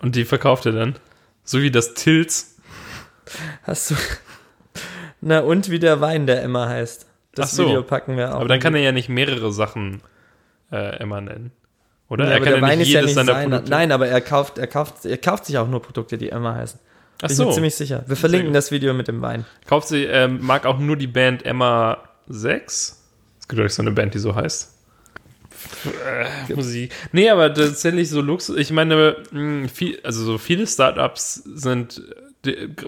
Und 0.02 0.16
die 0.16 0.26
verkauft 0.26 0.66
er 0.66 0.74
dann. 0.74 0.96
So 1.44 1.62
wie 1.62 1.72
das 1.72 1.94
Tilts. 1.94 2.58
Hast 3.64 3.92
du. 3.92 3.96
Na, 5.22 5.40
und 5.40 5.70
wie 5.70 5.80
der 5.80 6.02
Wein, 6.02 6.28
der 6.28 6.44
Emma 6.44 6.68
heißt. 6.68 7.08
Das 7.36 7.52
Ach 7.52 7.56
so. 7.56 7.66
Video 7.66 7.84
packen 7.84 8.18
wir 8.18 8.32
auch. 8.32 8.42
Aber 8.42 8.48
dann 8.48 8.60
kann 8.60 8.76
er 8.76 8.82
ja 8.82 8.92
nicht 8.92 9.10
mehrere 9.10 9.52
Sachen 9.52 10.02
äh, 10.72 11.02
immer 11.02 11.22
nennen. 11.22 11.52
Oder? 12.10 12.26
ja, 12.26 12.32
er 12.32 12.38
kann 12.38 12.46
der 12.46 12.56
ja 12.58 12.62
Wein 12.62 12.78
nicht 12.80 12.90
ist 12.90 12.94
ja 12.94 13.00
jedes 13.02 13.16
nicht 13.16 13.26
seiner. 13.26 13.42
Produkte. 13.42 13.72
Nein, 13.72 13.92
aber 13.92 14.08
er 14.08 14.22
kauft, 14.22 14.58
er, 14.58 14.68
kauft, 14.68 15.06
er 15.06 15.18
kauft 15.18 15.46
sich 15.46 15.58
auch 15.58 15.68
nur 15.68 15.82
Produkte, 15.82 16.18
die 16.18 16.30
Emma 16.30 16.56
heißen. 16.56 16.80
Ach 17.18 17.22
Bin 17.22 17.32
ich 17.32 17.38
so. 17.38 17.46
mir 17.46 17.54
ziemlich 17.54 17.76
sicher. 17.76 18.04
Wir 18.06 18.18
verlinken 18.18 18.54
das 18.54 18.72
Video 18.72 18.94
mit 18.94 19.08
dem 19.08 19.22
Wein. 19.22 19.46
Kauft 19.66 19.88
sie, 19.88 20.04
ähm, 20.04 20.40
mag 20.42 20.66
auch 20.66 20.78
nur 20.78 20.98
die 20.98 21.08
Band 21.08 21.46
Emma 21.46 21.98
6. 22.28 23.02
Es 23.40 23.48
gibt 23.48 23.62
euch 23.62 23.74
so 23.74 23.82
eine 23.82 23.92
Band, 23.92 24.14
die 24.14 24.20
so 24.20 24.36
heißt. 24.36 24.73
Äh, 25.86 26.54
Musik. 26.54 26.92
Nee, 27.12 27.30
aber 27.30 27.54
tatsächlich 27.54 28.10
so 28.10 28.22
Luxus. 28.22 28.58
Ich 28.58 28.72
meine, 28.72 29.18
mh, 29.32 29.68
viel, 29.70 30.00
also 30.04 30.24
so 30.24 30.38
viele 30.38 30.68
Startups 30.68 31.36
sind, 31.36 32.02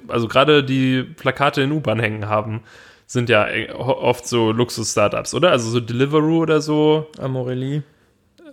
also 0.07 0.27
gerade 0.27 0.63
die 0.63 1.03
Plakate 1.03 1.61
in 1.61 1.71
U-Bahn 1.71 1.99
hängen 1.99 2.27
haben, 2.27 2.63
sind 3.07 3.29
ja 3.29 3.47
äh, 3.47 3.71
oft 3.71 4.27
so 4.27 4.51
Luxus-Startups, 4.51 5.33
oder? 5.33 5.51
Also 5.51 5.69
so 5.69 5.79
Deliveroo 5.79 6.41
oder 6.41 6.61
so. 6.61 7.07
Amorelie. 7.19 7.83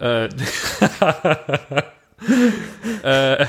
Äh, 0.01 0.29
äh, 3.03 3.47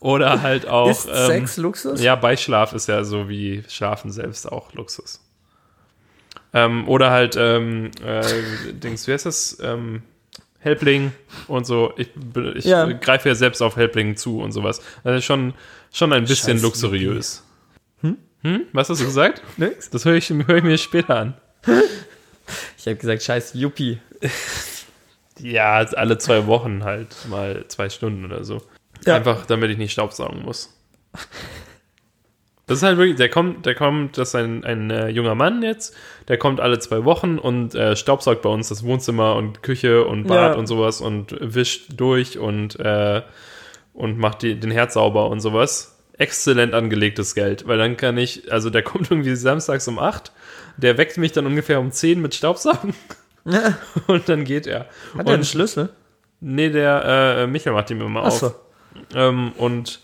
oder 0.00 0.42
halt 0.42 0.66
auch. 0.68 0.90
ist 0.90 1.06
ähm, 1.06 1.26
Sex 1.26 1.56
Luxus? 1.56 2.02
ja, 2.02 2.14
Beischlaf 2.14 2.72
ist 2.72 2.88
ja 2.88 3.04
so 3.04 3.28
wie 3.28 3.62
Schlafen 3.68 4.10
selbst 4.10 4.50
auch 4.50 4.72
Luxus. 4.74 5.20
Ähm, 6.54 6.88
oder 6.88 7.10
halt, 7.10 7.36
ähm, 7.38 7.90
äh, 8.04 8.22
Dings, 8.72 9.06
wie 9.06 9.12
heißt 9.12 9.26
das? 9.26 9.58
Ähm, 9.62 10.02
Helpling 10.60 11.12
und 11.46 11.66
so. 11.66 11.92
Ich, 11.96 12.08
ich 12.56 12.64
Ja. 12.64 12.86
greife 12.92 13.28
ja 13.28 13.34
selbst 13.34 13.62
auf 13.62 13.76
Helpling 13.76 14.16
zu 14.16 14.40
und 14.40 14.52
sowas. 14.52 14.80
Also 15.04 15.20
schon, 15.20 15.54
schon 15.92 16.12
ein 16.12 16.24
bisschen 16.24 16.54
Scheiß 16.54 16.62
luxuriös. 16.62 17.44
Hm? 18.00 18.16
Hm? 18.42 18.62
Was 18.72 18.88
hast 18.88 19.00
du 19.00 19.04
gesagt? 19.04 19.42
Nix. 19.56 19.90
Das 19.90 20.04
höre 20.04 20.14
ich, 20.14 20.30
hör 20.30 20.56
ich 20.56 20.64
mir 20.64 20.78
später 20.78 21.16
an. 21.16 21.34
Ich 22.76 22.86
habe 22.86 22.96
gesagt, 22.96 23.22
scheiß 23.22 23.52
Yuppie. 23.54 24.00
Ja, 25.40 25.74
alle 25.76 26.18
zwei 26.18 26.46
Wochen 26.46 26.82
halt 26.82 27.14
mal 27.28 27.64
zwei 27.68 27.88
Stunden 27.90 28.24
oder 28.24 28.42
so. 28.44 28.60
Ja. 29.06 29.14
Einfach, 29.16 29.46
damit 29.46 29.70
ich 29.70 29.78
nicht 29.78 29.92
staubsaugen 29.92 30.42
muss. 30.42 30.74
Das 32.68 32.78
ist 32.78 32.82
halt 32.84 32.98
wirklich, 32.98 33.16
der 33.16 33.28
kommt, 33.28 33.66
der 33.66 33.74
kommt, 33.74 34.16
das 34.18 34.28
ist 34.28 34.34
ein, 34.36 34.62
ein 34.64 34.90
äh, 34.90 35.08
junger 35.08 35.34
Mann 35.34 35.62
jetzt, 35.62 35.96
der 36.28 36.36
kommt 36.38 36.60
alle 36.60 36.78
zwei 36.78 37.04
Wochen 37.04 37.38
und 37.38 37.74
äh, 37.74 37.96
staubsaugt 37.96 38.42
bei 38.42 38.48
uns 38.50 38.68
das 38.68 38.84
Wohnzimmer 38.84 39.34
und 39.36 39.62
Küche 39.62 40.04
und 40.04 40.26
Bad 40.28 40.52
Ja. 40.52 40.58
und 40.58 40.66
sowas 40.66 41.00
und 41.00 41.34
wischt 41.40 41.92
durch 41.96 42.38
und, 42.38 42.78
äh, 42.78 43.22
und 43.94 44.18
macht 44.18 44.42
die, 44.42 44.54
den 44.60 44.70
Herd 44.70 44.92
sauber 44.92 45.28
und 45.30 45.40
sowas. 45.40 45.96
Exzellent 46.18 46.74
angelegtes 46.74 47.34
Geld, 47.34 47.66
weil 47.66 47.78
dann 47.78 47.96
kann 47.96 48.18
ich, 48.18 48.52
also 48.52 48.70
der 48.70 48.82
kommt 48.84 49.10
irgendwie 49.10 49.34
samstags 49.34 49.88
um 49.88 49.98
8, 49.98 50.30
der 50.76 50.98
weckt 50.98 51.16
mich 51.16 51.32
dann 51.32 51.46
ungefähr 51.46 51.80
um 51.80 51.90
10 51.90 52.20
mit 52.20 52.34
Staubsaugen 52.34 52.94
und 54.06 54.28
dann 54.28 54.44
geht 54.44 54.66
er. 54.66 54.86
Hat 55.16 55.26
er 55.26 55.34
einen 55.34 55.44
Schlüssel? 55.44 55.88
Nee, 56.40 56.68
der 56.70 57.04
äh, 57.38 57.46
Michael 57.46 57.72
macht 57.72 57.90
ihm 57.90 58.00
immer 58.00 58.24
Achso. 58.24 58.46
auf. 58.48 58.54
Ähm, 59.14 59.52
und 59.56 60.00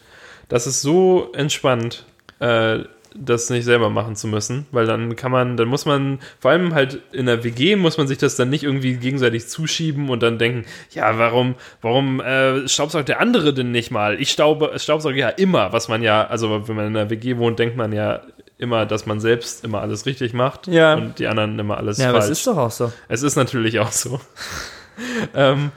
das 0.48 0.66
ist 0.66 0.82
so 0.82 1.30
entspannt, 1.34 2.04
äh, 2.44 2.84
das 3.16 3.48
nicht 3.48 3.64
selber 3.64 3.90
machen 3.90 4.16
zu 4.16 4.26
müssen, 4.26 4.66
weil 4.72 4.86
dann 4.86 5.14
kann 5.14 5.30
man, 5.30 5.56
dann 5.56 5.68
muss 5.68 5.86
man, 5.86 6.18
vor 6.40 6.50
allem 6.50 6.74
halt 6.74 7.00
in 7.12 7.26
der 7.26 7.44
WG 7.44 7.76
muss 7.76 7.96
man 7.96 8.08
sich 8.08 8.18
das 8.18 8.34
dann 8.34 8.50
nicht 8.50 8.64
irgendwie 8.64 8.94
gegenseitig 8.94 9.46
zuschieben 9.46 10.08
und 10.10 10.20
dann 10.20 10.36
denken, 10.36 10.64
ja, 10.90 11.16
warum, 11.16 11.54
warum 11.80 12.20
äh, 12.20 12.66
staubsaugt 12.68 13.08
der 13.08 13.20
andere 13.20 13.54
denn 13.54 13.70
nicht 13.70 13.92
mal? 13.92 14.20
Ich 14.20 14.32
staube, 14.32 14.72
staubsauge 14.80 15.16
ja 15.16 15.28
immer, 15.28 15.72
was 15.72 15.86
man 15.88 16.02
ja, 16.02 16.26
also 16.26 16.66
wenn 16.68 16.74
man 16.74 16.86
in 16.88 16.94
der 16.94 17.08
WG 17.08 17.36
wohnt, 17.36 17.60
denkt 17.60 17.76
man 17.76 17.92
ja 17.92 18.20
immer, 18.58 18.84
dass 18.84 19.06
man 19.06 19.20
selbst 19.20 19.64
immer 19.64 19.80
alles 19.80 20.06
richtig 20.06 20.32
macht 20.32 20.66
Ja. 20.66 20.94
und 20.94 21.20
die 21.20 21.28
anderen 21.28 21.56
immer 21.58 21.76
alles 21.76 21.98
Ja, 21.98 22.08
aber 22.08 22.18
falsch. 22.18 22.32
es 22.32 22.38
ist 22.38 22.46
doch 22.48 22.56
auch 22.56 22.70
so. 22.72 22.92
Es 23.06 23.22
ist 23.22 23.36
natürlich 23.36 23.78
auch 23.78 23.92
so. 23.92 24.20
ähm, 25.36 25.70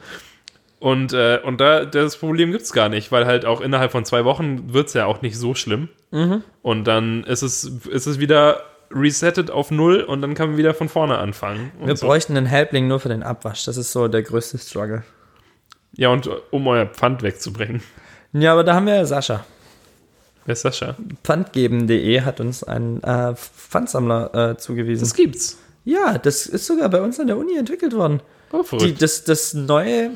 und, 0.80 1.14
äh, 1.14 1.40
und 1.44 1.60
da 1.60 1.86
das 1.86 2.18
Problem 2.18 2.52
gibt 2.52 2.64
es 2.64 2.74
gar 2.74 2.90
nicht, 2.90 3.12
weil 3.12 3.26
halt 3.26 3.46
auch 3.46 3.62
innerhalb 3.62 3.92
von 3.92 4.06
zwei 4.06 4.26
Wochen 4.26 4.74
wird 4.74 4.88
es 4.88 4.94
ja 4.94 5.06
auch 5.06 5.22
nicht 5.22 5.38
so 5.38 5.56
schlimm. 5.56 5.90
Mhm. 6.12 6.44
Und 6.62 6.86
dann 6.86 7.24
ist 7.24 7.42
es, 7.42 7.64
ist 7.90 8.06
es 8.06 8.20
wieder 8.20 8.62
resettet 8.92 9.52
auf 9.52 9.72
null 9.72 10.02
und 10.02 10.22
dann 10.22 10.34
kann 10.34 10.50
man 10.50 10.58
wieder 10.58 10.74
von 10.74 10.88
vorne 10.88 11.18
anfangen. 11.18 11.72
Wir 11.84 11.96
so. 11.96 12.06
bräuchten 12.08 12.38
einen 12.38 12.46
Helpling 12.46 12.88
nur 12.88 13.00
für 13.00 13.10
den 13.10 13.24
Abwasch. 13.24 13.66
Das 13.66 13.76
ist 13.76 13.92
so 13.92 14.08
der 14.08 14.24
größte 14.24 14.58
Struggle. 14.58 15.04
Ja, 15.94 16.10
und 16.10 16.30
um 16.52 16.68
euer 16.68 16.86
Pfand 16.86 17.24
wegzubringen. 17.24 17.82
Ja, 18.34 18.54
aber 18.54 18.64
da 18.64 18.76
haben 18.76 18.86
wir 18.86 18.96
ja 18.96 19.06
Sascha. 19.06 19.46
Wer 20.46 20.54
ist 20.54 20.62
Sascha? 20.62 20.96
Pfandgeben.de 21.24 22.22
hat 22.22 22.40
uns 22.40 22.64
einen 22.64 23.02
äh, 23.04 23.36
Pfandsammler 23.36 24.52
äh, 24.52 24.58
zugewiesen. 24.58 25.04
Das 25.04 25.16
gibt's. 25.16 25.58
ja, 25.84 26.18
das 26.18 26.46
ist 26.46 26.68
sogar 26.68 26.88
bei 26.90 27.02
uns 27.02 27.20
an 27.20 27.28
der 27.28 27.38
Uni 27.38 27.58
entwickelt 27.58 27.94
worden. 27.94 28.22
Oh, 28.52 28.62
Die, 28.62 28.68
verrückt. 28.68 29.02
das, 29.02 29.24
das 29.26 29.54
neue, 29.54 30.12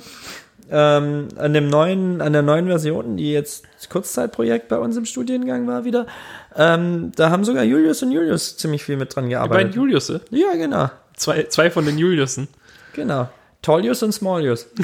ähm, 0.71 1.27
an 1.35 1.53
dem 1.53 1.67
neuen, 1.69 2.21
an 2.21 2.33
der 2.33 2.41
neuen 2.41 2.67
Version, 2.67 3.17
die 3.17 3.31
jetzt 3.31 3.65
Kurzzeitprojekt 3.89 4.69
bei 4.69 4.77
uns 4.77 4.95
im 4.97 5.05
Studiengang 5.05 5.67
war 5.67 5.83
wieder, 5.83 6.07
ähm, 6.55 7.11
da 7.15 7.29
haben 7.29 7.43
sogar 7.43 7.63
Julius 7.63 8.01
und 8.03 8.11
Julius 8.11 8.57
ziemlich 8.57 8.83
viel 8.83 8.97
mit 8.97 9.15
dran 9.15 9.25
Die 9.29 9.35
beiden 9.35 9.49
gearbeitet. 9.49 9.75
Juliusse. 9.75 10.21
Ja, 10.31 10.53
genau. 10.53 10.89
Zwei, 11.15 11.43
zwei 11.43 11.69
von 11.69 11.85
den 11.85 11.97
Juliussen. 11.97 12.47
Genau. 12.93 13.29
Tallius 13.61 14.01
und 14.01 14.11
Smallius. 14.11 14.67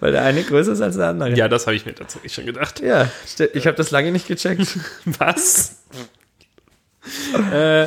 Weil 0.00 0.12
der 0.12 0.22
eine 0.22 0.42
größer 0.44 0.72
ist 0.72 0.80
als 0.80 0.96
der 0.96 1.08
andere. 1.08 1.30
Ja, 1.30 1.48
das 1.48 1.66
habe 1.66 1.74
ich 1.74 1.86
mir 1.86 1.94
tatsächlich 1.94 2.32
schon 2.32 2.46
gedacht. 2.46 2.80
Ja, 2.80 3.10
ich 3.52 3.66
habe 3.66 3.76
das 3.76 3.90
lange 3.90 4.12
nicht 4.12 4.28
gecheckt. 4.28 4.78
Was? 5.18 5.82
äh, 7.52 7.86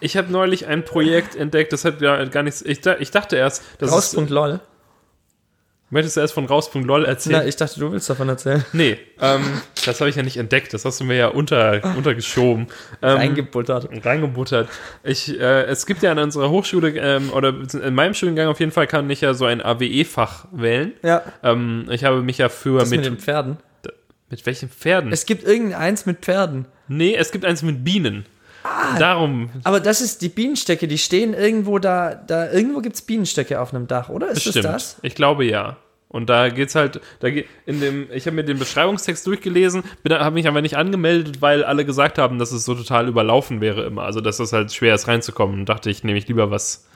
ich 0.00 0.16
habe 0.16 0.30
neulich 0.30 0.66
ein 0.66 0.84
Projekt 0.84 1.36
entdeckt, 1.36 1.72
das 1.72 1.84
hat 1.84 2.00
ja 2.02 2.22
gar 2.26 2.42
nichts. 2.42 2.60
Ich, 2.62 2.84
ich 2.84 3.10
dachte 3.10 3.36
erst, 3.36 3.62
das 3.78 3.90
ist. 3.90 4.16
Raus.lol. 4.16 4.60
Möchtest 5.92 6.16
du 6.16 6.20
erst 6.20 6.34
von 6.34 6.46
raus.lol 6.46 7.04
erzählen? 7.04 7.40
Na, 7.42 7.46
ich 7.46 7.56
dachte, 7.56 7.80
du 7.80 7.90
willst 7.90 8.08
davon 8.08 8.28
erzählen. 8.28 8.64
nee, 8.72 8.96
ähm, 9.20 9.42
das 9.84 10.00
habe 10.00 10.08
ich 10.08 10.16
ja 10.16 10.22
nicht 10.22 10.36
entdeckt. 10.36 10.72
Das 10.72 10.84
hast 10.84 11.00
du 11.00 11.04
mir 11.04 11.16
ja 11.16 11.28
unter, 11.28 11.82
untergeschoben. 11.96 12.68
Ähm, 13.02 13.18
Eingebuttert. 13.18 13.88
reingebuttert. 14.04 14.68
Ich, 15.02 15.38
äh, 15.40 15.62
es 15.64 15.86
gibt 15.86 16.02
ja 16.02 16.12
an 16.12 16.18
unserer 16.18 16.48
Hochschule, 16.50 16.90
ähm, 16.96 17.30
oder 17.32 17.52
in 17.82 17.94
meinem 17.94 18.14
Studiengang 18.14 18.46
auf 18.48 18.60
jeden 18.60 18.72
Fall 18.72 18.86
kann 18.86 19.10
ich 19.10 19.20
ja 19.20 19.34
so 19.34 19.46
ein 19.46 19.60
AWE-Fach 19.60 20.46
wählen. 20.52 20.92
Ja, 21.02 21.22
Ähm, 21.42 21.86
ich 21.90 22.04
habe 22.04 22.22
mich 22.22 22.38
ja 22.38 22.48
für 22.48 22.78
das 22.78 22.90
mit 22.90 23.00
mit, 23.00 23.06
den 23.06 23.18
Pferden. 23.18 23.56
mit 24.28 24.46
welchen 24.46 24.68
Pferden? 24.68 25.12
Es 25.12 25.26
gibt 25.26 25.42
irgendeins 25.44 26.06
mit 26.06 26.18
Pferden. 26.20 26.66
nee, 26.86 27.16
es 27.16 27.32
gibt 27.32 27.44
eins 27.44 27.62
mit 27.62 27.82
Bienen. 27.84 28.26
Ah. 28.62 28.98
Darum 28.98 29.50
Aber 29.64 29.80
das 29.80 30.00
ist 30.00 30.22
die 30.22 30.28
Bienenstöcke, 30.28 30.86
die 30.86 30.98
stehen 30.98 31.34
irgendwo 31.34 31.78
da, 31.78 32.14
da 32.14 32.50
irgendwo 32.52 32.80
gibt 32.80 32.96
es 32.96 33.02
Bienenstöcke 33.02 33.60
auf 33.60 33.72
einem 33.72 33.86
Dach, 33.86 34.08
oder? 34.08 34.28
Ist 34.28 34.44
Bestimmt. 34.44 34.64
das 34.66 34.72
das? 34.94 34.96
Ich 35.02 35.14
glaube 35.14 35.44
ja. 35.44 35.76
Und 36.08 36.28
da 36.28 36.48
geht's 36.48 36.74
halt, 36.74 37.00
da 37.20 37.30
geht 37.30 37.46
in 37.66 37.80
dem, 37.80 38.08
ich 38.12 38.26
habe 38.26 38.34
mir 38.34 38.42
den 38.42 38.58
Beschreibungstext 38.58 39.24
durchgelesen, 39.28 39.84
habe 40.08 40.34
mich 40.34 40.48
aber 40.48 40.60
nicht 40.60 40.76
angemeldet, 40.76 41.40
weil 41.40 41.62
alle 41.62 41.84
gesagt 41.84 42.18
haben, 42.18 42.38
dass 42.40 42.50
es 42.50 42.64
so 42.64 42.74
total 42.74 43.06
überlaufen 43.06 43.60
wäre 43.60 43.84
immer. 43.84 44.02
Also 44.02 44.20
dass 44.20 44.40
es 44.40 44.52
halt 44.52 44.72
schwer 44.72 44.96
ist 44.96 45.06
reinzukommen. 45.06 45.60
Und 45.60 45.68
dachte 45.68 45.88
ich, 45.88 46.02
nehme 46.02 46.18
ich 46.18 46.26
lieber 46.26 46.50
was 46.50 46.86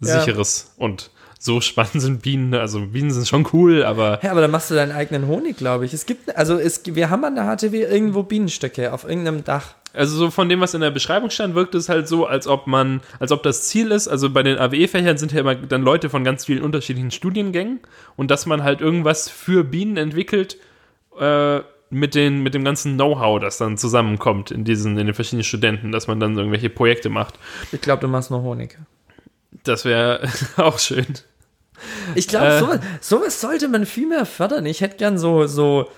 Ja. 0.00 0.18
sicheres. 0.18 0.74
Und 0.76 1.12
so 1.44 1.60
spannend 1.60 2.00
sind 2.00 2.22
Bienen. 2.22 2.54
Also 2.54 2.80
Bienen 2.86 3.10
sind 3.10 3.28
schon 3.28 3.46
cool, 3.52 3.84
aber 3.84 4.18
Ja, 4.22 4.30
aber 4.30 4.40
dann 4.40 4.50
machst 4.50 4.70
du 4.70 4.74
deinen 4.74 4.92
eigenen 4.92 5.26
Honig, 5.26 5.58
glaube 5.58 5.84
ich. 5.84 5.92
Es 5.92 6.06
gibt, 6.06 6.34
also 6.36 6.58
es, 6.58 6.80
wir 6.86 7.10
haben 7.10 7.22
an 7.22 7.34
der 7.34 7.44
HTW 7.44 7.82
irgendwo 7.82 8.22
Bienenstöcke 8.22 8.94
auf 8.94 9.04
irgendeinem 9.04 9.44
Dach. 9.44 9.74
also 9.92 10.16
so 10.16 10.30
von 10.30 10.48
dem, 10.48 10.60
was 10.60 10.72
in 10.72 10.80
der 10.80 10.90
Beschreibung 10.90 11.28
stand, 11.28 11.54
wirkt 11.54 11.74
es 11.74 11.90
halt 11.90 12.08
so, 12.08 12.24
als 12.24 12.46
ob 12.46 12.66
man, 12.66 13.02
als 13.20 13.30
ob 13.30 13.42
das 13.42 13.64
Ziel 13.64 13.90
ist, 13.90 14.08
also 14.08 14.30
bei 14.30 14.42
den 14.42 14.56
AWE-Fächern 14.56 15.18
sind 15.18 15.32
ja 15.32 15.40
immer 15.40 15.54
dann 15.54 15.82
Leute 15.82 16.08
von 16.08 16.24
ganz 16.24 16.46
vielen 16.46 16.62
unterschiedlichen 16.62 17.10
Studiengängen 17.10 17.80
und 18.16 18.30
dass 18.30 18.46
man 18.46 18.62
halt 18.62 18.80
irgendwas 18.80 19.28
für 19.28 19.64
Bienen 19.64 19.98
entwickelt, 19.98 20.56
äh, 21.20 21.60
mit, 21.90 22.14
den, 22.14 22.42
mit 22.42 22.54
dem 22.54 22.64
ganzen 22.64 22.94
Know-how, 22.94 23.38
das 23.38 23.58
dann 23.58 23.76
zusammenkommt 23.76 24.50
in 24.50 24.64
diesen, 24.64 24.96
in 24.96 25.06
den 25.06 25.14
verschiedenen 25.14 25.44
Studenten, 25.44 25.92
dass 25.92 26.06
man 26.06 26.18
dann 26.18 26.38
irgendwelche 26.38 26.70
Projekte 26.70 27.10
macht. 27.10 27.38
Ich 27.70 27.82
glaube, 27.82 28.00
du 28.00 28.08
machst 28.08 28.30
nur 28.30 28.42
Honig. 28.42 28.78
Das 29.62 29.84
wäre 29.84 30.26
auch 30.56 30.78
schön. 30.78 31.06
Ich 32.14 32.28
glaube, 32.28 32.46
Äh. 32.46 32.58
sowas, 32.60 32.80
sowas 33.00 33.40
sollte 33.40 33.68
man 33.68 33.86
viel 33.86 34.06
mehr 34.06 34.26
fördern. 34.26 34.66
Ich 34.66 34.80
hätte 34.80 34.96
gern 34.96 35.18
so, 35.18 35.46
so 35.46 35.88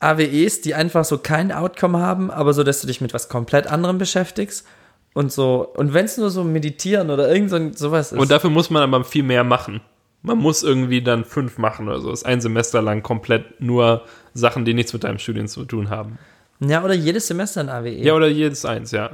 AWEs, 0.00 0.60
die 0.60 0.74
einfach 0.74 1.04
so 1.04 1.18
kein 1.18 1.50
Outcome 1.50 1.98
haben, 1.98 2.30
aber 2.30 2.52
so, 2.54 2.62
dass 2.62 2.80
du 2.80 2.86
dich 2.86 3.00
mit 3.00 3.12
was 3.14 3.28
komplett 3.28 3.66
anderem 3.66 3.98
beschäftigst. 3.98 4.66
Und 5.14 5.32
so, 5.32 5.68
und 5.76 5.94
wenn 5.94 6.04
es 6.04 6.16
nur 6.18 6.30
so 6.30 6.44
meditieren 6.44 7.10
oder 7.10 7.28
irgend 7.32 7.50
so, 7.50 7.70
sowas 7.74 8.12
ist. 8.12 8.18
Und 8.18 8.30
dafür 8.30 8.50
muss 8.50 8.70
man 8.70 8.82
aber 8.82 9.04
viel 9.04 9.24
mehr 9.24 9.42
machen. 9.42 9.80
Man 10.22 10.38
muss 10.38 10.62
irgendwie 10.62 11.02
dann 11.02 11.24
fünf 11.24 11.58
machen 11.58 11.88
oder 11.88 12.00
so. 12.00 12.10
Das 12.10 12.20
ist 12.20 12.26
ein 12.26 12.40
Semester 12.40 12.82
lang 12.82 13.02
komplett 13.02 13.60
nur 13.60 14.04
Sachen, 14.34 14.64
die 14.64 14.74
nichts 14.74 14.92
mit 14.92 15.04
deinem 15.04 15.18
Studium 15.18 15.48
zu 15.48 15.64
tun 15.64 15.90
haben. 15.90 16.18
ja, 16.60 16.84
oder 16.84 16.94
jedes 16.94 17.26
Semester 17.26 17.60
ein 17.60 17.68
AWE. 17.68 17.90
Ja, 18.02 18.14
oder 18.14 18.28
jedes 18.28 18.64
eins, 18.64 18.90
ja. 18.92 19.10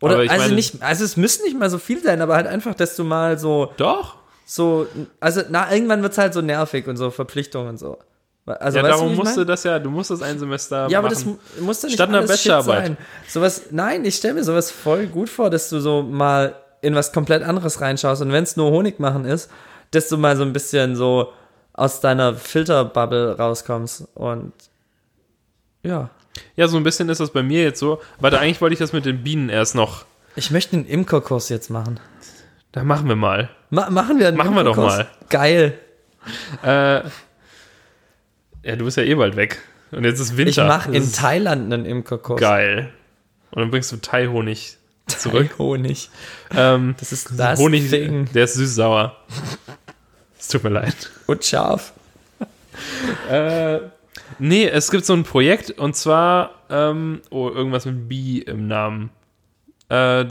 Oder 0.00 0.14
aber 0.14 0.22
also 0.30 0.36
meine- 0.44 0.54
nicht, 0.54 0.82
also 0.82 1.04
es 1.04 1.16
müssen 1.16 1.44
nicht 1.44 1.58
mal 1.58 1.70
so 1.70 1.78
viel 1.78 2.02
sein, 2.02 2.20
aber 2.20 2.34
halt 2.36 2.46
einfach, 2.46 2.74
dass 2.74 2.96
du 2.96 3.04
mal 3.04 3.38
so, 3.38 3.72
Doch. 3.76 4.16
so, 4.44 4.86
also 5.20 5.42
na, 5.48 5.72
irgendwann 5.72 6.02
wird 6.02 6.12
es 6.12 6.18
halt 6.18 6.34
so 6.34 6.42
nervig 6.42 6.86
und 6.86 6.96
so 6.96 7.10
Verpflichtungen 7.10 7.68
und 7.70 7.78
so. 7.78 7.98
Also, 8.48 8.76
ja, 8.78 8.82
du, 8.84 8.88
darum 8.90 9.10
ich 9.12 9.18
musst 9.18 9.36
du 9.36 9.44
das 9.44 9.64
ja, 9.64 9.80
du 9.80 9.90
musst 9.90 10.10
das 10.10 10.22
ein 10.22 10.38
Semester 10.38 10.86
Ja, 10.88 11.00
aber 11.00 11.08
machen. 11.08 11.38
das 11.48 11.58
mu- 11.58 11.64
muss 11.66 11.80
doch 11.80 11.88
nicht 11.88 11.94
Statt 11.96 12.10
einer 12.10 12.22
Bachelorarbeit. 12.22 12.86
sein. 12.86 12.96
Sowas, 13.28 13.62
nein, 13.72 14.04
ich 14.04 14.14
stelle 14.14 14.34
mir 14.34 14.44
sowas 14.44 14.70
voll 14.70 15.06
gut 15.08 15.28
vor, 15.28 15.50
dass 15.50 15.68
du 15.68 15.80
so 15.80 16.02
mal 16.02 16.54
in 16.80 16.94
was 16.94 17.12
komplett 17.12 17.42
anderes 17.42 17.80
reinschaust 17.80 18.22
und 18.22 18.30
wenn 18.30 18.44
es 18.44 18.56
nur 18.56 18.70
Honig 18.70 19.00
machen 19.00 19.24
ist, 19.24 19.50
dass 19.90 20.08
du 20.08 20.16
mal 20.16 20.36
so 20.36 20.42
ein 20.44 20.52
bisschen 20.52 20.94
so 20.94 21.32
aus 21.72 22.00
deiner 22.00 22.34
Filterbubble 22.34 23.36
rauskommst 23.36 24.06
und 24.14 24.52
ja. 25.82 26.10
Ja, 26.56 26.68
so 26.68 26.76
ein 26.76 26.82
bisschen 26.82 27.08
ist 27.08 27.20
das 27.20 27.30
bei 27.32 27.42
mir 27.42 27.62
jetzt 27.62 27.78
so. 27.80 28.00
Warte, 28.20 28.38
eigentlich 28.40 28.60
wollte 28.60 28.74
ich 28.74 28.78
das 28.78 28.92
mit 28.92 29.04
den 29.04 29.22
Bienen 29.22 29.48
erst 29.48 29.74
noch. 29.74 30.04
Ich 30.36 30.50
möchte 30.50 30.76
einen 30.76 30.86
Imkerkurs 30.86 31.48
jetzt 31.48 31.70
machen. 31.70 31.98
Da 32.72 32.84
machen 32.84 33.08
wir 33.08 33.16
mal. 33.16 33.48
Ma 33.70 33.88
machen 33.90 34.18
wir 34.18 34.28
einen 34.28 34.36
Machen 34.36 34.54
wir 34.54 34.64
doch 34.64 34.76
mal. 34.76 35.06
Geil. 35.30 35.78
Äh, 36.62 36.68
ja, 38.62 38.76
du 38.76 38.84
bist 38.84 38.96
ja 38.96 39.02
eh 39.04 39.14
bald 39.14 39.36
weg. 39.36 39.58
Und 39.92 40.04
jetzt 40.04 40.20
ist 40.20 40.36
Winter. 40.36 40.50
Ich 40.62 40.68
mache 40.68 40.90
in 40.92 41.10
Thailand 41.12 41.72
einen 41.72 41.86
Imkerkurs. 41.86 42.40
Geil. 42.40 42.92
Und 43.52 43.62
dann 43.62 43.70
bringst 43.70 43.92
du 43.92 43.96
Thai-Honig 43.96 44.76
zurück. 45.06 45.54
Honig. 45.58 46.10
ähm, 46.54 46.94
Das 46.98 47.12
ist 47.12 47.30
das 47.38 47.58
Honig, 47.58 47.88
Ding. 47.90 48.28
der 48.34 48.44
ist 48.44 48.54
süß-sauer. 48.54 49.16
Es 50.38 50.48
tut 50.48 50.64
mir 50.64 50.70
leid. 50.70 51.10
Und 51.26 51.44
scharf. 51.44 51.92
Äh, 53.30 53.78
nee, 54.38 54.66
es 54.66 54.90
gibt 54.90 55.04
so 55.04 55.12
ein 55.12 55.24
Projekt 55.24 55.70
und 55.70 55.96
zwar, 55.96 56.62
ähm, 56.70 57.20
oh, 57.30 57.48
irgendwas 57.48 57.86
mit 57.86 58.08
B 58.08 58.38
im 58.38 58.66
Namen. 58.66 59.10
Äh, 59.88 60.26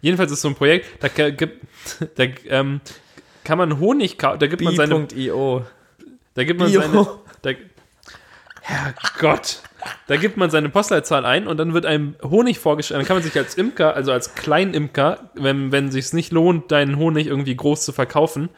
jedenfalls 0.00 0.32
ist 0.32 0.42
so 0.42 0.48
ein 0.48 0.54
Projekt, 0.54 1.02
da, 1.02 1.08
gibt, 1.30 1.66
da 2.16 2.24
ähm, 2.48 2.80
kann 3.44 3.58
man 3.58 3.78
Honig 3.78 4.18
kaufen, 4.18 4.38
da 4.38 4.46
gibt 4.46 4.62
man 4.62 4.76
seine, 4.76 5.00
B.io. 5.00 5.64
da 6.34 6.44
gibt 6.44 6.60
man 6.60 6.70
Bio. 6.70 6.80
seine, 6.80 7.06
da, 7.42 7.50
Herrgott, 8.60 9.62
da 10.06 10.16
gibt 10.16 10.36
man 10.36 10.50
seine 10.50 10.68
Postleitzahl 10.68 11.24
ein 11.24 11.46
und 11.46 11.56
dann 11.56 11.72
wird 11.72 11.86
einem 11.86 12.16
Honig 12.22 12.58
vorgestellt, 12.58 13.00
dann 13.00 13.06
kann 13.06 13.16
man 13.16 13.22
sich 13.22 13.36
als 13.36 13.54
Imker, 13.54 13.94
also 13.94 14.12
als 14.12 14.34
Kleinimker, 14.34 15.30
wenn, 15.34 15.72
wenn 15.72 15.90
sich's 15.90 16.12
nicht 16.12 16.32
lohnt, 16.32 16.70
deinen 16.70 16.96
Honig 16.96 17.26
irgendwie 17.26 17.56
groß 17.56 17.84
zu 17.84 17.92
verkaufen, 17.92 18.50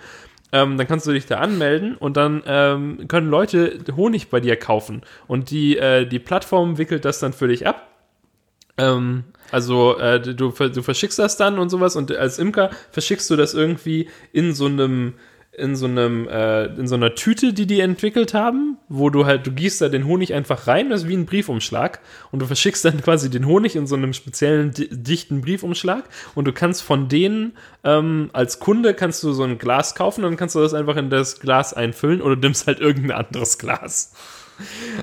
ähm, 0.53 0.76
dann 0.76 0.86
kannst 0.86 1.07
du 1.07 1.12
dich 1.12 1.26
da 1.26 1.38
anmelden 1.38 1.96
und 1.96 2.16
dann 2.16 2.42
ähm, 2.46 3.09
können 3.09 3.28
Leute 3.28 3.78
Honig 3.96 4.30
bei 4.30 4.40
dir 4.40 4.57
kaufen 4.57 5.03
und 5.26 5.51
die, 5.51 5.78
äh, 5.78 6.07
die 6.07 6.18
Plattform 6.18 6.78
wickelt 6.78 7.05
das 7.05 7.20
dann 7.20 7.32
für 7.32 7.48
dich 7.48 7.66
ab. 7.66 7.86
Ähm, 8.76 9.24
also 9.51 9.98
äh, 9.98 10.20
du, 10.20 10.51
du 10.51 10.82
verschickst 10.82 11.18
das 11.18 11.36
dann 11.36 11.59
und 11.59 11.70
sowas 11.70 11.96
und 11.96 12.14
als 12.16 12.38
Imker 12.38 12.70
verschickst 12.90 13.28
du 13.30 13.36
das 13.36 13.55
irgendwie 13.55 14.09
in 14.32 14.55
so 14.55 14.66
einem 14.66 15.14
in 15.53 15.74
so 15.74 15.86
einem 15.86 16.28
äh, 16.28 16.66
in 16.66 16.86
so 16.86 16.94
einer 16.94 17.14
Tüte, 17.14 17.53
die 17.53 17.66
die 17.66 17.80
entwickelt 17.80 18.34
haben, 18.34 18.78
wo 18.88 19.11
du 19.11 19.26
halt 19.26 19.46
du 19.46 19.51
gießt 19.51 19.80
da 19.80 19.88
den 19.88 20.07
Honig 20.07 20.32
einfach 20.32 20.68
rein, 20.68 20.90
das 20.90 21.03
ist 21.03 21.09
wie 21.09 21.16
ein 21.16 21.26
Briefumschlag 21.26 22.01
und 22.30 22.40
du 22.40 22.46
verschickst 22.46 22.84
dann 22.84 23.01
quasi 23.03 23.30
den 23.30 23.46
Honig 23.46 23.74
in 23.74 23.86
so 23.86 23.96
einem 23.96 24.12
speziellen 24.12 24.70
di 24.70 24.88
dichten 24.90 25.40
Briefumschlag 25.40 26.05
und 26.34 26.46
du 26.46 26.53
kannst 26.53 26.82
von 26.82 27.09
denen 27.09 27.53
ähm, 27.82 28.30
als 28.32 28.61
Kunde 28.61 28.94
kannst 28.94 29.22
du 29.24 29.32
so 29.32 29.42
ein 29.42 29.59
Glas 29.59 29.94
kaufen 29.96 30.24
und 30.24 30.30
dann 30.30 30.38
kannst 30.38 30.55
du 30.55 30.61
das 30.61 30.72
einfach 30.72 30.96
in 30.96 31.11
das 31.11 31.40
Glas 31.40 31.74
einfüllen 31.74 32.22
oder 32.22 32.36
nimmst 32.36 32.66
halt 32.68 32.78
irgendein 32.78 33.18
anderes 33.18 33.59
Glas. 33.59 34.12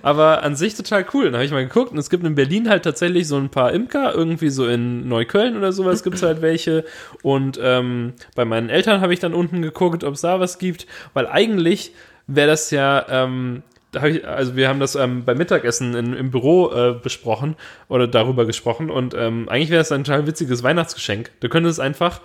Aber 0.01 0.43
an 0.43 0.55
sich 0.55 0.75
total 0.75 1.05
cool. 1.13 1.25
Dann 1.25 1.35
habe 1.35 1.45
ich 1.45 1.51
mal 1.51 1.65
geguckt 1.65 1.91
und 1.91 1.97
es 1.97 2.09
gibt 2.09 2.23
in 2.23 2.35
Berlin 2.35 2.69
halt 2.69 2.83
tatsächlich 2.83 3.27
so 3.27 3.37
ein 3.37 3.49
paar 3.49 3.71
Imker, 3.71 4.13
irgendwie 4.13 4.49
so 4.49 4.67
in 4.67 5.07
Neukölln 5.07 5.57
oder 5.57 5.71
sowas 5.71 6.03
gibt 6.03 6.17
es 6.17 6.23
halt 6.23 6.41
welche. 6.41 6.85
Und 7.21 7.59
ähm, 7.61 8.13
bei 8.35 8.45
meinen 8.45 8.69
Eltern 8.69 9.01
habe 9.01 9.13
ich 9.13 9.19
dann 9.19 9.33
unten 9.33 9.61
geguckt, 9.61 10.03
ob 10.03 10.13
es 10.13 10.21
da 10.21 10.39
was 10.39 10.59
gibt, 10.59 10.87
weil 11.13 11.27
eigentlich 11.27 11.93
wäre 12.27 12.47
das 12.47 12.71
ja. 12.71 13.05
Ähm, 13.09 13.63
also 13.93 14.55
wir 14.55 14.67
haben 14.67 14.79
das 14.79 14.95
ähm, 14.95 15.23
beim 15.23 15.37
Mittagessen 15.37 15.95
in, 15.95 16.13
im 16.13 16.29
Büro 16.29 16.71
äh, 16.71 16.93
besprochen 17.01 17.55
oder 17.87 18.07
darüber 18.07 18.45
gesprochen 18.45 18.91
und 18.91 19.13
ähm, 19.13 19.47
eigentlich 19.49 19.69
wäre 19.69 19.81
es 19.81 19.91
ein 19.91 20.03
total 20.03 20.27
witziges 20.27 20.61
Weihnachtsgeschenk. 20.61 21.31
Du 21.39 21.49
könntest 21.49 21.79
einfach 21.79 22.21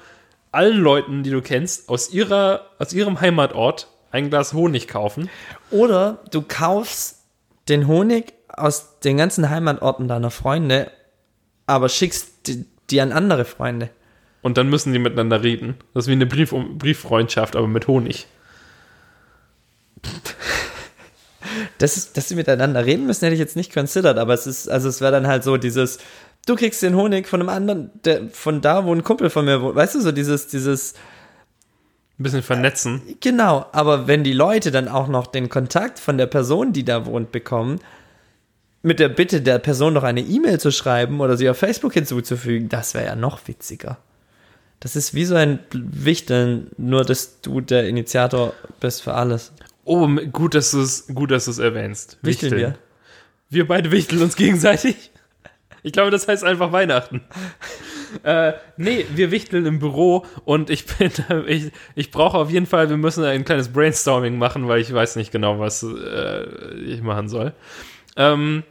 allen 0.50 0.78
Leuten, 0.78 1.22
die 1.22 1.30
du 1.30 1.40
kennst, 1.40 1.88
aus 1.88 2.12
ihrer 2.12 2.66
aus 2.78 2.92
ihrem 2.92 3.20
Heimatort 3.20 3.88
ein 4.10 4.28
Glas 4.28 4.52
Honig 4.52 4.88
kaufen 4.88 5.30
Oder 5.70 6.18
du 6.30 6.42
kaufst 6.42 7.21
den 7.68 7.86
Honig 7.86 8.34
aus 8.48 9.00
den 9.00 9.16
ganzen 9.16 9.50
Heimatorten 9.50 10.08
deiner 10.08 10.30
Freunde, 10.30 10.90
aber 11.66 11.88
schickst 11.88 12.46
die, 12.46 12.66
die 12.90 13.00
an 13.00 13.12
andere 13.12 13.44
Freunde. 13.44 13.90
Und 14.42 14.58
dann 14.58 14.68
müssen 14.68 14.92
die 14.92 14.98
miteinander 14.98 15.42
reden. 15.42 15.76
Das 15.94 16.04
ist 16.04 16.08
wie 16.08 16.12
eine 16.12 16.26
Brief 16.26 16.52
Brieffreundschaft, 16.52 17.56
aber 17.56 17.68
mit 17.68 17.86
Honig. 17.86 18.26
Das 21.78 21.96
ist, 21.96 22.16
dass 22.16 22.28
sie 22.28 22.36
miteinander 22.36 22.86
reden 22.86 23.06
müssen, 23.06 23.24
hätte 23.24 23.34
ich 23.34 23.40
jetzt 23.40 23.56
nicht 23.56 23.74
considered, 23.74 24.16
aber 24.16 24.32
es 24.32 24.46
ist, 24.46 24.68
also 24.70 24.88
es 24.88 25.00
wäre 25.00 25.12
dann 25.12 25.26
halt 25.26 25.42
so 25.42 25.56
dieses, 25.56 25.98
du 26.46 26.54
kriegst 26.54 26.82
den 26.82 26.94
Honig 26.94 27.26
von 27.26 27.40
einem 27.40 27.48
anderen, 27.48 27.90
der, 28.04 28.28
von 28.28 28.60
da, 28.60 28.84
wo 28.84 28.94
ein 28.94 29.02
Kumpel 29.02 29.28
von 29.28 29.44
mir 29.44 29.60
wohnt, 29.60 29.74
weißt 29.74 29.96
du, 29.96 30.00
so 30.00 30.12
dieses, 30.12 30.46
dieses, 30.46 30.94
Ein 32.22 32.24
bisschen 32.24 32.42
vernetzen. 32.44 33.02
genau, 33.20 33.66
aber 33.72 34.06
wenn 34.06 34.22
die 34.22 34.32
Leute 34.32 34.70
dann 34.70 34.86
auch 34.86 35.08
noch 35.08 35.26
den 35.26 35.48
Kontakt 35.48 35.98
von 35.98 36.18
der 36.18 36.26
Person, 36.26 36.72
die 36.72 36.84
da 36.84 37.04
wohnt, 37.04 37.32
bekommen, 37.32 37.80
mit 38.82 39.00
der 39.00 39.08
Bitte 39.08 39.40
der 39.40 39.58
Person 39.58 39.92
noch 39.92 40.04
eine 40.04 40.20
E-Mail 40.20 40.60
zu 40.60 40.70
schreiben 40.70 41.20
oder 41.20 41.36
sie 41.36 41.50
auf 41.50 41.58
Facebook 41.58 41.94
hinzuzufügen, 41.94 42.68
das 42.68 42.94
wäre 42.94 43.06
ja 43.06 43.16
noch 43.16 43.40
witziger. 43.48 43.98
Das 44.78 44.94
ist 44.94 45.14
wie 45.14 45.24
so 45.24 45.34
ein 45.34 45.58
Wichteln, 45.72 46.70
nur 46.76 47.04
dass 47.04 47.40
du 47.40 47.60
der 47.60 47.88
Initiator 47.88 48.52
bist 48.78 49.02
für 49.02 49.14
alles. 49.14 49.52
Oh, 49.84 50.06
gut, 50.30 50.54
dass 50.54 50.70
du 50.70 50.80
es 50.80 51.08
gut, 51.08 51.32
dass 51.32 51.46
du 51.46 51.50
es 51.50 51.58
erwähnst. 51.58 52.18
Wichteln 52.22 52.56
wir. 52.56 52.78
Wir 53.50 53.66
beide 53.66 53.90
wichteln 53.90 54.22
uns 54.22 54.36
gegenseitig. 54.36 55.10
Ich 55.82 55.92
glaube, 55.92 56.12
das 56.12 56.28
heißt 56.28 56.44
einfach 56.44 56.70
Weihnachten. 56.70 57.22
Äh, 58.22 58.52
nee, 58.76 59.06
wir 59.14 59.30
wichteln 59.30 59.66
im 59.66 59.78
Büro 59.78 60.24
und 60.44 60.70
ich 60.70 60.86
bin, 60.86 61.10
ich, 61.46 61.72
ich 61.94 62.10
brauche 62.10 62.38
auf 62.38 62.50
jeden 62.50 62.66
Fall, 62.66 62.88
wir 62.88 62.96
müssen 62.96 63.24
ein 63.24 63.44
kleines 63.44 63.68
Brainstorming 63.68 64.38
machen, 64.38 64.68
weil 64.68 64.80
ich 64.80 64.92
weiß 64.92 65.16
nicht 65.16 65.32
genau, 65.32 65.58
was 65.58 65.82
äh, 65.82 66.74
ich 66.84 67.02
machen 67.02 67.28
soll. 67.28 67.52
Ähm, 68.16 68.62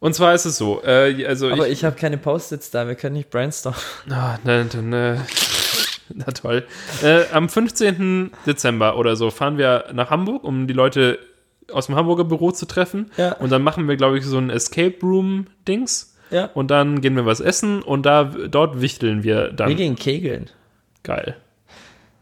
und 0.00 0.14
zwar 0.14 0.34
ist 0.34 0.44
es 0.44 0.58
so, 0.58 0.82
äh, 0.84 1.24
also 1.26 1.50
Aber 1.50 1.68
ich, 1.68 1.84
habe 1.84 1.96
keine 1.96 2.18
Post-its 2.18 2.70
da, 2.70 2.86
wir 2.86 2.94
können 2.94 3.14
nicht 3.14 3.30
brainstormen. 3.30 3.80
Ah, 4.10 4.38
ne, 4.44 4.66
ne, 4.82 5.24
na 6.12 6.24
toll. 6.26 6.66
Äh, 7.02 7.24
am 7.32 7.48
15. 7.48 8.30
Dezember 8.46 8.98
oder 8.98 9.16
so 9.16 9.30
fahren 9.30 9.56
wir 9.56 9.86
nach 9.92 10.10
Hamburg, 10.10 10.44
um 10.44 10.66
die 10.66 10.74
Leute 10.74 11.18
aus 11.72 11.86
dem 11.86 11.96
Hamburger 11.96 12.24
Büro 12.24 12.50
zu 12.50 12.66
treffen. 12.66 13.10
Ja. 13.16 13.32
Und 13.34 13.50
dann 13.50 13.62
machen 13.62 13.88
wir, 13.88 13.96
glaube 13.96 14.18
ich, 14.18 14.24
so 14.24 14.38
ein 14.38 14.50
Escape 14.50 14.96
Room-Dings. 15.02 16.13
Ja. 16.34 16.46
Und 16.46 16.72
dann 16.72 17.00
gehen 17.00 17.14
wir 17.14 17.26
was 17.26 17.38
essen 17.38 17.80
und 17.80 18.04
da 18.04 18.24
dort 18.24 18.80
wichteln 18.80 19.22
wir 19.22 19.52
dann. 19.52 19.68
Wir 19.68 19.76
gehen 19.76 19.94
kegeln. 19.94 20.50
Geil. 21.04 21.36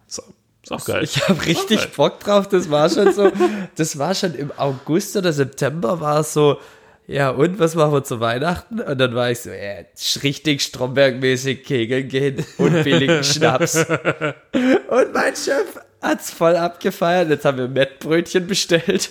So, 0.07 0.23
ist 0.63 0.71
auch 0.71 0.85
geil. 0.85 1.03
Ich 1.03 1.27
habe 1.27 1.47
richtig 1.47 1.79
geil. 1.79 1.91
Bock 1.97 2.21
drauf. 2.21 2.47
Das 2.47 2.71
war 2.71 2.91
schon 2.91 3.11
so, 3.15 3.33
das 3.75 3.99
war 3.99 4.15
schon 4.15 4.35
im 4.35 4.53
August 4.59 5.17
oder 5.17 5.33
September 5.33 6.01
war 6.01 6.21
es 6.21 6.35
so, 6.35 6.59
ja 7.07 7.31
und, 7.31 7.59
was 7.59 7.75
machen 7.75 7.95
wir 7.95 8.05
zu 8.05 8.21
Weihnachten? 8.21 8.81
Und 8.81 8.99
dann 8.99 9.15
war 9.15 9.31
ich 9.31 9.41
so, 9.41 9.51
ja, 9.51 9.77
richtig 10.23 10.61
Stromberg-mäßig 10.61 11.65
kegeln 11.65 12.09
gehen 12.09 12.45
und 12.59 12.85
billigen 12.85 13.25
Schnaps. 13.25 13.77
Und 13.77 15.15
mein 15.15 15.35
Chef 15.35 15.81
hat's 16.03 16.31
voll 16.31 16.57
abgefeiert. 16.57 17.31
Jetzt 17.31 17.47
haben 17.47 17.57
wir 17.57 17.69
Mettbrötchen 17.69 18.47
bestellt 18.47 19.11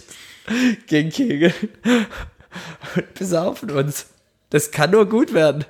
gegen 0.86 1.10
Kegeln 1.10 1.54
und 2.96 3.14
besaufen 3.16 3.72
uns. 3.72 4.11
Das 4.52 4.70
kann 4.72 4.92
nur 4.92 5.08
gut 5.10 5.34
werden. 5.34 5.66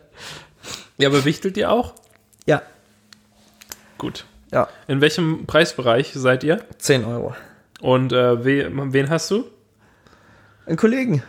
ja, 0.98 1.08
aber 1.08 1.24
wichtelt 1.26 1.56
ihr 1.58 1.72
auch? 1.72 1.94
Ja, 2.46 2.62
Gut. 3.98 4.26
ja, 4.52 4.68
In 4.88 5.00
welchem 5.02 5.46
Preisbereich 5.46 6.12
seid 6.14 6.44
ihr? 6.44 6.64
10 6.80 7.06
Euro. 7.06 7.36
Und 7.80 8.12
äh, 8.14 8.44
we, 8.44 8.70
wen 8.94 9.10
hast 9.10 9.32
du? 9.32 9.46
Ein 10.66 10.76
Kollegen. 10.76 11.24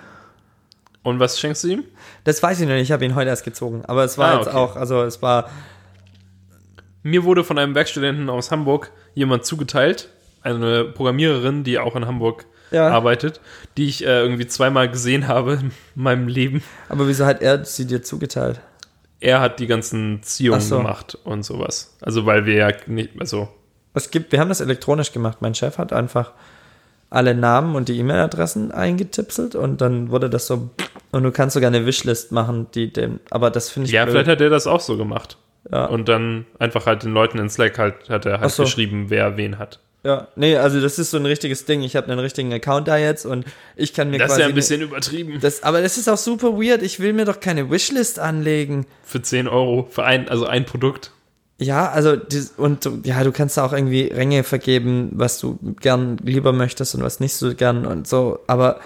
Und 1.03 1.18
was 1.20 1.38
schenkst 1.40 1.64
du 1.64 1.68
ihm? 1.68 1.84
Das 2.24 2.42
weiß 2.42 2.61
ich 2.61 2.66
noch 2.66 2.74
nicht, 2.74 2.84
ich 2.84 2.92
habe 2.92 3.05
ihn 3.05 3.14
heute 3.14 3.28
erst 3.28 3.44
gezogen. 3.44 3.82
Aber 3.86 4.05
es 4.05 4.16
war 4.18 4.32
Ah, 4.34 4.36
jetzt 4.38 4.48
okay. 4.48 4.57
auch, 4.57 4.76
also 4.76 5.03
es 5.03 5.20
war, 5.22 5.50
Mir 7.03 7.24
wurde 7.24 7.42
von 7.44 7.59
einem 7.59 7.74
Werkstudenten 7.74 8.30
aus 8.30 8.50
Hamburg 8.50 8.92
jemand 9.14 9.44
zugeteilt, 9.44 10.09
eine 10.42 10.84
Programmiererin, 10.84 11.64
die 11.64 11.78
auch 11.78 11.96
in 11.96 12.07
Hamburg 12.07 12.46
Ja. 12.72 12.88
arbeitet, 12.88 13.40
die 13.76 13.88
ich 13.88 14.04
äh, 14.04 14.20
irgendwie 14.20 14.46
zweimal 14.46 14.88
gesehen 14.88 15.28
habe 15.28 15.54
in 15.60 15.70
meinem 15.94 16.28
Leben. 16.28 16.62
aber 16.88 17.08
wieso 17.08 17.26
hat 17.26 17.42
er 17.42 17.64
sie 17.64 17.86
dir 17.86 18.02
zugeteilt? 18.02 18.60
Er 19.20 19.40
hat 19.40 19.60
die 19.60 19.66
ganzen 19.66 20.22
Ziehungen 20.22 20.60
so. 20.60 20.78
gemacht 20.78 21.16
und 21.24 21.44
sowas. 21.44 21.96
Also 22.00 22.26
weil 22.26 22.44
wir 22.44 22.54
ja 22.54 22.72
nicht, 22.86 23.10
also 23.20 23.48
Es 23.94 24.10
gibt, 24.10 24.32
wir 24.32 24.40
haben 24.40 24.48
das 24.48 24.60
elektronisch 24.60 25.12
gemacht. 25.12 25.38
Mein 25.40 25.54
Chef 25.54 25.78
hat 25.78 25.92
einfach 25.92 26.32
alle 27.08 27.34
Namen 27.34 27.76
und 27.76 27.88
die 27.88 27.98
E-Mail-Adressen 27.98 28.72
eingetipselt 28.72 29.54
und 29.54 29.80
dann 29.80 30.10
wurde 30.10 30.30
das 30.30 30.46
so, 30.46 30.70
und 31.12 31.22
du 31.22 31.30
kannst 31.30 31.54
sogar 31.54 31.68
eine 31.68 31.84
Wishlist 31.84 32.32
machen, 32.32 32.68
die 32.74 32.92
dem, 32.92 33.20
aber 33.30 33.50
das 33.50 33.68
finde 33.68 33.86
ich 33.86 33.92
ja, 33.92 34.04
blöd. 34.04 34.14
vielleicht 34.14 34.30
hat 34.30 34.40
er 34.40 34.50
das 34.50 34.66
auch 34.66 34.80
so 34.80 34.96
gemacht. 34.96 35.36
Ja. 35.70 35.84
Und 35.86 36.08
dann 36.08 36.46
einfach 36.58 36.86
halt 36.86 37.04
den 37.04 37.12
Leuten 37.12 37.38
in 37.38 37.48
Slack 37.48 37.78
halt 37.78 38.08
hat 38.08 38.26
er 38.26 38.40
halt 38.40 38.50
so. 38.50 38.64
geschrieben, 38.64 39.10
wer 39.10 39.36
wen 39.36 39.58
hat. 39.58 39.78
Ja, 40.05 40.26
nee, 40.34 40.57
also 40.57 40.80
das 40.80 40.98
ist 40.98 41.12
so 41.12 41.16
ein 41.16 41.26
richtiges 41.26 41.64
Ding. 41.64 41.82
Ich 41.82 41.94
habe 41.94 42.09
einen 42.11 42.18
richtigen 42.18 42.53
Account 42.53 42.88
da 42.88 42.96
jetzt 42.96 43.24
und 43.24 43.44
ich 43.76 43.94
kann 43.94 44.11
mir 44.11 44.18
Das 44.18 44.26
ist 44.26 44.30
quasi 44.32 44.40
ja 44.42 44.48
ein 44.48 44.55
bisschen 44.55 44.80
übertrieben. 44.82 45.38
das, 45.40 45.62
aber 45.62 45.80
das 45.80 45.96
ist 45.96 46.09
auch 46.09 46.16
super 46.18 46.55
weird. 46.61 46.82
Ich 46.82 46.98
will 46.98 47.12
mir 47.12 47.24
doch 47.24 47.38
keine 47.38 47.70
Wishlist 47.70 48.18
anlegen. 48.18 48.86
Für 49.05 49.22
10 49.22 49.46
Euro, 49.46 49.86
für 49.90 50.03
ein, 50.05 50.28
also 50.28 50.46
ein 50.46 50.66
Produkt. 50.66 51.12
Ja, 51.59 51.88
also 51.90 52.16
und 52.57 52.84
du- 52.84 53.00
ja, 53.05 53.22
du 53.22 53.30
kannst 53.30 53.57
da 53.57 53.64
auch 53.64 53.72
irgendwie 53.72 54.07
Ränge 54.09 54.42
vergeben, 54.42 55.11
was 55.12 55.38
du 55.38 55.57
gern 55.80 56.16
lieber 56.24 56.53
möchtest 56.53 56.96
und 56.96 57.05
was 57.05 57.20
nicht 57.20 57.34
so 57.34 57.55
gern 57.55 57.86
und 57.86 58.09
so. 58.09 58.40
Aber 58.48 58.80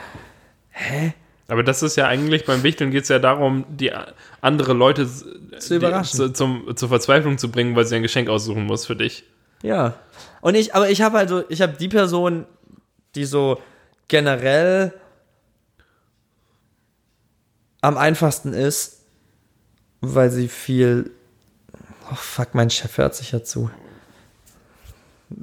Aber 1.48 1.62
das 1.62 1.82
ist 1.82 1.96
ja 1.96 2.06
eigentlich, 2.08 2.44
beim 2.44 2.62
Wichteln 2.62 2.90
geht 2.90 3.04
es 3.04 3.08
ja 3.08 3.18
darum, 3.18 3.64
die 3.70 3.92
andere 4.42 4.72
Leute 4.74 5.08
Zu 5.58 5.76
überraschen. 5.76 6.18
Die, 6.18 6.26
zu, 6.26 6.32
zum, 6.32 6.76
zur 6.76 6.88
Verzweiflung 6.88 7.38
zu 7.38 7.50
bringen, 7.50 7.74
weil 7.76 7.86
sie 7.86 7.96
ein 7.96 8.02
Geschenk 8.02 8.28
aussuchen 8.28 8.64
muss 8.66 8.84
für 8.86 8.96
dich. 8.96 9.24
ja. 9.62 9.94
Und 10.46 10.54
ich, 10.54 10.76
aber 10.76 10.88
ich 10.88 11.02
habe 11.02 11.18
also, 11.18 11.42
ich 11.48 11.60
habe 11.60 11.72
die 11.72 11.88
Person, 11.88 12.46
die 13.16 13.24
so 13.24 13.60
generell 14.06 14.92
am 17.80 17.98
einfachsten 17.98 18.52
ist, 18.52 19.00
weil 20.02 20.30
sie 20.30 20.46
viel. 20.46 21.10
Oh 22.12 22.14
fuck, 22.14 22.54
mein 22.54 22.70
Chef 22.70 22.96
hört 22.96 23.16
sich 23.16 23.32
ja 23.32 23.42
zu. 23.42 23.72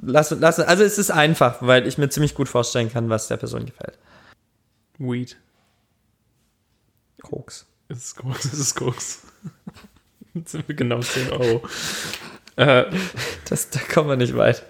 Lass, 0.00 0.30
lass, 0.30 0.58
also 0.58 0.82
es 0.82 0.96
ist 0.96 1.10
einfach, 1.10 1.60
weil 1.60 1.86
ich 1.86 1.98
mir 1.98 2.08
ziemlich 2.08 2.34
gut 2.34 2.48
vorstellen 2.48 2.90
kann, 2.90 3.10
was 3.10 3.28
der 3.28 3.36
Person 3.36 3.66
gefällt. 3.66 3.98
Weed. 4.96 5.36
Koks. 7.20 7.66
Es 7.88 7.98
ist 7.98 8.16
Koks, 8.16 8.46
es 8.46 8.58
ist 8.58 8.74
Koks. 8.74 9.22
Jetzt 10.32 10.52
sind 10.52 10.66
wir 10.66 10.74
genau 10.74 11.00
10 11.00 11.30
Euro. 11.30 11.68
äh, 12.56 12.86
Das, 13.44 13.68
da 13.68 13.80
kommen 13.80 14.08
wir 14.08 14.16
nicht 14.16 14.34
weit. 14.34 14.64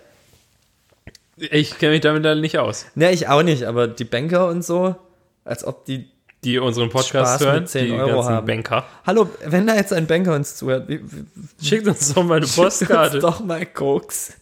Ich 1.37 1.78
kenne 1.78 1.93
mich 1.93 2.01
damit 2.01 2.24
dann 2.24 2.41
nicht 2.41 2.59
aus. 2.59 2.87
Ne, 2.95 3.12
ich 3.12 3.28
auch 3.28 3.43
nicht, 3.43 3.64
aber 3.64 3.89
die 3.89 4.05
Banker 4.05 4.49
und 4.49 4.64
so, 4.64 4.97
als 5.45 5.64
ob 5.64 5.85
die. 5.85 6.09
Die 6.43 6.59
unseren 6.59 6.91
Podcast 6.91 7.37
Spaß 7.37 7.41
hören, 7.41 7.66
10 7.66 7.87
die 7.87 7.93
Euro 7.93 8.16
ganzen 8.16 8.32
haben. 8.35 8.47
Banker. 8.47 8.85
Hallo, 9.07 9.30
wenn 9.47 9.66
da 9.66 9.76
jetzt 9.76 9.95
ein 9.95 10.07
Banker 10.07 10.35
uns 10.35 10.57
zuhört, 10.57 10.89
wie, 10.89 11.01
wie, 11.03 11.24
Schickt 11.66 11.87
uns 11.87 12.12
doch 12.12 12.22
mal 12.22 12.37
eine 12.37 12.47
schickt 12.47 12.59
uns 12.59 12.78
Postkarte. 12.80 13.18
doch 13.18 13.41
mal 13.41 13.64
Koks. 13.64 14.35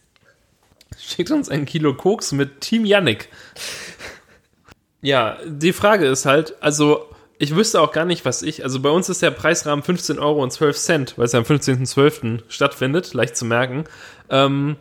Schickt 0.99 1.31
uns 1.31 1.47
ein 1.47 1.63
Kilo 1.63 1.93
Koks 1.93 2.33
mit 2.33 2.59
Team 2.59 2.83
Yannick. 2.83 3.29
Ja, 5.01 5.37
die 5.45 5.71
Frage 5.71 6.05
ist 6.07 6.25
halt, 6.25 6.55
also 6.59 7.09
ich 7.37 7.55
wüsste 7.55 7.79
auch 7.79 7.93
gar 7.93 8.05
nicht, 8.05 8.25
was 8.25 8.41
ich, 8.41 8.63
also 8.63 8.81
bei 8.81 8.89
uns 8.89 9.07
ist 9.07 9.21
der 9.21 9.31
Preisrahmen 9.31 9.83
15 9.83 10.19
Euro 10.19 10.43
und 10.43 10.51
12 10.51 10.77
Cent, 10.77 11.17
weil 11.17 11.25
es 11.25 11.31
ja 11.31 11.39
am 11.39 11.45
15.12. 11.45 12.43
stattfindet, 12.49 13.13
leicht 13.13 13.37
zu 13.37 13.45
merken. 13.45 13.85
Ähm, 14.29 14.75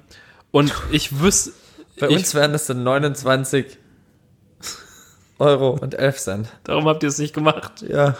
und 0.50 0.72
ich 0.90 1.20
wüsste, 1.20 1.52
Bei 2.03 2.09
ich, 2.11 2.16
uns 2.16 2.34
wären 2.34 2.53
das 2.53 2.66
dann 2.66 2.82
29 2.82 3.78
Euro 5.38 5.70
und 5.70 5.94
11 5.94 6.18
Cent. 6.18 6.48
darum 6.64 6.86
habt 6.86 7.03
ihr 7.03 7.09
es 7.09 7.18
nicht 7.18 7.34
gemacht. 7.34 7.82
Ja. 7.88 8.16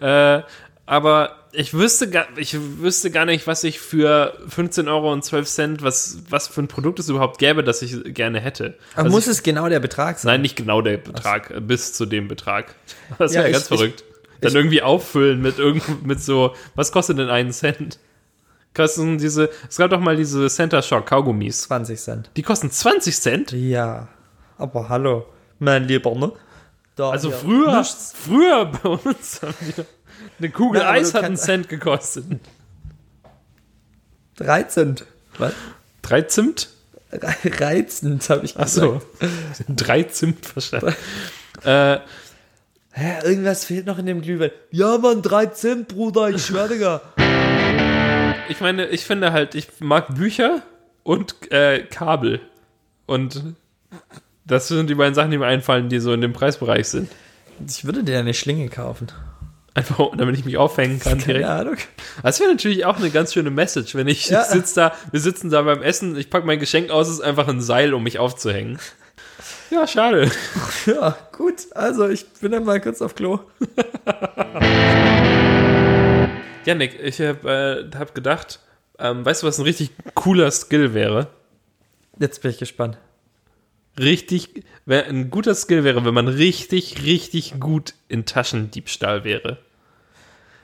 Äh, 0.00 0.42
aber 0.86 1.36
ich 1.52 1.72
wüsste, 1.72 2.10
gar, 2.10 2.26
ich 2.36 2.56
wüsste 2.80 3.10
gar 3.10 3.24
nicht, 3.24 3.46
was 3.46 3.64
ich 3.64 3.80
für 3.80 4.34
15 4.48 4.88
Euro 4.88 5.12
und 5.12 5.24
12 5.24 5.48
Cent, 5.48 5.82
was, 5.82 6.18
was 6.28 6.48
für 6.48 6.60
ein 6.62 6.68
Produkt 6.68 6.98
es 6.98 7.08
überhaupt 7.08 7.38
gäbe, 7.38 7.62
das 7.64 7.80
ich 7.80 7.96
gerne 8.12 8.40
hätte. 8.40 8.74
Aber 8.94 9.04
Also 9.04 9.10
muss 9.16 9.24
ich, 9.26 9.30
es 9.32 9.42
genau 9.42 9.68
der 9.68 9.80
Betrag 9.80 10.18
sein? 10.18 10.32
Nein, 10.32 10.42
nicht 10.42 10.56
genau 10.56 10.82
der 10.82 10.98
Betrag, 10.98 11.50
äh, 11.50 11.60
bis 11.60 11.92
zu 11.94 12.04
dem 12.06 12.28
Betrag. 12.28 12.74
Das 13.18 13.32
Ja, 13.34 13.40
wäre 13.42 13.52
ganz 13.52 13.64
ich- 13.64 13.68
verrückt. 13.68 14.04
Dann 14.40 14.54
irgendwie 14.54 14.82
auffüllen 14.82 15.40
mit 15.40 15.58
irgend, 15.58 16.04
mit 16.06 16.20
so, 16.20 16.54
was 16.74 16.92
kostet 16.92 17.18
denn 17.18 17.30
einen 17.30 17.52
Cent? 17.52 17.98
Kosten 18.74 19.18
diese, 19.18 19.50
es 19.68 19.76
gab 19.76 19.90
doch 19.90 20.00
mal 20.00 20.16
diese 20.16 20.48
Center 20.48 20.82
Shock 20.82 21.06
Kaugummis. 21.06 21.62
20 21.62 22.00
Cent. 22.00 22.30
Die 22.36 22.42
kosten 22.42 22.70
20 22.70 23.16
Cent? 23.20 23.52
Ja. 23.52 24.08
Aber 24.58 24.88
hallo, 24.88 25.26
mein 25.60 25.84
Lieber, 25.84 26.14
ne? 26.14 26.32
Da 26.96 27.10
Also 27.10 27.28
hier 27.28 27.38
früher, 27.38 27.78
nichts. 27.78 28.14
früher 28.16 28.64
bei 28.66 28.88
uns 28.88 29.40
haben 29.42 29.54
die, 29.60 29.82
eine 30.38 30.50
Kugel 30.50 30.80
aber 30.80 30.90
Eis 30.90 31.14
hat 31.14 31.24
einen 31.24 31.36
Cent 31.36 31.68
gekostet. 31.68 32.24
3 34.36 34.62
Cent. 34.64 35.06
Was? 35.38 35.52
Drei 36.02 36.22
Zimt? 36.22 36.68
Re- 37.12 37.34
Reizend, 37.60 38.28
habe 38.28 38.44
ich 38.44 38.54
gesagt. 38.54 38.70
so. 38.70 39.00
Drei 39.68 40.02
Zimt 40.04 40.44
verstanden. 40.46 40.94
äh, 41.64 41.98
Hä, 42.96 43.24
irgendwas 43.24 43.64
fehlt 43.64 43.86
noch 43.86 43.98
in 43.98 44.06
dem 44.06 44.20
Glühwein. 44.22 44.50
Ja, 44.70 44.98
Mann, 44.98 45.20
3 45.22 45.46
Cent, 45.46 45.88
Bruder, 45.88 46.28
ich 46.30 46.44
schwöre, 46.46 46.68
Digga. 46.68 47.00
Ich 48.48 48.60
meine, 48.60 48.86
ich 48.88 49.04
finde 49.04 49.32
halt, 49.32 49.54
ich 49.54 49.68
mag 49.80 50.14
Bücher 50.14 50.62
und 51.02 51.50
äh, 51.52 51.80
Kabel. 51.84 52.40
Und 53.06 53.42
das 54.44 54.68
sind 54.68 54.88
die 54.90 54.94
beiden 54.94 55.14
Sachen, 55.14 55.30
die 55.30 55.38
mir 55.38 55.46
einfallen, 55.46 55.88
die 55.88 55.98
so 56.00 56.12
in 56.12 56.20
dem 56.20 56.32
Preisbereich 56.32 56.88
sind. 56.88 57.10
Ich 57.66 57.84
würde 57.84 58.02
dir 58.02 58.18
eine 58.18 58.34
Schlinge 58.34 58.68
kaufen. 58.68 59.08
Einfach, 59.74 60.10
damit 60.16 60.38
ich 60.38 60.44
mich 60.44 60.56
aufhängen 60.56 61.00
kann 61.00 61.18
Keine 61.18 61.24
direkt. 61.40 61.46
Ahnung. 61.48 61.76
Das 62.22 62.38
wäre 62.38 62.50
natürlich 62.50 62.84
auch 62.86 62.96
eine 62.96 63.10
ganz 63.10 63.32
schöne 63.32 63.50
Message, 63.50 63.94
wenn 63.96 64.06
ich 64.06 64.28
Ja. 64.28 64.44
sitz 64.44 64.72
da, 64.74 64.92
wir 65.10 65.18
sitzen 65.20 65.50
da 65.50 65.62
beim 65.62 65.82
Essen, 65.82 66.16
ich 66.16 66.30
packe 66.30 66.46
mein 66.46 66.60
Geschenk 66.60 66.90
aus, 66.90 67.08
es 67.08 67.14
ist 67.14 67.20
einfach 67.22 67.48
ein 67.48 67.60
Seil, 67.60 67.92
um 67.92 68.04
mich 68.04 68.18
aufzuhängen. 68.20 68.78
Ja, 69.70 69.86
schade. 69.86 70.30
Ja, 70.86 71.16
gut. 71.36 71.54
Also, 71.74 72.08
ich 72.08 72.24
bin 72.40 72.52
dann 72.52 72.64
mal 72.64 72.80
kurz 72.80 73.02
auf 73.02 73.14
Klo. 73.16 73.40
Janik, 76.66 76.98
ich 77.02 77.20
habe 77.20 77.90
äh, 77.92 77.96
hab 77.96 78.14
gedacht, 78.14 78.60
ähm, 78.98 79.24
weißt 79.24 79.42
du, 79.42 79.46
was 79.46 79.58
ein 79.58 79.64
richtig 79.64 79.90
cooler 80.14 80.50
Skill 80.50 80.94
wäre? 80.94 81.28
Jetzt 82.18 82.42
bin 82.42 82.50
ich 82.50 82.58
gespannt. 82.58 82.98
Richtig, 83.98 84.64
wär, 84.86 85.06
ein 85.06 85.30
guter 85.30 85.54
Skill 85.54 85.84
wäre, 85.84 86.04
wenn 86.04 86.14
man 86.14 86.28
richtig, 86.28 87.04
richtig 87.04 87.60
gut 87.60 87.94
in 88.08 88.24
Taschendiebstahl 88.24 89.24
wäre. 89.24 89.58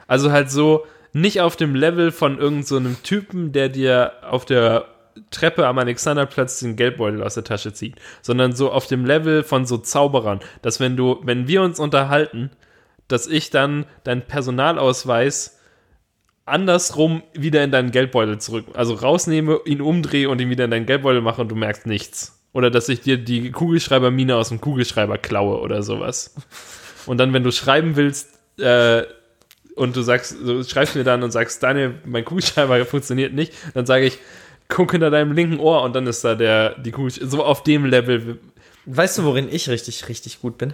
Also 0.07 0.31
halt 0.31 0.51
so 0.51 0.85
nicht 1.13 1.41
auf 1.41 1.55
dem 1.55 1.75
Level 1.75 2.11
von 2.11 2.37
irgendeinem 2.37 2.63
so 2.63 2.77
einem 2.77 3.03
Typen, 3.03 3.51
der 3.51 3.69
dir 3.69 4.13
auf 4.23 4.45
der 4.45 4.85
Treppe 5.29 5.67
am 5.67 5.77
Alexanderplatz 5.77 6.59
den 6.59 6.75
Geldbeutel 6.75 7.23
aus 7.23 7.33
der 7.33 7.43
Tasche 7.43 7.73
zieht, 7.73 7.95
sondern 8.21 8.53
so 8.53 8.71
auf 8.71 8.87
dem 8.87 9.05
Level 9.05 9.43
von 9.43 9.65
so 9.65 9.77
Zauberern, 9.77 10.39
dass 10.61 10.79
wenn 10.79 10.95
du, 10.95 11.19
wenn 11.23 11.47
wir 11.47 11.61
uns 11.61 11.79
unterhalten, 11.79 12.49
dass 13.07 13.27
ich 13.27 13.49
dann 13.49 13.85
deinen 14.03 14.21
Personalausweis 14.21 15.59
andersrum 16.45 17.23
wieder 17.33 17.63
in 17.63 17.71
deinen 17.71 17.91
Geldbeutel 17.91 18.39
zurück, 18.39 18.65
also 18.73 18.93
rausnehme, 18.93 19.59
ihn 19.65 19.81
umdrehe 19.81 20.29
und 20.29 20.41
ihn 20.41 20.49
wieder 20.49 20.65
in 20.65 20.71
deinen 20.71 20.85
Geldbeutel 20.85 21.21
mache 21.21 21.41
und 21.41 21.49
du 21.49 21.55
merkst 21.55 21.85
nichts. 21.85 22.39
Oder 22.53 22.69
dass 22.69 22.89
ich 22.89 23.01
dir 23.01 23.17
die 23.17 23.51
Kugelschreibermine 23.51 24.35
aus 24.35 24.49
dem 24.49 24.59
Kugelschreiber 24.59 25.17
klaue 25.17 25.61
oder 25.61 25.83
sowas. 25.83 26.35
Und 27.05 27.17
dann, 27.17 27.33
wenn 27.33 27.43
du 27.43 27.51
schreiben 27.51 27.95
willst, 27.95 28.39
äh, 28.59 29.03
und 29.75 29.95
du 29.95 30.01
sagst, 30.01 30.35
du 30.43 30.63
schreibst 30.63 30.95
mir 30.95 31.05
dann 31.05 31.23
und 31.23 31.31
sagst, 31.31 31.63
Daniel, 31.63 31.95
mein 32.05 32.25
Kugelschreiber 32.25 32.85
funktioniert 32.85 33.33
nicht, 33.33 33.53
dann 33.73 33.85
sage 33.85 34.05
ich, 34.05 34.19
guck 34.67 34.91
hinter 34.91 35.09
deinem 35.09 35.31
linken 35.31 35.59
Ohr 35.59 35.83
und 35.83 35.95
dann 35.95 36.07
ist 36.07 36.23
da 36.23 36.35
der, 36.35 36.77
die 36.79 36.91
Kugelschreiber, 36.91 37.29
so 37.31 37.43
auf 37.43 37.63
dem 37.63 37.85
Level. 37.85 38.39
Weißt 38.85 39.17
du, 39.17 39.23
worin 39.23 39.47
ich 39.49 39.69
richtig, 39.69 40.09
richtig 40.09 40.41
gut 40.41 40.57
bin? 40.57 40.73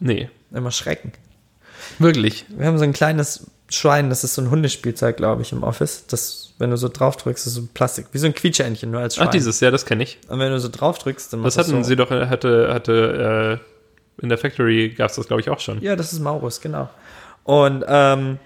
Nee, 0.00 0.30
Immer 0.50 0.70
Schrecken. 0.70 1.12
wirklich. 1.98 2.46
Wir 2.48 2.66
haben 2.66 2.78
so 2.78 2.84
ein 2.84 2.92
kleines 2.94 3.50
Schwein, 3.70 4.08
das 4.08 4.24
ist 4.24 4.34
so 4.34 4.42
ein 4.42 4.50
Hundespielzeug, 4.50 5.16
glaube 5.16 5.42
ich, 5.42 5.52
im 5.52 5.62
Office. 5.62 6.06
Das, 6.06 6.54
wenn 6.58 6.70
du 6.70 6.76
so 6.76 6.88
drauf 6.88 7.16
drückst, 7.16 7.46
ist 7.46 7.54
so 7.54 7.68
Plastik, 7.74 8.06
wie 8.12 8.18
so 8.18 8.26
ein 8.26 8.34
Quietscheentchen, 8.34 8.90
nur 8.90 9.00
als 9.00 9.16
Schwein. 9.16 9.28
Ach, 9.28 9.30
dieses, 9.32 9.60
ja, 9.60 9.70
das 9.70 9.84
kenne 9.84 10.02
ich. 10.02 10.18
Und 10.28 10.38
wenn 10.38 10.50
du 10.50 10.58
so 10.58 10.68
drauf 10.68 10.98
drückst, 10.98 11.32
dann 11.32 11.42
Das 11.42 11.58
hatten 11.58 11.70
so. 11.70 11.82
sie 11.82 11.96
doch, 11.96 12.10
hatte, 12.10 12.72
hatte, 12.72 13.60
äh, 13.60 14.22
in 14.22 14.28
der 14.28 14.38
Factory 14.38 14.90
gab 14.96 15.10
es 15.10 15.16
das, 15.16 15.26
glaube 15.28 15.40
ich, 15.42 15.50
auch 15.50 15.60
schon. 15.60 15.80
Ja, 15.82 15.96
das 15.96 16.12
ist 16.12 16.20
Maurus, 16.20 16.60
genau. 16.60 16.88
Und 17.44 17.84
ähm, 17.86 18.38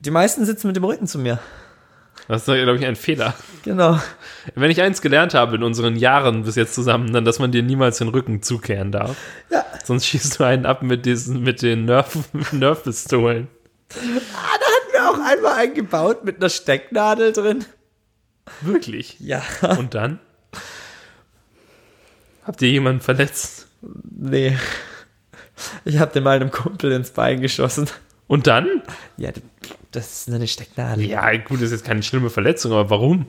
die 0.00 0.10
meisten 0.10 0.44
sitzen 0.44 0.68
mit 0.68 0.76
dem 0.76 0.84
Rücken 0.84 1.06
zu 1.06 1.18
mir. 1.18 1.38
Das 2.28 2.46
ist, 2.46 2.54
glaube 2.54 2.76
ich, 2.76 2.86
ein 2.86 2.96
Fehler. 2.96 3.34
Genau. 3.64 3.98
Wenn 4.54 4.70
ich 4.70 4.80
eins 4.80 5.02
gelernt 5.02 5.34
habe 5.34 5.56
in 5.56 5.62
unseren 5.64 5.96
Jahren 5.96 6.44
bis 6.44 6.54
jetzt 6.54 6.74
zusammen, 6.74 7.12
dann, 7.12 7.24
dass 7.24 7.40
man 7.40 7.50
dir 7.50 7.62
niemals 7.62 7.98
den 7.98 8.08
Rücken 8.08 8.40
zukehren 8.42 8.92
darf. 8.92 9.16
Ja. 9.50 9.64
Sonst 9.84 10.06
schießt 10.06 10.38
du 10.38 10.44
einen 10.44 10.64
ab 10.64 10.82
mit 10.82 11.06
diesen, 11.06 11.42
mit 11.42 11.60
den 11.60 11.86
Nerf, 11.86 12.16
Nerf-Pistolen. 13.94 14.20
Hatten 14.34 14.92
wir 14.92 15.10
auch 15.10 15.18
einmal 15.26 15.52
eingebaut 15.58 16.24
mit 16.24 16.36
einer 16.36 16.48
Stecknadel 16.50 17.32
drin. 17.32 17.64
Wirklich. 18.62 19.16
Ja. 19.20 19.42
Und 19.78 19.94
dann? 19.94 20.18
Habt 22.44 22.62
ihr 22.62 22.70
jemanden 22.70 23.00
verletzt? 23.00 23.68
Nee. 24.10 24.56
Ich 25.84 25.98
habe 25.98 26.12
dem 26.12 26.24
mal 26.24 26.36
einem 26.36 26.50
Kumpel 26.50 26.92
ins 26.92 27.10
Bein 27.10 27.40
geschossen. 27.40 27.88
Und 28.26 28.46
dann? 28.46 28.82
Ja, 29.16 29.30
das 29.90 30.26
ist 30.26 30.34
eine 30.34 30.46
Stecknadel. 30.46 31.04
Ja, 31.04 31.36
gut, 31.36 31.56
das 31.58 31.64
ist 31.66 31.72
jetzt 31.72 31.84
keine 31.84 32.02
schlimme 32.02 32.30
Verletzung, 32.30 32.72
aber 32.72 32.90
warum? 32.90 33.26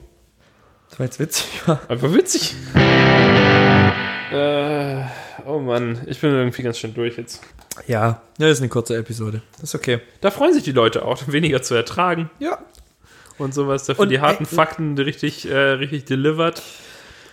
Weil 0.98 1.08
es 1.08 1.18
witzig 1.18 1.46
war. 1.66 1.80
Einfach 1.88 2.12
witzig. 2.12 2.54
Äh, 4.30 5.04
oh 5.46 5.58
Mann, 5.58 6.00
ich 6.06 6.20
bin 6.20 6.30
irgendwie 6.30 6.62
ganz 6.62 6.78
schön 6.78 6.94
durch 6.94 7.16
jetzt. 7.18 7.42
Ja. 7.86 8.02
Ja, 8.06 8.22
das 8.38 8.50
ist 8.52 8.60
eine 8.60 8.68
kurze 8.68 8.96
Episode. 8.96 9.42
Das 9.54 9.64
ist 9.70 9.74
okay. 9.74 10.00
Da 10.20 10.30
freuen 10.30 10.52
sich 10.54 10.62
die 10.62 10.72
Leute 10.72 11.04
auch, 11.04 11.22
weniger 11.28 11.62
zu 11.62 11.74
ertragen 11.74 12.30
Ja. 12.38 12.58
und 13.38 13.54
sowas. 13.54 13.84
Dafür 13.84 14.02
Und, 14.02 14.08
die 14.10 14.20
harten 14.20 14.44
äh, 14.44 14.46
Fakten 14.46 14.96
richtig, 14.98 15.48
äh, 15.50 15.56
richtig 15.56 16.04
delivered. 16.04 16.62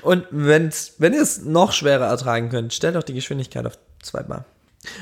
Und 0.01 0.25
wenn's, 0.31 0.93
wenn 0.97 1.13
ihr 1.13 1.21
es 1.21 1.43
noch 1.43 1.73
schwerer 1.73 2.05
ertragen 2.07 2.49
könnt, 2.49 2.73
stellt 2.73 2.95
doch 2.95 3.03
die 3.03 3.13
Geschwindigkeit 3.13 3.65
auf 3.65 3.77
zweimal. 4.01 4.45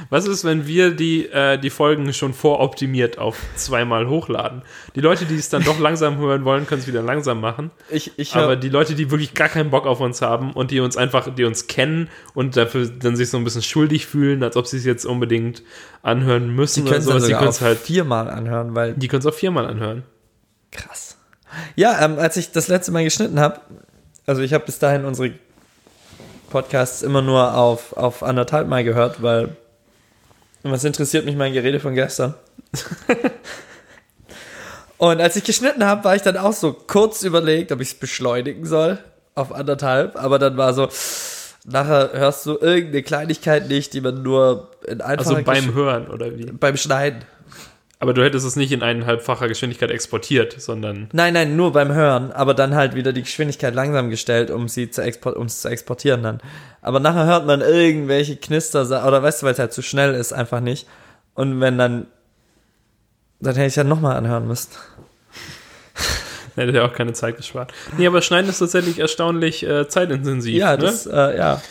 Was 0.10 0.26
ist, 0.26 0.44
wenn 0.44 0.66
wir 0.66 0.92
die, 0.92 1.28
äh, 1.28 1.60
die 1.60 1.70
Folgen 1.70 2.12
schon 2.12 2.34
voroptimiert 2.34 3.20
auf 3.20 3.40
zweimal 3.56 4.08
hochladen? 4.08 4.64
Die 4.96 5.02
Leute, 5.02 5.26
die 5.26 5.36
es 5.36 5.50
dann 5.50 5.64
doch 5.64 5.80
langsam 5.80 6.18
hören 6.18 6.46
wollen, 6.46 6.66
können 6.66 6.82
es 6.82 6.88
wieder 6.88 7.04
langsam 7.04 7.40
machen. 7.40 7.70
Ich, 7.90 8.18
ich 8.18 8.36
Aber 8.36 8.56
die 8.56 8.70
Leute, 8.70 8.96
die 8.96 9.12
wirklich 9.12 9.36
gar 9.36 9.50
keinen 9.50 9.70
Bock 9.70 9.86
auf 9.86 10.00
uns 10.00 10.22
haben 10.24 10.54
und 10.54 10.72
die 10.72 10.80
uns 10.80 10.98
einfach, 10.98 11.34
die 11.34 11.44
uns 11.44 11.68
kennen 11.68 12.10
und 12.34 12.58
dafür 12.58 12.88
dann 12.88 13.16
sich 13.16 13.30
so 13.30 13.38
ein 13.38 13.44
bisschen 13.44 13.62
schuldig 13.62 14.08
fühlen, 14.08 14.42
als 14.42 14.58
ob 14.58 14.66
sie 14.66 14.78
es 14.78 14.86
jetzt 14.86 15.06
unbedingt 15.06 15.62
anhören 16.02 16.56
müssen 16.56 16.86
die 16.86 16.92
können 16.92 17.02
es 17.02 17.08
dann 17.08 17.24
die 17.24 17.34
können 17.34 17.50
es 17.50 17.62
halt, 17.62 17.78
viermal 17.78 18.30
anhören, 18.30 18.74
weil 18.74 18.94
die 18.94 19.08
können 19.08 19.20
es 19.20 19.26
auch 19.28 19.34
viermal 19.34 19.68
anhören. 19.68 20.04
Krass. 20.72 21.18
Ja, 21.76 22.04
ähm, 22.04 22.18
als 22.18 22.36
ich 22.38 22.52
das 22.52 22.68
letzte 22.68 22.92
Mal 22.92 23.04
geschnitten 23.04 23.40
habe, 23.40 23.62
also 24.26 24.42
ich 24.42 24.54
habe 24.54 24.66
bis 24.66 24.80
dahin 24.80 25.06
unsere 25.06 25.34
Podcasts 26.50 27.04
immer 27.04 27.22
nur 27.22 27.56
auf, 27.56 27.96
auf 27.96 28.24
anderthalb 28.24 28.68
Mal 28.68 28.84
gehört, 28.84 29.22
weil 29.22 29.56
was 30.64 30.84
interessiert 30.84 31.26
mich 31.26 31.36
mein 31.36 31.54
Gerede 31.54 31.80
von 31.80 31.94
gestern. 31.96 32.34
Und 34.98 35.22
als 35.22 35.36
ich 35.36 35.44
geschnitten 35.44 35.86
habe, 35.86 36.04
war 36.04 36.16
ich 36.16 36.24
dann 36.24 36.38
auch 36.38 36.54
so 36.54 36.74
kurz 36.74 37.22
überlegt, 37.22 37.72
ob 37.72 37.82
ich 37.82 37.90
es 37.90 37.94
beschleunigen 37.94 38.66
soll 38.66 38.98
auf 39.36 39.54
anderthalb, 39.54 40.16
aber 40.16 40.40
dann 40.40 40.58
war 40.58 40.74
so, 40.74 40.90
nachher 41.66 42.10
hörst 42.14 42.46
du 42.48 42.58
irgendeine 42.60 43.04
Kleinigkeit 43.04 43.68
nicht, 43.70 43.94
die 43.94 44.02
man 44.02 44.24
nur 44.24 44.72
in 44.88 45.00
einfacher 45.02 45.30
Also 45.36 45.44
beim 45.46 45.66
Gesch- 45.66 45.74
Hören 45.76 46.08
oder 46.08 46.36
wie? 46.36 46.46
beim 46.46 46.76
Schneiden. 46.78 47.24
Aber 48.00 48.14
du 48.14 48.24
hättest 48.24 48.46
es 48.46 48.56
nicht 48.56 48.72
in 48.72 48.84
eineinhalbfacher 48.84 49.48
Geschwindigkeit 49.48 49.90
exportiert, 49.90 50.62
sondern. 50.62 51.10
Nein, 51.14 51.34
nein, 51.34 51.56
nur 51.56 51.74
beim 51.74 51.92
Hören, 51.92 52.32
aber 52.32 52.54
dann 52.54 52.76
halt 52.76 52.94
wieder 52.94 53.12
die 53.12 53.24
Geschwindigkeit 53.24 53.74
langsam 53.74 54.12
gestellt, 54.12 54.52
um 54.52 54.68
sie 54.68 54.92
zu, 54.92 55.02
export 55.02 55.36
um 55.36 55.48
es 55.48 55.62
zu 55.62 55.70
exportieren 55.70 56.22
dann. 56.22 56.40
Aber 56.82 57.00
nachher 57.00 57.26
hört 57.26 57.48
man 57.48 57.62
irgendwelche 57.62 58.36
Knister, 58.36 58.82
oder 58.84 59.24
weißt 59.24 59.42
du, 59.42 59.48
weil 59.48 59.54
es 59.54 59.60
halt 59.60 59.74
zu 59.74 59.82
schnell 59.82 60.14
ist, 60.14 60.32
einfach 60.32 60.60
nicht. 60.60 60.88
Und 61.34 61.60
wenn 61.60 61.80
dann, 61.80 62.06
dann 63.40 63.56
hätte 63.56 63.68
ich 63.68 63.76
ja 63.76 63.84
nochmal 63.84 64.16
anhören 64.16 64.48
müssen. 64.48 64.72
Hätte 66.56 66.72
ja 66.72 66.86
auch 66.88 66.94
keine 66.94 67.14
Zeit 67.14 67.38
gespart. 67.38 67.72
Nee, 68.00 68.08
aber 68.08 68.24
Schneiden 68.24 68.50
ist 68.50 68.58
tatsächlich 68.58 68.98
erstaunlich 68.98 69.64
äh, 69.64 69.88
zeitintensiv. 69.88 70.56
Ja, 70.56 70.72
ne? 70.72 70.78
das, 70.78 71.06
äh, 71.06 71.38
ja. 71.38 71.62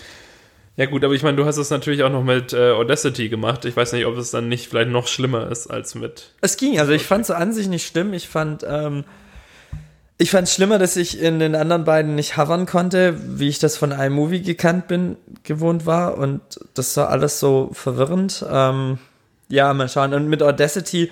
Ja 0.76 0.84
gut, 0.84 1.02
aber 1.04 1.14
ich 1.14 1.22
meine, 1.22 1.38
du 1.38 1.46
hast 1.46 1.56
es 1.56 1.70
natürlich 1.70 2.02
auch 2.02 2.10
noch 2.10 2.22
mit 2.22 2.52
äh, 2.52 2.72
Audacity 2.72 3.30
gemacht. 3.30 3.64
Ich 3.64 3.74
weiß 3.74 3.92
nicht, 3.92 4.04
ob 4.04 4.16
es 4.18 4.30
dann 4.30 4.48
nicht 4.48 4.68
vielleicht 4.68 4.90
noch 4.90 5.06
schlimmer 5.06 5.50
ist 5.50 5.68
als 5.68 5.94
mit. 5.94 6.32
Es 6.42 6.58
ging, 6.58 6.78
also 6.78 6.92
ich 6.92 7.04
fand 7.04 7.22
es 7.22 7.28
so 7.28 7.34
an 7.34 7.54
sich 7.54 7.66
nicht 7.66 7.86
schlimm. 7.86 8.12
Ich 8.12 8.28
fand, 8.28 8.62
ähm, 8.68 9.04
ich 10.18 10.30
fand 10.30 10.48
es 10.48 10.54
schlimmer, 10.54 10.78
dass 10.78 10.96
ich 10.96 11.18
in 11.18 11.38
den 11.38 11.54
anderen 11.54 11.84
beiden 11.84 12.14
nicht 12.14 12.36
hovern 12.36 12.66
konnte, 12.66 13.18
wie 13.38 13.48
ich 13.48 13.58
das 13.58 13.78
von 13.78 13.90
iMovie 13.90 14.42
gekannt 14.42 14.86
bin, 14.86 15.16
gewohnt 15.44 15.86
war. 15.86 16.18
Und 16.18 16.42
das 16.74 16.94
war 16.98 17.08
alles 17.08 17.40
so 17.40 17.70
verwirrend. 17.72 18.44
Ähm, 18.50 18.98
ja, 19.48 19.72
mal 19.72 19.88
schauen. 19.88 20.12
Und 20.12 20.28
mit 20.28 20.42
Audacity 20.42 21.10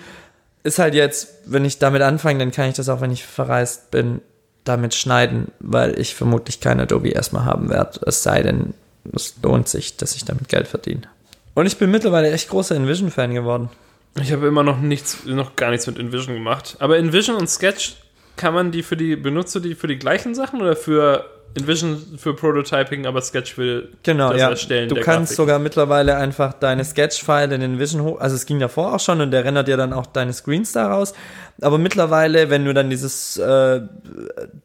ist 0.63 0.79
halt 0.79 0.95
jetzt, 0.95 1.37
wenn 1.47 1.65
ich 1.65 1.79
damit 1.79 2.03
anfange, 2.03 2.39
dann 2.39 2.51
kann 2.51 2.69
ich 2.69 2.77
das 2.77 2.91
auch, 2.91 3.01
wenn 3.01 3.13
ich 3.13 3.25
verreist 3.25 3.91
bin, 3.91 4.21
damit 4.65 4.95
schneiden, 4.95 5.49
weil 5.61 5.99
ich 5.99 6.15
vermutlich 6.15 6.61
kein 6.61 6.81
Adobe 6.81 7.11
erstmal 7.11 7.47
haben 7.47 7.71
werde. 7.71 8.01
Es 8.07 8.23
sei 8.23 8.43
denn, 8.43 8.75
es 9.13 9.35
lohnt 9.43 9.69
sich, 9.69 9.97
dass 9.97 10.17
ich 10.17 10.25
damit 10.25 10.49
Geld 10.49 10.69
verdiene. 10.69 11.03
Und 11.55 11.67
ich 11.67 11.77
bin 11.77 11.91
mittlerweile 11.91 12.33
echt 12.33 12.49
großer 12.49 12.75
InVision-Fan 12.75 13.35
geworden. 13.35 13.69
Ich 14.21 14.33
habe 14.33 14.47
immer 14.47 14.63
noch 14.63 14.81
nichts, 14.81 15.25
noch 15.27 15.57
gar 15.57 15.71
nichts 15.71 15.87
mit 15.87 15.99
InVision 15.99 16.35
gemacht. 16.35 16.77
Aber 16.79 16.99
InVision 16.99 17.37
und 17.37 17.49
Sketch 17.49 17.97
kann 18.37 18.55
man 18.55 18.71
die 18.71 18.83
für 18.83 18.97
die, 18.97 19.17
benutze 19.17 19.61
die 19.61 19.75
für 19.75 19.87
die 19.87 19.99
gleichen 19.99 20.35
Sachen 20.35 20.61
oder 20.61 20.77
für 20.77 21.29
InVision 21.57 22.19
für 22.19 22.35
Prototyping, 22.35 23.07
aber 23.07 23.21
Sketch 23.23 23.55
für 23.55 23.89
Genau, 24.03 24.33
das 24.33 24.41
ja. 24.41 24.51
Erstellen 24.51 24.89
Du 24.89 24.97
kannst 24.97 25.31
Grafik? 25.31 25.37
sogar 25.37 25.59
mittlerweile 25.59 26.17
einfach 26.17 26.53
deine 26.55 26.85
Sketch-File 26.85 27.53
in 27.53 27.63
InVision 27.63 28.03
hoch, 28.03 28.21
also 28.21 28.35
es 28.35 28.45
ging 28.47 28.59
davor 28.59 28.95
auch 28.95 29.01
schon 29.01 29.21
und 29.21 29.31
der 29.31 29.45
rendert 29.45 29.69
dir 29.69 29.77
dann 29.77 29.93
auch 29.93 30.07
deine 30.07 30.33
Screens 30.33 30.73
daraus. 30.73 31.15
Aber 31.61 31.79
mittlerweile, 31.79 32.51
wenn 32.51 32.65
du 32.65 32.75
dann 32.75 32.91
dieses 32.91 33.37
äh, 33.37 33.81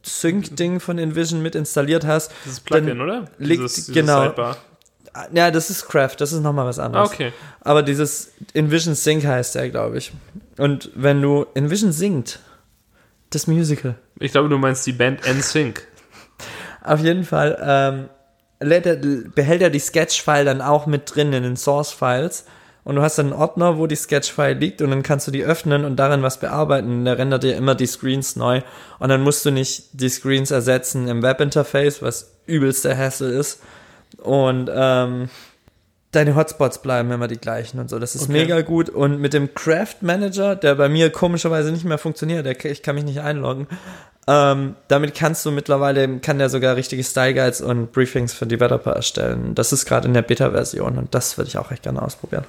Sync-Ding 0.03 0.79
von 0.79 0.97
InVision 0.97 1.41
mit 1.41 1.55
installiert 1.55 2.05
hast, 2.05 2.31
Dieses 2.45 2.59
Plugin, 2.59 2.87
dann 2.87 3.01
oder? 3.01 3.25
liegt- 3.37 3.61
dieses, 3.61 3.75
dieses 3.75 3.93
genau. 3.93 4.23
Sidebar. 4.23 4.57
ja, 5.33 5.51
das 5.51 5.69
ist 5.69 5.87
Craft, 5.87 6.15
das 6.19 6.31
ist 6.33 6.41
nochmal 6.41 6.65
was 6.65 6.79
Ah, 6.79 6.85
anderes. 6.85 7.09
okay. 7.09 7.31
Aber 7.61 7.83
dieses 7.83 8.31
InVision 8.53 8.95
Sync 8.95 9.25
heißt 9.25 9.55
der, 9.55 9.69
glaube 9.69 9.97
ich. 9.97 10.11
Und 10.57 10.89
wenn 10.95 11.21
du 11.21 11.45
InVision 11.53 11.91
singt, 11.91 12.39
das 13.31 13.45
Musical, 13.47 13.95
Ich 14.19 14.31
glaube, 14.31 14.49
du 14.49 14.57
meinst 14.57 14.85
die 14.87 14.91
Band 14.93 15.21
NSYNC. 15.25 15.83
Auf 16.83 17.01
jeden 17.01 17.23
Fall 17.23 17.57
ähm, 17.61 18.09
er, 18.59 18.95
behält 19.35 19.61
er 19.61 19.69
die 19.69 19.79
Sketch-File 19.79 20.45
dann 20.45 20.61
auch 20.61 20.85
mit 20.85 21.13
drin 21.13 21.33
in 21.33 21.43
den 21.43 21.57
Source-Files. 21.57 22.45
Und 22.83 22.95
du 22.95 23.01
hast 23.01 23.17
dann 23.19 23.27
einen 23.27 23.41
Ordner, 23.41 23.77
wo 23.77 23.87
die 23.87 23.95
Sketch-File 23.95 24.57
liegt 24.57 24.81
und 24.81 24.89
dann 24.89 25.03
kannst 25.03 25.27
du 25.27 25.31
die 25.31 25.43
öffnen 25.43 25.85
und 25.85 25.97
darin 25.97 26.23
was 26.23 26.39
bearbeiten. 26.39 26.99
Und 26.99 27.05
der 27.05 27.17
rendert 27.17 27.43
dir 27.43 27.55
immer 27.55 27.75
die 27.75 27.85
Screens 27.85 28.35
neu. 28.35 28.61
Und 28.99 29.09
dann 29.09 29.21
musst 29.21 29.45
du 29.45 29.51
nicht 29.51 29.89
die 29.93 30.09
Screens 30.09 30.49
ersetzen 30.49 31.07
im 31.07 31.21
Webinterface, 31.21 32.01
was 32.01 32.31
übelst 32.47 32.85
der 32.85 32.97
Hassel 32.97 33.31
ist. 33.31 33.61
Und 34.17 34.71
ähm, 34.73 35.29
deine 36.11 36.35
Hotspots 36.35 36.81
bleiben 36.81 37.11
immer 37.11 37.27
die 37.27 37.37
gleichen 37.37 37.79
und 37.79 37.89
so. 37.89 37.99
Das 37.99 38.15
ist 38.15 38.23
Okay. 38.23 38.31
mega 38.31 38.61
gut. 38.61 38.89
Und 38.89 39.19
mit 39.19 39.33
dem 39.33 39.53
Craft 39.53 39.97
Manager, 40.01 40.55
der 40.55 40.75
bei 40.75 40.89
mir 40.89 41.11
komischerweise 41.11 41.71
nicht 41.71 41.85
mehr 41.85 41.99
funktioniert, 41.99 42.45
der, 42.45 42.63
ich 42.65 42.81
kann 42.81 42.95
mich 42.95 43.03
nicht 43.03 43.21
einloggen, 43.21 43.67
ähm, 44.31 44.75
damit 44.87 45.15
kannst 45.15 45.43
du 45.43 45.49
mittlerweile, 45.49 46.19
kann 46.19 46.37
der 46.37 46.49
sogar 46.49 46.75
richtige 46.75 47.03
Style 47.03 47.33
Guides 47.33 47.61
und 47.61 47.91
Briefings 47.91 48.31
für 48.31 48.45
Developer 48.45 48.91
erstellen. 48.91 49.55
Das 49.55 49.73
ist 49.73 49.87
gerade 49.87 50.07
in 50.07 50.13
der 50.13 50.21
Beta-Version 50.21 50.99
und 50.99 51.15
das 51.15 51.35
würde 51.39 51.47
ich 51.47 51.57
auch 51.57 51.71
echt 51.71 51.81
gerne 51.81 51.99
ausprobieren. 51.99 52.45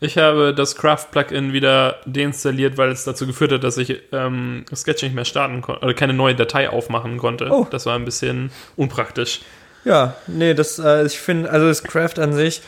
Ich 0.00 0.16
habe 0.16 0.54
das 0.54 0.74
Craft-Plugin 0.74 1.52
wieder 1.52 1.96
deinstalliert, 2.06 2.78
weil 2.78 2.90
es 2.90 3.04
dazu 3.04 3.26
geführt 3.26 3.52
hat, 3.52 3.62
dass 3.62 3.76
ich 3.76 4.00
ähm, 4.12 4.64
Sketch 4.74 5.02
nicht 5.02 5.14
mehr 5.14 5.26
starten 5.26 5.60
konnte, 5.60 5.84
oder 5.84 5.92
keine 5.92 6.14
neue 6.14 6.34
Datei 6.34 6.70
aufmachen 6.70 7.18
konnte. 7.18 7.50
Oh. 7.50 7.66
Das 7.70 7.84
war 7.84 7.94
ein 7.96 8.06
bisschen 8.06 8.50
unpraktisch. 8.76 9.42
Ja, 9.84 10.16
nee, 10.28 10.54
das, 10.54 10.78
äh, 10.78 11.04
ich 11.04 11.20
finde, 11.20 11.50
also 11.50 11.66
das 11.66 11.82
Craft 11.82 12.18
an 12.18 12.32
sich 12.32 12.62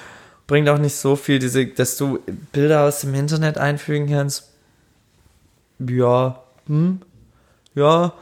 bringt 0.46 0.68
auch 0.68 0.78
nicht 0.78 0.96
so 0.96 1.16
viel, 1.16 1.38
diese, 1.38 1.64
dass 1.64 1.96
du 1.96 2.18
Bilder 2.52 2.82
aus 2.82 3.00
dem 3.00 3.14
Internet 3.14 3.56
einfügen 3.56 4.06
kannst. 4.06 4.50
Ja, 5.78 6.40
hm, 6.66 7.00
ja, 7.74 8.12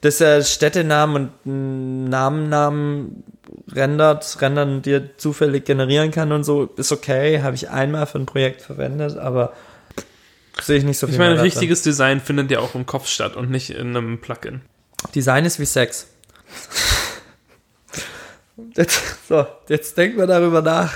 dass 0.00 0.20
er 0.20 0.42
Städtenamen 0.42 1.30
und 1.44 2.08
Namennamen 2.08 3.24
rendert, 3.72 4.40
rendern 4.40 4.82
dir 4.82 5.16
zufällig 5.16 5.64
generieren 5.64 6.10
kann 6.10 6.32
und 6.32 6.44
so, 6.44 6.64
ist 6.76 6.92
okay, 6.92 7.42
habe 7.42 7.54
ich 7.54 7.70
einmal 7.70 8.06
für 8.06 8.18
ein 8.18 8.26
Projekt 8.26 8.62
verwendet, 8.62 9.16
aber 9.16 9.52
sehe 10.60 10.78
ich 10.78 10.84
nicht 10.84 10.98
so 10.98 11.06
viel 11.06 11.14
Ich 11.14 11.18
meine, 11.18 11.30
Mehrwert 11.30 11.44
drin. 11.44 11.52
richtiges 11.52 11.82
Design 11.82 12.20
findet 12.20 12.50
ja 12.50 12.60
auch 12.60 12.74
im 12.74 12.86
Kopf 12.86 13.06
statt 13.06 13.36
und 13.36 13.50
nicht 13.50 13.70
in 13.70 13.96
einem 13.96 14.20
Plugin. 14.20 14.62
Design 15.14 15.44
ist 15.44 15.58
wie 15.58 15.64
Sex. 15.64 16.08
Jetzt, 18.76 19.28
so, 19.28 19.46
jetzt 19.68 19.96
denkt 19.96 20.16
man 20.18 20.28
darüber 20.28 20.62
nach. 20.62 20.94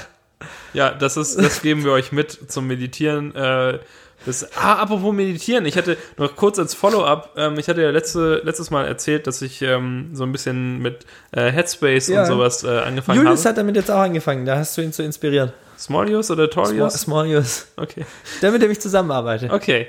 Ja, 0.72 0.90
das 0.90 1.16
ist, 1.16 1.36
das 1.36 1.62
geben 1.62 1.84
wir 1.84 1.92
euch 1.92 2.12
mit 2.12 2.50
zum 2.50 2.66
Meditieren. 2.66 3.34
Äh, 3.34 3.78
das, 4.26 4.54
ah, 4.56 4.74
apropos 4.74 5.14
Meditieren, 5.14 5.64
ich 5.64 5.76
hatte 5.78 5.96
noch 6.18 6.36
kurz 6.36 6.58
als 6.58 6.74
Follow-up, 6.74 7.32
ähm, 7.36 7.58
ich 7.58 7.68
hatte 7.68 7.80
ja 7.82 7.90
letzte, 7.90 8.42
letztes 8.44 8.70
Mal 8.70 8.86
erzählt, 8.86 9.26
dass 9.26 9.40
ich 9.40 9.62
ähm, 9.62 10.10
so 10.12 10.24
ein 10.24 10.32
bisschen 10.32 10.78
mit 10.80 11.06
äh, 11.32 11.50
Headspace 11.50 12.08
Ja. 12.08 12.20
und 12.20 12.26
sowas 12.26 12.62
äh, 12.64 12.68
angefangen 12.80 13.18
Julius 13.20 13.40
habe. 13.40 13.48
hat 13.50 13.58
damit 13.58 13.76
jetzt 13.76 13.90
auch 13.90 14.00
angefangen, 14.00 14.44
da 14.44 14.56
hast 14.58 14.76
du 14.76 14.82
ihn 14.82 14.92
so 14.92 15.02
inspiriert. 15.02 15.52
Smolius 15.78 16.30
oder 16.30 16.50
Torius? 16.50 16.94
Small 16.94 17.26
Julius. 17.26 17.68
Okay. 17.76 18.04
Der, 18.42 18.50
mit 18.50 18.60
dem 18.62 18.70
ich 18.70 18.80
zusammenarbeite. 18.80 19.50
Okay. 19.50 19.88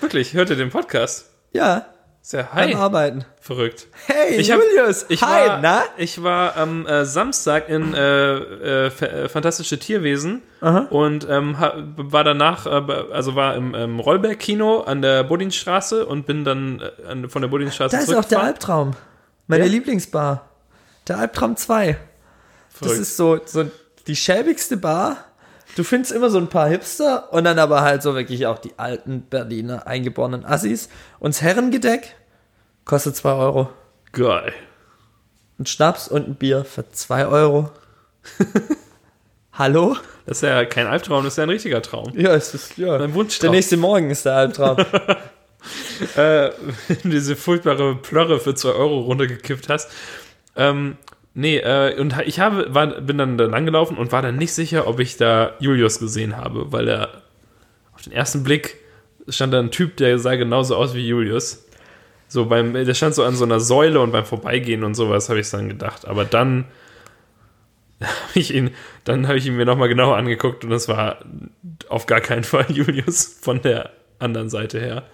Wirklich, 0.00 0.32
hört 0.34 0.50
ihr 0.50 0.56
den 0.56 0.70
Podcast? 0.70 1.26
Ja, 1.52 1.86
Ist 2.24 2.32
ja 2.32 2.48
beim 2.54 2.68
hi. 2.70 2.74
Arbeiten. 2.74 3.26
Verrückt. 3.38 3.86
Hey, 4.06 4.36
Ich 4.36 4.50
hab- 4.50 4.58
Julius! 4.58 5.04
Ich 5.10 5.20
Hi, 5.22 5.46
war, 5.46 5.60
na? 5.60 5.82
ich 5.98 6.22
war 6.22 6.56
am 6.56 6.86
äh, 6.86 7.04
Samstag 7.04 7.68
in 7.68 7.92
äh, 7.92 8.36
äh, 8.36 8.86
äh, 8.86 9.28
Fantastische 9.28 9.78
Tierwesen 9.78 10.40
Aha. 10.62 10.86
und 10.88 11.28
ähm, 11.28 11.54
war 11.58 12.24
danach, 12.24 12.64
äh, 12.64 12.70
also 13.12 13.34
war 13.34 13.54
im, 13.56 13.74
im 13.74 14.00
Rollberg-Kino 14.00 14.80
an 14.80 15.02
der 15.02 15.22
Bodinstraße 15.24 16.06
und 16.06 16.24
bin 16.24 16.44
dann 16.46 16.80
äh, 16.80 17.06
an, 17.08 17.28
von 17.28 17.42
der 17.42 17.48
Bodinstraße 17.50 17.94
Da 17.94 18.02
ist 18.02 18.14
auch 18.14 18.24
der. 18.24 18.40
Albtraum. 18.42 18.92
Meine 19.46 19.64
Ja? 19.66 19.70
Lieblingsbar. 19.70 20.48
Der 21.06 21.18
Albtraum 21.18 21.56
2. 21.58 21.88
Das 21.88 21.98
Verrückt. 22.78 23.00
ist 23.02 23.16
so, 23.18 23.38
so 23.44 23.70
die 24.06 24.16
schäbigste 24.16 24.78
Bar. 24.78 25.18
Du 25.76 25.82
findest 25.82 26.12
immer 26.12 26.30
so 26.30 26.38
ein 26.38 26.48
paar 26.48 26.68
Hipster 26.68 27.32
und 27.32 27.44
dann 27.44 27.58
aber 27.58 27.82
halt 27.82 28.02
so 28.02 28.14
wirklich 28.14 28.46
auch 28.46 28.58
die 28.58 28.78
alten 28.78 29.22
Berliner 29.22 29.86
eingeborenen 29.86 30.44
Assis. 30.44 30.88
Und 31.18 31.34
das 31.34 31.42
Herrengedeck 31.42 32.14
kostet 32.84 33.16
2 33.16 33.32
Euro. 33.32 33.70
Geil. 34.12 34.52
Ein 35.58 35.66
Schnaps 35.66 36.08
und 36.08 36.28
ein 36.28 36.34
Bier 36.36 36.64
für 36.64 36.88
2 36.90 37.26
Euro. 37.26 37.70
Hallo? 39.52 39.96
Das 40.26 40.38
ist 40.38 40.42
ja 40.42 40.64
kein 40.64 40.86
Albtraum, 40.86 41.22
das 41.24 41.34
ist 41.34 41.36
ja 41.38 41.42
ein 41.44 41.50
richtiger 41.50 41.82
Traum. 41.82 42.12
Ja, 42.16 42.34
es 42.34 42.54
ist 42.54 42.76
ja. 42.76 42.94
Ein 42.94 43.00
Der 43.00 43.14
Wunschtraum. 43.14 43.50
nächste 43.52 43.76
Morgen 43.76 44.10
ist 44.10 44.24
der 44.24 44.34
Albtraum. 44.34 44.78
äh, 46.16 46.50
diese 47.04 47.36
furchtbare 47.36 47.96
Plörre 47.96 48.40
für 48.40 48.54
2 48.54 48.68
Euro 48.70 49.00
runtergekippt 49.00 49.68
hast. 49.68 49.90
Ähm, 50.56 50.96
nee, 51.34 51.58
äh, 51.58 51.98
und 51.98 52.14
ich 52.24 52.40
habe, 52.40 52.72
war, 52.74 52.86
bin 53.00 53.18
dann 53.18 53.36
da 53.38 53.44
langgelaufen 53.44 53.96
und 53.96 54.12
war 54.12 54.22
dann 54.22 54.36
nicht 54.36 54.52
sicher, 54.52 54.86
ob 54.86 55.00
ich 55.00 55.16
da 55.16 55.52
Julius 55.58 55.98
gesehen 55.98 56.36
habe, 56.36 56.72
weil 56.72 56.88
er 56.88 57.22
auf 57.94 58.02
den 58.02 58.12
ersten 58.12 58.42
Blick 58.42 58.76
stand 59.28 59.52
da 59.52 59.58
ein 59.58 59.70
Typ, 59.70 59.96
der 59.96 60.18
sah 60.18 60.34
genauso 60.36 60.76
aus 60.76 60.94
wie 60.94 61.06
Julius. 61.06 61.66
So 62.28 62.46
beim, 62.46 62.72
der 62.72 62.94
stand 62.94 63.14
so 63.14 63.22
an 63.24 63.36
so 63.36 63.44
einer 63.44 63.60
Säule 63.60 64.00
und 64.00 64.12
beim 64.12 64.24
Vorbeigehen 64.24 64.82
und 64.82 64.94
sowas 64.94 65.28
habe 65.28 65.40
ich 65.40 65.50
dann 65.50 65.68
gedacht. 65.68 66.06
Aber 66.06 66.24
dann 66.24 66.64
habe 68.00 68.10
ich 68.34 68.54
ihn, 68.54 68.70
dann 69.04 69.28
habe 69.28 69.38
ich 69.38 69.46
ihn 69.46 69.56
mir 69.56 69.66
nochmal 69.66 69.88
genauer 69.88 70.16
angeguckt 70.16 70.64
und 70.64 70.70
das 70.70 70.88
war 70.88 71.18
auf 71.88 72.06
gar 72.06 72.20
keinen 72.20 72.44
Fall 72.44 72.66
Julius 72.72 73.38
von 73.40 73.62
der 73.62 73.90
anderen 74.18 74.48
Seite 74.48 74.80
her. 74.80 75.04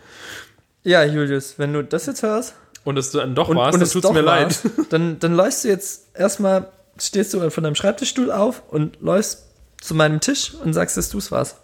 ja, 0.84 1.04
Julius, 1.04 1.58
wenn 1.58 1.72
du 1.72 1.82
das 1.82 2.06
jetzt 2.06 2.22
hörst 2.22 2.54
und 2.84 2.96
es 2.96 3.10
dann 3.10 3.34
doch 3.34 3.48
und, 3.48 3.56
warst, 3.56 3.74
und 3.74 3.80
dann 3.80 3.86
es 3.86 3.92
tut's 3.92 4.10
mir 4.12 4.20
leid. 4.22 4.64
war's, 4.64 4.74
dann, 4.90 5.18
dann 5.18 5.34
läufst 5.34 5.64
du 5.64 5.68
jetzt 5.68 6.08
erstmal, 6.16 6.68
stehst 6.98 7.34
du 7.34 7.50
von 7.50 7.64
deinem 7.64 7.74
Schreibtischstuhl 7.74 8.30
auf 8.32 8.62
und 8.68 9.00
läufst 9.00 9.44
zu 9.80 9.94
meinem 9.94 10.20
Tisch 10.20 10.54
und 10.54 10.72
sagst, 10.74 10.96
dass 10.96 11.08
du 11.10 11.18
es 11.18 11.30
warst. 11.32 11.56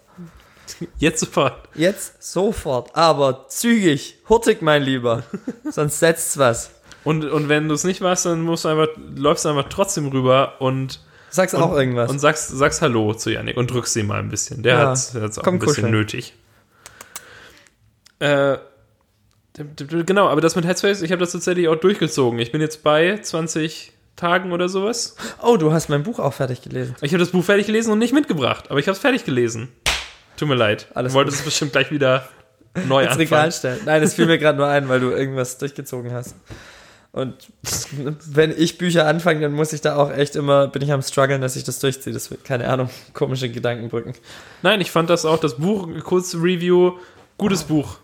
Jetzt 0.97 1.19
sofort. 1.21 1.69
Jetzt 1.75 2.21
sofort, 2.21 2.95
aber 2.95 3.45
zügig, 3.47 4.17
hurtig, 4.27 4.61
mein 4.61 4.83
Lieber. 4.83 5.23
Sonst 5.71 5.99
setzt's 5.99 6.37
was. 6.37 6.71
Und, 7.03 7.23
und 7.25 7.47
wenn 7.47 7.69
du 7.69 7.73
es 7.75 7.83
nicht 7.85 8.01
warst, 8.01 8.25
dann 8.25 8.41
musst 8.41 8.65
du 8.65 8.69
einfach, 8.69 8.89
läufst 9.15 9.45
du 9.45 9.49
einfach 9.49 9.69
trotzdem 9.69 10.07
rüber 10.09 10.55
und, 10.59 10.99
Sagst 11.29 11.55
und, 11.55 11.61
auch 11.61 11.73
irgendwas. 11.73 12.09
und 12.09 12.19
sagst, 12.19 12.49
sagst 12.49 12.81
Hallo 12.81 13.13
zu 13.13 13.29
Yannick 13.31 13.55
und 13.55 13.71
drückst 13.71 13.95
ihn 13.95 14.07
mal 14.07 14.19
ein 14.19 14.29
bisschen. 14.29 14.61
Der 14.63 14.73
Ja. 14.77 14.89
hat 14.89 14.97
es 14.97 15.37
auch 15.39 15.43
Komm, 15.43 15.55
ein 15.55 15.59
bisschen 15.59 15.75
kuscheln. 15.75 15.91
nötig. 15.91 16.33
Äh, 18.19 18.57
genau, 19.77 20.27
aber 20.27 20.41
das 20.41 20.55
mit 20.55 20.65
Headspace, 20.65 21.01
ich 21.01 21.11
habe 21.11 21.19
das 21.19 21.31
tatsächlich 21.31 21.67
auch 21.67 21.75
durchgezogen. 21.75 22.39
Ich 22.39 22.51
bin 22.51 22.61
jetzt 22.61 22.83
bei 22.83 23.17
20 23.19 23.91
Tagen 24.15 24.51
oder 24.51 24.67
sowas. 24.69 25.15
Oh, 25.41 25.57
du 25.57 25.71
hast 25.71 25.89
mein 25.89 26.03
Buch 26.03 26.19
auch 26.19 26.33
fertig 26.33 26.61
gelesen. 26.61 26.95
Ich 27.01 27.13
habe 27.13 27.19
das 27.19 27.29
Buch 27.29 27.43
fertig 27.43 27.67
gelesen 27.67 27.91
und 27.91 27.99
nicht 27.99 28.13
mitgebracht, 28.13 28.65
aber 28.69 28.79
ich 28.79 28.87
habe 28.87 28.95
es 28.95 28.99
fertig 28.99 29.25
gelesen. 29.25 29.69
Tut 30.37 30.47
mir 30.47 30.55
leid. 30.55 30.87
Alles 30.93 31.13
du 31.13 31.17
wolltest 31.17 31.39
es 31.39 31.45
bestimmt 31.45 31.71
gleich 31.71 31.91
wieder 31.91 32.27
neu 32.87 33.01
ins 33.01 33.11
anfangen. 33.11 33.27
Regal 33.27 33.51
stellen. 33.51 33.79
Nein, 33.85 34.01
das 34.01 34.13
fiel 34.13 34.25
mir 34.25 34.37
gerade 34.39 34.57
nur 34.57 34.67
ein, 34.67 34.89
weil 34.89 34.99
du 34.99 35.11
irgendwas 35.11 35.57
durchgezogen 35.57 36.13
hast. 36.13 36.35
Und 37.11 37.35
wenn 38.27 38.53
ich 38.55 38.77
Bücher 38.77 39.07
anfange, 39.07 39.41
dann 39.41 39.53
muss 39.53 39.73
ich 39.73 39.81
da 39.81 39.95
auch 39.95 40.11
echt 40.11 40.35
immer, 40.35 40.67
bin 40.67 40.83
ich 40.83 40.91
am 40.91 41.01
struggeln, 41.01 41.41
dass 41.41 41.55
ich 41.55 41.63
das 41.63 41.79
durchziehe. 41.79 42.13
Das 42.13 42.29
wird, 42.29 42.43
keine 42.43 42.69
Ahnung, 42.69 42.89
komische 43.13 43.49
Gedankenbrücken. 43.49 44.13
Nein, 44.61 44.81
ich 44.81 44.91
fand 44.91 45.09
das 45.09 45.25
auch, 45.25 45.39
das 45.39 45.55
Buch, 45.55 45.87
kurze 46.03 46.37
Review, 46.37 46.99
gutes 47.37 47.63
Buch. 47.63 47.97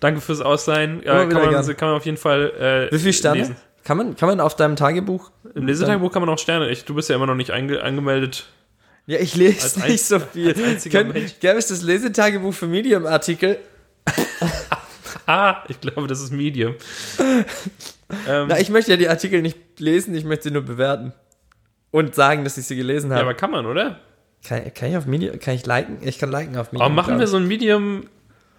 Danke 0.00 0.20
fürs 0.20 0.40
Ausleihen. 0.40 1.02
Ja, 1.04 1.22
Immer 1.22 1.32
kann, 1.32 1.42
man, 1.42 1.64
gern. 1.64 1.76
kann 1.76 1.88
man 1.88 1.96
auf 1.96 2.06
jeden 2.06 2.16
Fall 2.16 2.88
äh, 2.90 2.92
Wie 2.92 2.98
viele 2.98 3.12
Sterne? 3.12 3.40
lesen. 3.40 3.56
Kann 3.84 3.96
man, 3.96 4.16
kann 4.16 4.28
man 4.28 4.40
auf 4.40 4.54
deinem 4.54 4.76
Tagebuch? 4.76 5.30
Im 5.54 5.66
Lesetagebuch 5.66 6.12
kann 6.12 6.20
man 6.20 6.28
auch 6.28 6.38
Sterne. 6.38 6.68
Ich, 6.70 6.84
du 6.84 6.94
bist 6.94 7.08
ja 7.08 7.16
immer 7.16 7.26
noch 7.26 7.34
nicht 7.34 7.50
einge 7.50 7.82
angemeldet. 7.82 8.46
Ja, 9.06 9.18
ich 9.18 9.34
lese 9.34 9.80
nicht 9.80 10.04
so 10.04 10.18
viel. 10.18 10.52
Gäbe 10.52 11.58
es 11.58 11.68
das 11.68 11.82
Lesetagebuch 11.82 12.52
für 12.52 12.66
Medium-Artikel? 12.66 13.58
Ah, 15.26 15.62
ich 15.68 15.78
glaube, 15.78 16.06
das 16.06 16.22
ist 16.22 16.32
Medium. 16.32 16.74
ähm, 17.18 17.44
Na, 18.48 18.58
ich 18.58 18.70
möchte 18.70 18.90
ja 18.92 18.96
die 18.96 19.10
Artikel 19.10 19.42
nicht 19.42 19.78
lesen, 19.78 20.14
ich 20.14 20.24
möchte 20.24 20.44
sie 20.44 20.50
nur 20.50 20.62
bewerten. 20.62 21.12
Und 21.90 22.14
sagen, 22.14 22.44
dass 22.44 22.56
ich 22.56 22.64
sie 22.64 22.76
gelesen 22.76 23.10
ja, 23.10 23.16
habe. 23.16 23.26
aber 23.26 23.34
kann 23.34 23.50
man, 23.50 23.66
oder? 23.66 24.00
kann, 24.42 24.72
kann 24.72 24.90
ich 24.90 24.96
auf 24.96 25.04
Medium, 25.04 25.38
kann 25.38 25.54
ich 25.54 25.66
liken? 25.66 25.98
Ich 26.00 26.18
kann 26.18 26.30
liken 26.30 26.56
auf 26.56 26.72
Medium. 26.72 26.82
Aber 26.82 26.94
machen 26.94 27.18
wir 27.18 27.26
so 27.26 27.36
ein 27.36 27.46
Medium, 27.46 28.04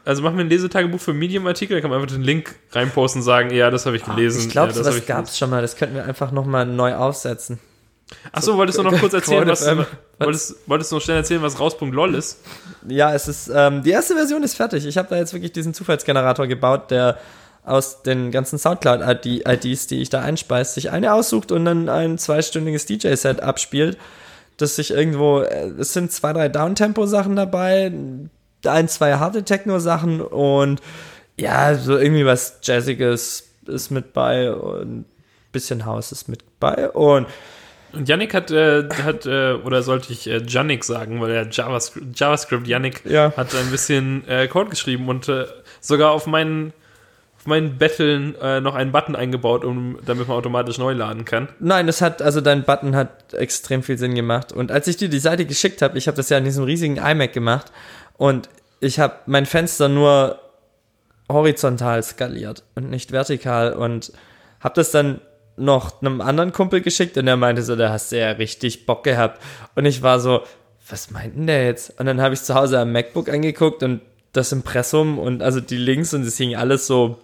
also 0.10 0.24
machen 0.24 0.38
wir 0.38 0.44
ein 0.44 0.50
Lesetagebuch 0.50 1.00
für 1.00 1.14
Medium-Artikel, 1.14 1.76
da 1.76 1.82
kann 1.82 1.92
man 1.92 2.02
einfach 2.02 2.16
den 2.16 2.24
Link 2.24 2.56
reinposten 2.72 3.22
und 3.22 3.26
sagen, 3.26 3.52
ja, 3.52 3.70
das 3.70 3.86
habe 3.86 3.96
ich 3.96 4.04
gelesen. 4.04 4.40
Ah, 4.40 4.44
Ich 4.46 4.50
glaube, 4.50 4.74
ja, 4.74 4.82
das 4.82 4.96
ich 4.96 5.06
gab 5.06 5.26
es 5.26 5.38
schon 5.38 5.52
mal. 5.52 5.62
Das 5.62 5.76
könnten 5.76 5.94
wir 5.94 6.04
einfach 6.04 6.32
nochmal 6.32 6.66
neu 6.66 6.96
aufsetzen. 6.96 7.60
Achso, 8.32 8.58
wolltest 8.58 8.80
du 8.80 8.84
noch 8.84 9.00
kurz 9.00 9.14
erzählen, 9.14 9.48
was, 9.48 9.64
FM. 9.64 9.86
wolltest, 10.18 10.56
wolltest 10.66 10.92
du 10.92 10.96
noch 10.96 11.02
schnell 11.04 11.18
erzählen, 11.18 11.44
was 11.44 11.60
raus.lol 11.60 12.16
ist? 12.16 12.40
Ja, 12.88 13.14
es 13.14 13.28
ist, 13.28 13.52
ähm, 13.54 13.84
die 13.84 13.92
erste 13.92 14.16
Version 14.16 14.42
ist 14.42 14.56
fertig. 14.56 14.88
Ich 14.88 14.98
habe 14.98 15.08
da 15.10 15.18
jetzt 15.18 15.32
wirklich 15.34 15.52
diesen 15.52 15.76
Zufallsgenerator 15.76 16.48
gebaut, 16.48 16.90
der 16.90 17.20
aus 17.64 18.02
den 18.02 18.32
ganzen 18.32 18.58
Soundcloud-IDs, 18.58 19.86
die 19.86 20.02
ich 20.02 20.10
da 20.10 20.22
einspeise, 20.22 20.74
sich 20.74 20.90
eine 20.90 21.14
aussucht 21.14 21.52
und 21.52 21.66
dann 21.66 21.88
ein 21.88 22.18
zweistündiges 22.18 22.88
DJ-Set 22.88 23.44
abspielt, 23.44 23.96
das 24.58 24.76
sich 24.76 24.90
irgendwo, 24.90 25.42
äh, 25.42 25.68
es 25.78 25.94
sind 25.94 26.12
zwei, 26.12 26.34
drei 26.34 26.50
Downtempo-Sachen 26.50 27.36
dabei, 27.36 27.92
ein, 28.66 28.88
zwei 28.88 29.16
harte 29.16 29.44
Techno-Sachen 29.44 30.22
und 30.22 30.82
ja, 31.38 31.76
so 31.76 31.98
irgendwie 31.98 32.26
was 32.26 32.60
Jazziges 32.64 33.50
ist 33.66 33.92
mit 33.92 34.14
bei 34.14 34.52
und 34.52 35.00
ein 35.02 35.06
bisschen 35.52 35.86
House 35.86 36.12
ist 36.12 36.28
mit 36.28 36.44
bei 36.60 36.90
und 36.90 37.28
Und 37.94 38.08
Yannick 38.08 38.34
hat, 38.34 38.52
äh, 38.52 38.88
hat 39.04 39.26
äh, 39.26 39.54
oder 39.54 39.82
sollte 39.82 40.12
ich 40.14 40.30
äh, 40.30 40.42
Jannik 40.46 40.84
sagen, 40.84 41.22
weil 41.22 41.32
er 41.32 41.48
JavaScript, 41.50 42.20
JavaScript 42.20 42.68
Yannick 42.68 43.02
Ja. 43.06 43.34
hat 43.36 43.56
ein 43.56 43.72
bisschen 43.72 44.28
äh, 44.28 44.48
Code 44.48 44.70
geschrieben 44.70 45.08
und 45.08 45.28
äh, 45.30 45.46
sogar 45.82 46.12
auf 46.12 46.28
meinen, 46.28 46.74
auf 47.40 47.48
meinen 47.48 47.78
Betteln 47.78 48.36
äh, 48.42 48.60
noch 48.62 48.76
einen 48.76 48.92
Button 48.92 49.16
eingebaut, 49.16 49.64
um, 49.66 49.98
damit 50.06 50.28
man 50.28 50.38
automatisch 50.38 50.78
neu 50.78 50.94
laden 50.94 51.26
kann. 51.26 51.48
Nein, 51.60 51.88
das 51.88 52.02
hat, 52.02 52.22
also 52.22 52.42
dein 52.42 52.64
Button 52.64 52.96
hat 52.96 53.34
extrem 53.34 53.82
viel 53.82 53.98
Sinn 53.98 54.14
gemacht. 54.14 54.52
Und 54.52 54.72
als 54.72 54.88
ich 54.88 54.98
dir 54.98 55.10
die 55.10 55.20
Seite 55.20 55.46
geschickt 55.46 55.82
habe, 55.82 55.98
ich 55.98 56.08
habe 56.08 56.18
das 56.18 56.30
ja 56.30 56.38
an 56.38 56.44
diesem 56.44 56.66
riesigen 56.66 56.98
iMac 56.98 57.34
gemacht 57.34 57.72
und 58.20 58.50
ich 58.82 59.00
habe 59.00 59.16
mein 59.26 59.46
Fenster 59.46 59.88
nur 59.88 60.40
horizontal 61.32 62.04
skaliert 62.04 62.64
und 62.76 62.90
nicht 62.90 63.12
vertikal 63.12 63.74
und 63.74 64.12
habe 64.60 64.76
das 64.76 64.92
dann 64.92 65.22
noch 65.56 66.02
einem 66.02 66.20
anderen 66.20 66.52
Kumpel 66.52 66.82
geschickt 66.82 67.18
und 67.18 67.26
der 67.26 67.38
meinte 67.38 67.64
so, 67.64 67.78
da 67.78 67.92
hast 67.92 68.12
du 68.12 68.20
ja 68.20 68.32
richtig 68.32 68.86
Bock 68.86 69.06
gehabt. 69.06 69.42
Und 69.76 69.86
ich 69.86 70.02
war 70.02 70.20
so, 70.20 70.42
was 70.90 71.12
meint 71.12 71.38
denn 71.38 71.48
der 71.48 71.66
jetzt? 71.66 71.98
Und 71.98 72.08
dann 72.08 72.22
habe 72.22 72.34
ich 72.34 72.42
zu 72.42 72.56
Hause 72.56 72.80
am 72.80 72.92
MacBook 72.92 73.30
angeguckt 73.30 73.84
und 73.84 74.02
das 74.34 74.52
Impressum 74.52 75.18
und 75.18 75.42
also 75.42 75.62
die 75.62 75.78
Links 75.78 76.14
und 76.14 76.24
es 76.24 76.38
hing 76.38 76.56
alles 76.56 76.88
so 76.88 77.20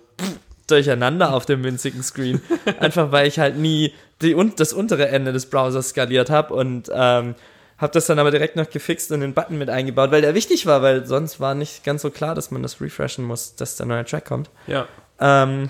durcheinander 0.67 1.33
auf 1.33 1.45
dem 1.45 1.63
winzigen 1.63 2.03
Screen. 2.03 2.41
Einfach 2.79 3.11
weil 3.11 3.27
ich 3.27 3.37
halt 3.37 3.57
nie 3.57 3.93
die, 4.21 4.33
und 4.33 4.61
das 4.61 4.71
untere 4.71 5.09
Ende 5.09 5.33
des 5.33 5.47
Browsers 5.47 5.89
skaliert 5.89 6.29
habe 6.29 6.53
und 6.53 6.89
ähm, 6.93 7.35
habe 7.78 7.93
das 7.93 8.05
dann 8.05 8.19
aber 8.19 8.32
direkt 8.32 8.55
noch 8.55 8.69
gefixt 8.69 9.11
und 9.11 9.19
den 9.19 9.34
Button 9.34 9.57
mit 9.57 9.69
eingebaut, 9.69 10.11
weil 10.11 10.21
der 10.21 10.34
wichtig 10.34 10.65
war, 10.65 10.82
weil 10.82 11.05
sonst 11.05 11.39
war 11.39 11.55
nicht 11.55 11.84
ganz 11.84 12.01
so 12.01 12.09
klar, 12.09 12.36
dass 12.36 12.51
man 12.51 12.63
das 12.63 12.80
refreshen 12.80 13.26
muss, 13.26 13.55
dass 13.55 13.76
der 13.76 13.86
neue 13.86 14.05
Track 14.05 14.26
kommt. 14.26 14.49
Ja. 14.67 14.88
Ähm, 15.19 15.69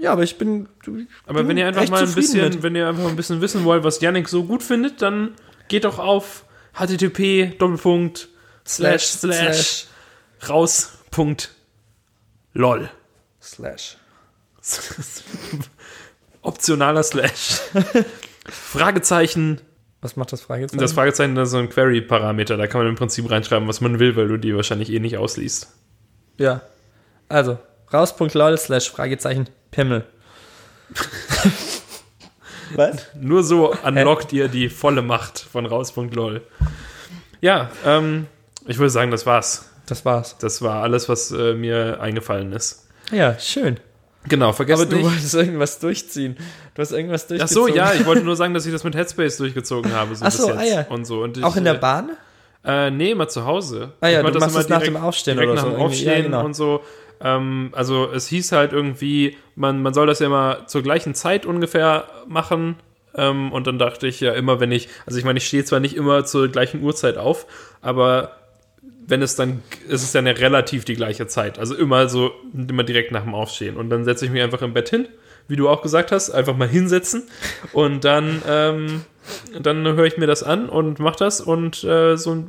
ja, 0.00 0.12
aber 0.12 0.22
ich 0.22 0.38
bin. 0.38 0.68
Aber 1.26 1.40
bin 1.40 1.48
wenn 1.48 1.58
ihr 1.58 1.66
einfach 1.66 1.88
mal 1.88 2.04
ein 2.04 2.14
bisschen, 2.14 2.48
mit. 2.48 2.62
wenn 2.62 2.76
ihr 2.76 2.88
einfach 2.88 3.06
ein 3.08 3.16
bisschen 3.16 3.40
wissen 3.40 3.64
wollt, 3.64 3.84
was 3.84 4.00
Yannick 4.00 4.28
so 4.28 4.44
gut 4.44 4.62
findet, 4.62 5.02
dann 5.02 5.34
geht 5.68 5.84
doch 5.84 5.98
auf 5.98 6.44
http 6.74 7.58
Doppelpunkt 7.58 8.28
slash 8.66 9.06
slash 9.06 9.86
raus 10.48 10.92
Punkt 11.10 11.50
lol. 12.52 12.90
Slash. 13.42 13.96
Optionaler 16.42 17.02
Slash. 17.02 17.60
Fragezeichen. 18.48 19.60
Was 20.00 20.16
macht 20.16 20.32
das 20.32 20.40
Fragezeichen? 20.42 20.80
Das 20.80 20.92
Fragezeichen 20.92 21.36
ist 21.36 21.50
so 21.50 21.58
ein 21.58 21.68
Query-Parameter. 21.68 22.56
Da 22.56 22.66
kann 22.68 22.80
man 22.80 22.88
im 22.88 22.94
Prinzip 22.94 23.28
reinschreiben, 23.30 23.66
was 23.66 23.80
man 23.80 23.98
will, 23.98 24.14
weil 24.16 24.28
du 24.28 24.36
die 24.36 24.54
wahrscheinlich 24.54 24.90
eh 24.92 25.00
nicht 25.00 25.16
ausliest. 25.18 25.68
ja. 26.38 26.60
Also, 27.30 27.58
raus.lol 27.92 28.56
slash 28.56 28.90
Fragezeichen 28.90 29.50
Pimmel. 29.70 30.06
Was? 32.74 33.06
Nur 33.14 33.42
so 33.42 33.74
unlockt 33.84 34.32
ihr 34.32 34.48
die 34.48 34.68
volle 34.70 35.02
Macht 35.02 35.38
von 35.38 35.66
raus.lol. 35.66 36.42
Ja, 37.40 37.70
ähm, 37.84 38.26
ich 38.66 38.78
würde 38.78 38.90
sagen, 38.90 39.10
das 39.10 39.26
war's. 39.26 39.70
Das 39.86 40.04
war's. 40.04 40.36
Das 40.38 40.60
war 40.62 40.82
alles, 40.82 41.08
was 41.08 41.30
äh, 41.30 41.54
mir 41.54 42.00
eingefallen 42.00 42.52
ist. 42.52 42.88
Ja, 43.10 43.38
schön. 43.38 43.78
Genau, 44.26 44.52
vergesst 44.52 44.82
Aber 44.82 44.90
du 44.90 44.96
nicht. 44.96 45.06
wolltest 45.06 45.34
irgendwas 45.34 45.78
durchziehen. 45.78 46.36
Du 46.74 46.82
hast 46.82 46.92
irgendwas 46.92 47.24
Ach 47.24 47.28
durchgezogen. 47.28 47.72
so, 47.72 47.76
ja, 47.78 47.94
ich 47.94 48.04
wollte 48.04 48.22
nur 48.24 48.36
sagen, 48.36 48.52
dass 48.54 48.66
ich 48.66 48.72
das 48.72 48.84
mit 48.84 48.94
Headspace 48.94 49.36
durchgezogen 49.38 49.92
habe. 49.92 50.14
So 50.14 50.24
Ach 50.24 50.30
so, 50.32 50.46
bis 50.48 50.56
jetzt 50.56 50.60
ah 50.74 50.80
ja. 50.80 50.86
Und 50.88 51.04
so. 51.06 51.22
Und 51.22 51.38
ich, 51.38 51.44
Auch 51.44 51.56
in 51.56 51.64
der 51.64 51.74
äh, 51.76 51.78
Bahn? 51.78 52.10
Äh, 52.64 52.90
nee, 52.90 53.12
immer 53.12 53.28
zu 53.28 53.44
Hause. 53.46 53.92
Ah 54.00 54.08
ja, 54.08 54.20
Ich 54.20 54.32
du 54.32 54.38
machst 54.40 54.56
das 54.56 54.68
nach 54.68 54.82
dem 54.82 54.96
Aufstehen 54.96 55.36
direkt 55.36 55.52
oder 55.52 55.60
nach 55.62 55.64
so 55.64 55.70
dem 55.70 55.80
irgendwie. 55.80 55.94
Aufstehen 55.94 56.16
Ja, 56.16 56.22
genau. 56.22 56.44
und 56.44 56.54
so. 56.54 56.82
Ähm, 57.20 57.70
also 57.72 58.10
es 58.12 58.26
hieß 58.28 58.52
halt 58.52 58.72
irgendwie, 58.72 59.36
man, 59.54 59.80
man 59.82 59.94
soll 59.94 60.06
das 60.06 60.18
ja 60.18 60.26
immer 60.26 60.66
zur 60.66 60.82
gleichen 60.82 61.14
Zeit 61.14 61.46
ungefähr 61.46 62.04
machen. 62.26 62.76
Ähm, 63.14 63.52
und 63.52 63.66
dann 63.66 63.78
dachte 63.78 64.06
ich 64.06 64.20
ja 64.20 64.32
immer, 64.34 64.60
wenn 64.60 64.70
ich, 64.72 64.88
also 65.06 65.18
ich 65.18 65.24
meine, 65.24 65.38
ich 65.38 65.46
stehe 65.46 65.64
zwar 65.64 65.80
nicht 65.80 65.96
immer 65.96 66.24
zur 66.24 66.48
gleichen 66.48 66.82
Uhrzeit 66.82 67.16
auf, 67.16 67.46
aber 67.80 68.32
wenn 69.08 69.22
es 69.22 69.34
dann, 69.36 69.62
ist 69.88 70.02
es 70.02 70.12
dann 70.12 70.26
ja 70.26 70.32
relativ 70.32 70.84
die 70.84 70.94
gleiche 70.94 71.26
Zeit. 71.26 71.58
Also 71.58 71.74
immer 71.74 72.08
so, 72.08 72.30
immer 72.52 72.84
direkt 72.84 73.10
nach 73.10 73.24
dem 73.24 73.34
Aufstehen. 73.34 73.76
Und 73.76 73.88
dann 73.90 74.04
setze 74.04 74.26
ich 74.26 74.30
mich 74.30 74.42
einfach 74.42 74.62
im 74.62 74.74
Bett 74.74 74.90
hin, 74.90 75.08
wie 75.48 75.56
du 75.56 75.68
auch 75.68 75.82
gesagt 75.82 76.12
hast, 76.12 76.30
einfach 76.30 76.56
mal 76.56 76.68
hinsetzen 76.68 77.22
und 77.72 78.04
dann, 78.04 78.42
ähm, 78.46 79.02
dann 79.60 79.84
höre 79.84 80.04
ich 80.04 80.18
mir 80.18 80.26
das 80.26 80.42
an 80.42 80.68
und 80.68 80.98
mache 80.98 81.16
das 81.18 81.40
und 81.40 81.82
äh, 81.84 82.16
so 82.16 82.32
ein, 82.32 82.46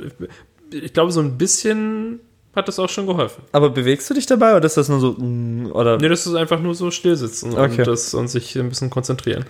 ich 0.72 0.94
glaube, 0.94 1.14
so 1.14 1.22
ein 1.22 1.38
bisschen 1.38 2.20
hat 2.56 2.68
das 2.68 2.78
auch 2.78 2.90
schon 2.90 3.08
geholfen. 3.08 3.44
Aber 3.54 3.70
bewegst 3.70 4.10
du 4.10 4.14
dich 4.14 4.26
dabei 4.26 4.58
oder 4.58 4.66
ist 4.66 4.76
das 4.76 4.90
nur 4.90 5.00
so, 5.00 5.12
mm, 5.14 5.72
oder? 5.72 5.98
Nee, 5.98 6.10
das 6.10 6.28
ist 6.28 6.36
einfach 6.36 6.60
nur 6.60 6.76
so 6.76 6.92
stillsitzen 6.92 7.54
Okay. 7.54 7.80
und, 7.80 7.88
das, 7.88 8.14
und 8.14 8.28
sich 8.28 8.58
ein 8.58 8.68
bisschen 8.68 8.90
konzentrieren. 8.90 9.46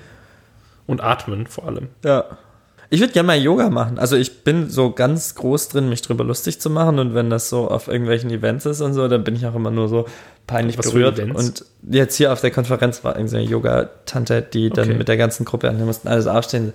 Und 0.86 1.02
atmen 1.02 1.48
vor 1.48 1.66
allem. 1.66 1.88
Ja. 2.04 2.38
Ich 2.92 3.00
würde 3.02 3.14
gerne 3.14 3.28
mal 3.28 3.38
Yoga 3.40 3.70
machen. 3.70 4.00
Also 4.00 4.16
ich 4.16 4.44
bin 4.44 4.70
so 4.70 4.92
ganz 4.92 5.36
groß 5.36 5.70
drin, 5.70 5.90
mich 5.90 6.02
drüber 6.02 6.24
lustig 6.24 6.60
zu 6.60 6.70
machen 6.72 6.98
und 6.98 7.14
wenn 7.14 7.30
das 7.30 7.48
so 7.50 7.68
auf 7.68 7.88
irgendwelchen 7.88 8.32
Events 8.32 8.66
ist 8.66 8.82
und 8.82 8.94
so, 8.94 9.08
dann 9.08 9.24
bin 9.24 9.36
ich 9.36 9.46
auch 9.46 9.54
immer 9.56 9.70
nur 9.70 9.88
so 9.90 10.06
peinlich 10.48 10.76
Was 10.80 10.88
berührt. 10.90 11.20
Und 11.20 11.66
jetzt 11.92 12.16
hier 12.16 12.34
auf 12.34 12.42
der 12.42 12.50
Konferenz 12.50 13.04
war 13.04 13.16
irgendeine 13.16 13.44
Yoga-Tante, 13.44 14.42
die 14.42 14.72
dann 14.72 14.90
Okay. 14.90 14.98
mit 14.98 15.08
der 15.08 15.18
ganzen 15.18 15.46
Gruppe, 15.46 15.70
und 15.70 15.78
wir 15.78 15.86
mussten 15.86 16.08
alles 16.08 16.26
aufstehen. 16.26 16.74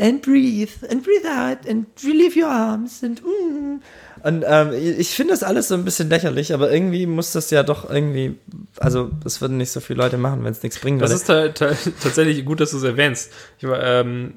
And 0.00 0.22
breathe, 0.22 0.70
and 0.90 1.02
breathe 1.04 1.26
out, 1.28 1.58
and 1.68 1.86
relieve 2.02 2.38
your 2.38 2.48
arms, 2.48 3.02
and 3.02 3.22
mm. 3.22 3.80
Und 4.22 4.44
ähm, 4.48 4.70
ich 4.98 5.10
finde 5.10 5.34
das 5.34 5.42
alles 5.42 5.68
so 5.68 5.74
ein 5.74 5.84
bisschen 5.84 6.08
lächerlich, 6.08 6.52
aber 6.54 6.72
irgendwie 6.72 7.06
muss 7.06 7.32
das 7.32 7.50
ja 7.50 7.62
doch 7.62 7.88
irgendwie, 7.88 8.36
also 8.78 9.10
das 9.22 9.40
würden 9.42 9.56
nicht 9.58 9.70
so 9.70 9.80
viele 9.80 10.02
Leute 10.02 10.16
machen, 10.16 10.42
wenn 10.42 10.52
es 10.52 10.62
nichts 10.62 10.80
bringen 10.80 10.98
Das 10.98 11.10
würde. 11.26 11.48
ist 11.48 11.58
ta- 11.58 11.68
ta- 11.68 11.76
tatsächlich 12.02 12.44
gut, 12.44 12.60
dass 12.60 12.70
du 12.70 12.78
es 12.78 12.82
erwähnst. 12.82 13.30
Ich, 13.58 13.68
war, 13.68 13.80
ähm, 13.82 14.32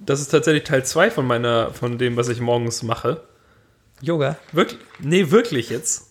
das 0.00 0.20
ist 0.20 0.28
tatsächlich 0.28 0.64
Teil 0.64 0.84
2 0.84 1.10
von 1.10 1.26
meiner, 1.26 1.72
von 1.72 1.98
dem, 1.98 2.16
was 2.16 2.28
ich 2.28 2.40
morgens 2.40 2.82
mache. 2.82 3.22
Yoga. 4.00 4.36
Wirklich? 4.52 4.80
Nee, 5.00 5.30
wirklich 5.30 5.70
jetzt. 5.70 6.10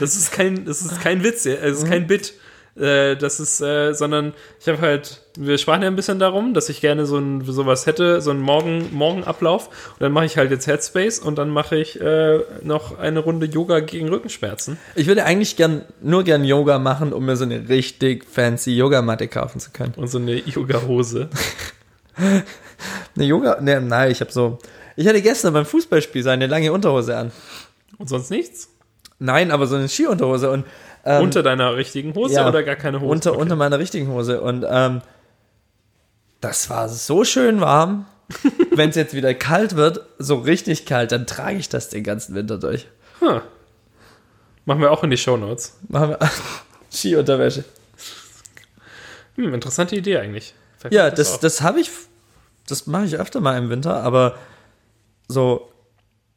Das 0.00 0.16
ist 0.16 0.32
kein, 0.32 0.64
das 0.64 0.82
ist 0.82 1.00
kein 1.00 1.24
Witz, 1.24 1.44
es 1.46 1.78
ist 1.78 1.88
kein 1.88 2.06
Bit. 2.06 2.34
Äh, 2.74 3.16
das 3.16 3.38
ist, 3.38 3.60
äh, 3.60 3.92
sondern 3.92 4.32
ich 4.58 4.66
habe 4.66 4.80
halt, 4.80 5.20
wir 5.36 5.58
sprachen 5.58 5.82
ja 5.82 5.88
ein 5.88 5.96
bisschen 5.96 6.18
darum, 6.18 6.54
dass 6.54 6.70
ich 6.70 6.80
gerne 6.80 7.04
so 7.04 7.18
ein, 7.18 7.44
sowas 7.44 7.84
hätte, 7.86 8.22
so 8.22 8.30
einen 8.30 8.40
Morgen, 8.40 8.94
Morgenablauf. 8.94 9.66
Und 9.66 10.00
dann 10.00 10.12
mache 10.12 10.24
ich 10.24 10.38
halt 10.38 10.50
jetzt 10.50 10.66
Headspace 10.66 11.18
und 11.18 11.36
dann 11.36 11.50
mache 11.50 11.76
ich 11.76 12.00
äh, 12.00 12.40
noch 12.62 12.98
eine 12.98 13.18
Runde 13.18 13.46
Yoga 13.46 13.80
gegen 13.80 14.08
Rückenschmerzen. 14.08 14.78
Ich 14.94 15.06
würde 15.06 15.24
eigentlich 15.24 15.56
gern, 15.56 15.82
nur 16.00 16.24
gern 16.24 16.44
Yoga 16.44 16.78
machen, 16.78 17.12
um 17.12 17.26
mir 17.26 17.36
so 17.36 17.44
eine 17.44 17.68
richtig 17.68 18.24
fancy 18.24 18.74
Yogamatte 18.74 19.28
kaufen 19.28 19.60
zu 19.60 19.70
können. 19.70 19.92
Und 19.96 20.08
so 20.08 20.18
eine 20.18 20.36
Yoga-Hose. 20.36 21.28
Eine 23.16 23.24
Yoga, 23.24 23.60
ne, 23.60 23.80
nein, 23.80 24.10
ich 24.10 24.20
habe 24.20 24.32
so, 24.32 24.58
ich 24.96 25.06
hatte 25.06 25.22
gestern 25.22 25.52
beim 25.52 25.66
Fußballspiel 25.66 26.22
so 26.22 26.30
eine 26.30 26.46
lange 26.46 26.72
Unterhose 26.72 27.16
an. 27.16 27.32
Und 27.98 28.08
sonst 28.08 28.30
nichts? 28.30 28.68
Nein, 29.18 29.50
aber 29.50 29.66
so 29.66 29.76
eine 29.76 29.88
Skiunterhose 29.88 30.50
und 30.50 30.64
ähm, 31.04 31.22
unter 31.22 31.42
deiner 31.42 31.76
richtigen 31.76 32.14
Hose 32.14 32.34
ja, 32.34 32.48
oder 32.48 32.62
gar 32.62 32.76
keine 32.76 33.00
Hose? 33.00 33.10
Unter, 33.10 33.30
Okay. 33.32 33.40
unter 33.40 33.56
meiner 33.56 33.78
richtigen 33.78 34.08
Hose. 34.08 34.40
Und 34.40 34.64
ähm, 34.68 35.02
das 36.40 36.68
war 36.70 36.88
so 36.88 37.24
schön 37.24 37.60
warm. 37.60 38.06
Wenn 38.70 38.90
es 38.90 38.96
jetzt 38.96 39.14
wieder 39.14 39.34
kalt 39.34 39.76
wird, 39.76 40.00
so 40.18 40.36
richtig 40.36 40.86
kalt, 40.86 41.12
dann 41.12 41.26
trage 41.26 41.58
ich 41.58 41.68
das 41.68 41.88
den 41.90 42.02
ganzen 42.02 42.34
Winter 42.34 42.58
durch. 42.58 42.86
Huh. 43.20 43.40
Machen 44.64 44.80
wir 44.80 44.90
auch 44.90 45.02
in 45.04 45.10
die 45.10 45.16
Shownotes. 45.18 45.76
Machen 45.88 46.10
wir 46.10 46.18
Skiunterwäsche. 46.90 47.64
Hm, 49.36 49.54
interessante 49.54 49.96
Idee 49.96 50.18
eigentlich. 50.18 50.54
Vielleicht 50.78 50.94
Ja, 50.94 51.10
das, 51.10 51.34
auch. 51.34 51.40
das 51.40 51.60
habe 51.62 51.80
ich, 51.80 51.90
das 52.66 52.86
mache 52.86 53.04
ich 53.06 53.16
öfter 53.16 53.40
mal 53.40 53.56
im 53.58 53.68
Winter, 53.70 54.02
aber 54.02 54.36
so, 55.28 55.68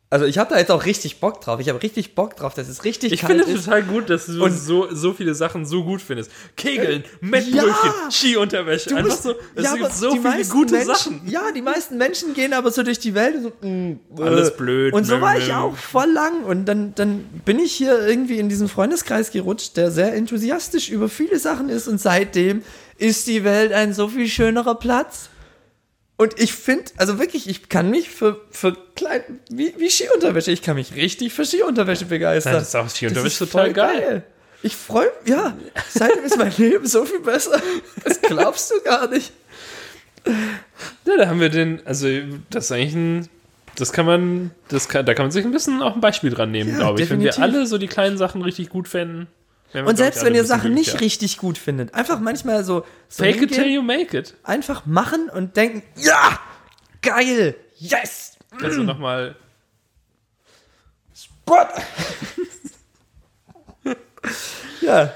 also 0.09 0.25
ich 0.25 0.37
habe 0.37 0.51
da 0.53 0.59
jetzt 0.59 0.71
auch 0.71 0.85
richtig 0.85 1.19
Bock 1.19 1.41
drauf. 1.41 1.59
Ich 1.59 1.67
habe 1.67 1.81
richtig 1.81 2.15
Bock 2.15 2.35
drauf, 2.37 2.53
dass 2.53 2.69
es 2.69 2.85
richtig 2.85 3.11
Ich 3.11 3.21
kalt 3.21 3.31
finde 3.39 3.43
es 3.51 3.59
ist. 3.59 3.65
total 3.65 3.83
gut, 3.83 4.09
dass 4.09 4.27
du 4.27 4.43
Und- 4.45 4.51
so, 4.57 4.87
so 4.93 5.13
viele 5.13 5.33
Sachen 5.35 5.65
so 5.65 5.83
gut 5.83 6.01
findest. 6.01 6.31
Kegeln, 6.55 7.03
Mettbrötchen, 7.21 7.65
Ja! 7.67 8.11
Skiunterwäsche. 8.11 8.89
Du 8.91 8.95
Einfach 8.95 9.09
musst- 9.09 9.23
so, 9.23 9.33
es 9.55 9.63
ja, 9.65 9.73
gibt 9.75 9.93
so 9.93 10.11
viele 10.15 10.45
gute 10.45 10.73
Menschen, 10.75 10.87
Sachen. 10.95 11.21
Ja, 11.27 11.51
die 11.53 11.61
meisten 11.61 11.97
Menschen 11.97 12.33
gehen 12.33 12.53
aber 12.53 12.71
so 12.71 12.83
durch 12.83 12.99
die 12.99 13.13
Welt 13.15 13.35
und 13.35 13.43
so, 13.43 13.51
mm, 13.67 13.99
äh. 14.19 14.21
Alles 14.23 14.55
blöd, 14.55 14.93
Und 14.93 15.05
so 15.05 15.19
war 15.19 15.37
ich 15.37 15.51
auch 15.51 15.75
voll 15.75 16.09
lang. 16.11 16.43
Und 16.43 16.65
dann, 16.65 16.93
dann 16.95 17.25
bin 17.43 17.59
ich 17.59 17.73
hier 17.73 18.07
irgendwie 18.07 18.37
in 18.37 18.47
diesen 18.47 18.69
Freundeskreis 18.69 19.31
gerutscht, 19.31 19.75
der 19.75 19.91
sehr 19.91 20.13
enthusiastisch 20.13 20.89
über 20.89 21.09
viele 21.09 21.39
Sachen 21.39 21.67
ist. 21.67 21.87
Und 21.87 21.99
seitdem 21.99 22.61
ist 22.97 23.27
die 23.27 23.43
Welt 23.43 23.73
ein 23.73 23.93
so 23.93 24.07
viel 24.07 24.27
schönerer 24.29 24.75
Platz. 24.75 25.29
Und 26.17 26.39
ich 26.39 26.53
finde, 26.53 26.85
also 26.97 27.19
wirklich, 27.19 27.49
ich 27.49 27.67
kann 27.67 27.89
mich 27.89 28.09
für, 28.09 28.39
für 28.49 28.75
klein, 28.95 29.21
wie, 29.49 29.73
wie 29.77 29.89
Skiunterwäsche, 29.89 30.51
ich 30.51 30.61
kann 30.61 30.75
mich 30.75 30.95
richtig 30.95 31.33
für 31.33 31.45
Skiunterwäsche 31.45 32.05
begeistern. 32.05 32.53
Das 32.53 32.69
ist 32.69 32.75
auch 32.75 32.89
Skiunterwäsche 32.89 33.23
Das 33.23 33.41
ist 33.41 33.51
total 33.51 33.65
voll 33.65 33.73
geil. 33.73 34.23
Ich 34.63 34.75
freue 34.75 35.11
ja, 35.25 35.57
seitdem 35.89 36.23
ist 36.23 36.37
mein 36.37 36.53
Leben 36.57 36.87
so 36.87 37.05
viel 37.05 37.19
besser. 37.19 37.61
Das 38.03 38.21
glaubst 38.21 38.71
du 38.71 38.81
gar 38.81 39.07
nicht. 39.09 39.31
Ja, 41.05 41.17
da 41.17 41.27
haben 41.27 41.39
wir 41.39 41.49
den, 41.49 41.85
also 41.85 42.07
das 42.49 42.65
ist 42.65 42.71
eigentlich 42.71 42.95
ein, 42.95 43.29
das 43.75 43.91
kann 43.91 44.05
man, 44.05 44.51
das 44.69 44.87
kann, 44.89 45.05
da 45.05 45.13
kann 45.13 45.25
man 45.25 45.31
sich 45.31 45.45
ein 45.45 45.51
bisschen 45.51 45.81
auch 45.81 45.95
ein 45.95 46.01
Beispiel 46.01 46.31
dran 46.31 46.49
nehmen, 46.49 46.71
Ja, 46.71 46.77
glaube 46.77 47.01
ich. 47.01 47.09
Wenn 47.09 47.19
wir 47.19 47.31
definitiv. 47.31 47.55
alle 47.55 47.67
so 47.67 47.77
die 47.77 47.87
kleinen 47.87 48.17
Sachen 48.17 48.41
richtig 48.41 48.69
gut 48.69 48.87
fänden. 48.87 49.27
Und 49.83 49.97
selbst 49.97 50.23
wenn 50.23 50.35
ihr 50.35 50.45
Sachen 50.45 50.73
nicht 50.73 51.01
richtig 51.01 51.37
gut 51.37 51.57
findet, 51.57 51.93
einfach 51.93 52.19
manchmal 52.19 52.63
so, 52.63 52.85
so 53.09 53.23
Fake 53.23 53.41
it 53.41 53.53
till 53.53 53.67
you 53.67 53.81
make 53.81 54.17
it. 54.17 54.35
einfach 54.43 54.85
machen 54.85 55.29
und 55.29 55.57
denken, 55.57 55.83
ja, 55.97 56.39
geil, 57.01 57.55
yes, 57.77 58.37
Kannst 58.59 58.77
du 58.77 58.83
nochmal, 58.83 59.35
Gott. 61.45 61.67
ja, 64.81 65.13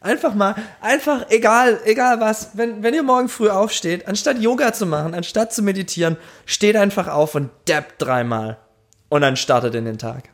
einfach 0.00 0.34
mal, 0.34 0.54
einfach, 0.80 1.26
egal, 1.30 1.80
egal 1.84 2.20
was, 2.20 2.56
wenn, 2.56 2.82
wenn 2.82 2.94
ihr 2.94 3.02
morgen 3.02 3.28
früh 3.28 3.50
aufsteht, 3.50 4.08
anstatt 4.08 4.38
Yoga 4.38 4.72
zu 4.72 4.86
machen, 4.86 5.14
anstatt 5.14 5.52
zu 5.52 5.62
meditieren, 5.62 6.16
steht 6.46 6.76
einfach 6.76 7.08
auf 7.08 7.34
und 7.34 7.50
dappt 7.66 8.00
dreimal. 8.00 8.58
Und 9.08 9.22
dann 9.22 9.36
startet 9.36 9.74
in 9.74 9.84
den 9.84 9.98
Tag. 9.98 10.30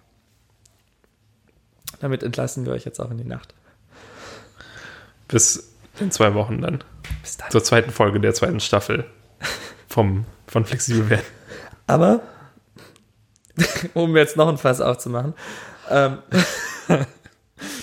Damit 2.01 2.23
entlassen 2.23 2.67
wir 2.67 2.73
euch 2.73 2.85
jetzt 2.85 3.01
auch 3.01 3.11
in 3.11 3.19
die 3.19 3.25
Nacht. 3.25 3.55
bis 5.29 5.73
in 5.99 6.11
zwei 6.11 6.35
Wochen 6.35 6.61
dann. 6.61 6.85
Bis 7.23 7.37
dann. 7.37 7.51
Zur 7.51 7.65
zweiten 7.65 7.91
Folge 7.91 8.21
der 8.21 8.35
zweiten 8.35 8.61
Staffel 8.61 9.05
vom, 9.89 10.27
von 10.47 10.65
Flexibel 10.65 11.09
werden. 11.09 11.27
Aber, 11.87 12.21
um 13.95 14.17
jetzt 14.17 14.37
noch 14.37 14.49
ein 14.49 14.59
Fass 14.59 14.81
aufzumachen, 14.81 15.35
ähm, 15.89 16.19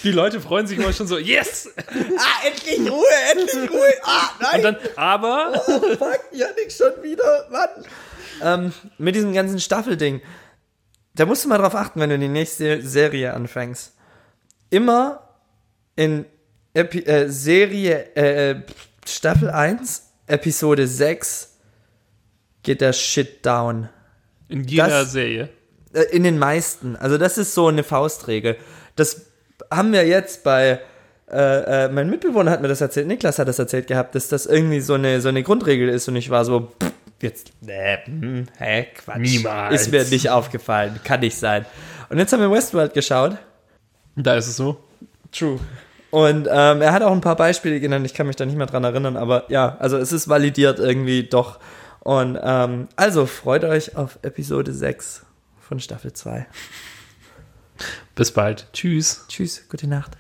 Die 0.04 0.12
Leute 0.12 0.40
freuen 0.40 0.68
sich 0.68 0.78
immer 0.78 0.94
schon 0.94 1.08
so, 1.08 1.18
yes! 1.18 1.70
ah, 1.78 2.46
endlich 2.46 2.92
Ruhe, 2.92 3.06
endlich 3.32 3.72
Ruhe, 3.72 3.94
ah, 4.04 4.30
nein, 4.40 4.56
Und 4.56 4.64
dann, 4.64 4.78
aber, 4.96 5.54
fuck, 5.98 6.20
Janik 6.32 6.72
schon 6.72 7.02
wieder, 7.02 7.48
Mann. 7.50 7.70
Ähm, 8.42 8.74
mit 8.98 9.16
diesem 9.16 9.34
ganzen 9.34 9.60
Staffelding, 9.60 10.22
da 11.16 11.26
musst 11.26 11.46
du 11.46 11.50
mal 11.50 11.58
drauf 11.58 11.76
achten, 11.76 12.00
wenn 12.00 12.10
du 12.10 12.20
die 12.20 12.28
nächste 12.28 12.82
Serie 12.82 13.34
anfängst. 13.34 13.94
Immer 14.74 15.20
in 15.96 16.26
Epi 16.74 17.00
äh, 17.06 17.30
Serie, 17.30 18.16
äh, 18.16 18.56
Staffel 19.08 19.52
1, 19.52 20.12
Episode 20.26 20.88
6 20.88 21.60
geht 22.64 22.82
der 22.82 22.92
Shit 22.94 23.46
down. 23.46 23.90
in 24.50 24.64
jeder 24.64 24.88
Das- 24.88 25.12
Serie. 25.12 25.50
Äh, 25.94 26.02
in 26.12 26.24
den 26.24 26.40
meisten. 26.40 26.96
Also 26.96 27.20
das 27.20 27.38
ist 27.38 27.54
so 27.54 27.68
eine 27.68 27.84
Faustregel. 27.84 28.56
Das 28.96 29.28
haben 29.72 29.94
wir 29.94 30.08
jetzt 30.08 30.44
bei 30.44 30.80
äh, 31.32 31.86
äh, 31.86 31.90
mein 31.90 32.10
Mitbewohner 32.10 32.50
hat 32.50 32.62
mir 32.64 32.68
das 32.68 32.82
erzählt, 32.82 33.06
Niklas 33.08 33.38
hat 33.38 33.48
das 33.48 33.60
erzählt 33.60 33.86
gehabt, 33.88 34.16
dass 34.16 34.28
das 34.28 34.46
irgendwie 34.48 34.82
so 34.82 34.96
eine 34.96 35.22
so 35.22 35.30
eine 35.30 35.44
Grundregel 35.44 35.88
ist 35.90 36.08
und 36.08 36.16
ich 36.16 36.30
war 36.32 36.46
so 36.46 36.72
pff, 36.82 36.92
jetzt 37.22 37.52
nee, 37.62 37.98
hm, 38.06 38.46
hä, 38.58 38.88
Quatsch. 38.96 39.18
Niemals. 39.20 39.82
Ist 39.84 39.92
mir 39.92 40.04
nicht 40.06 40.30
aufgefallen, 40.32 41.00
kann 41.04 41.20
nicht 41.20 41.38
sein. 41.38 41.66
Und 42.10 42.18
jetzt 42.18 42.34
haben 42.34 42.40
wir 42.42 42.52
Westworld 42.52 42.94
geschaut. 42.96 43.38
Da 44.16 44.36
ist 44.36 44.48
es 44.48 44.58
so. 44.58 44.84
True. 45.32 45.60
Und 46.12 46.48
ähm, 46.48 46.82
er 46.82 46.94
hat 46.94 47.02
auch 47.02 47.12
ein 47.12 47.22
paar 47.22 47.36
Beispiele 47.36 47.80
genannt, 47.80 48.06
ich 48.06 48.14
kann 48.14 48.28
mich 48.28 48.36
da 48.36 48.46
nicht 48.46 48.58
mehr 48.58 48.68
dran 48.68 48.84
erinnern, 48.84 49.18
aber 49.18 49.50
ja, 49.52 49.78
also 49.80 49.98
es 49.98 50.12
ist 50.12 50.30
validiert 50.30 50.78
irgendwie 50.78 51.24
doch. 51.24 51.60
Und 52.02 52.38
ähm, 52.42 52.88
also 52.96 53.26
freut 53.26 53.64
euch 53.64 53.96
auf 53.96 54.20
Episode 54.22 54.74
6 54.74 55.26
von 55.60 55.80
Staffel 55.80 56.14
2. 56.14 56.46
Bis 58.14 58.32
bald. 58.32 58.68
Tschüss. 58.74 59.26
Tschüss, 59.28 59.68
gute 59.70 59.88
Nacht. 59.88 60.12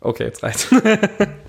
Okay, 0.00 0.24
jetzt 0.24 0.42
reicht's. 0.42 0.68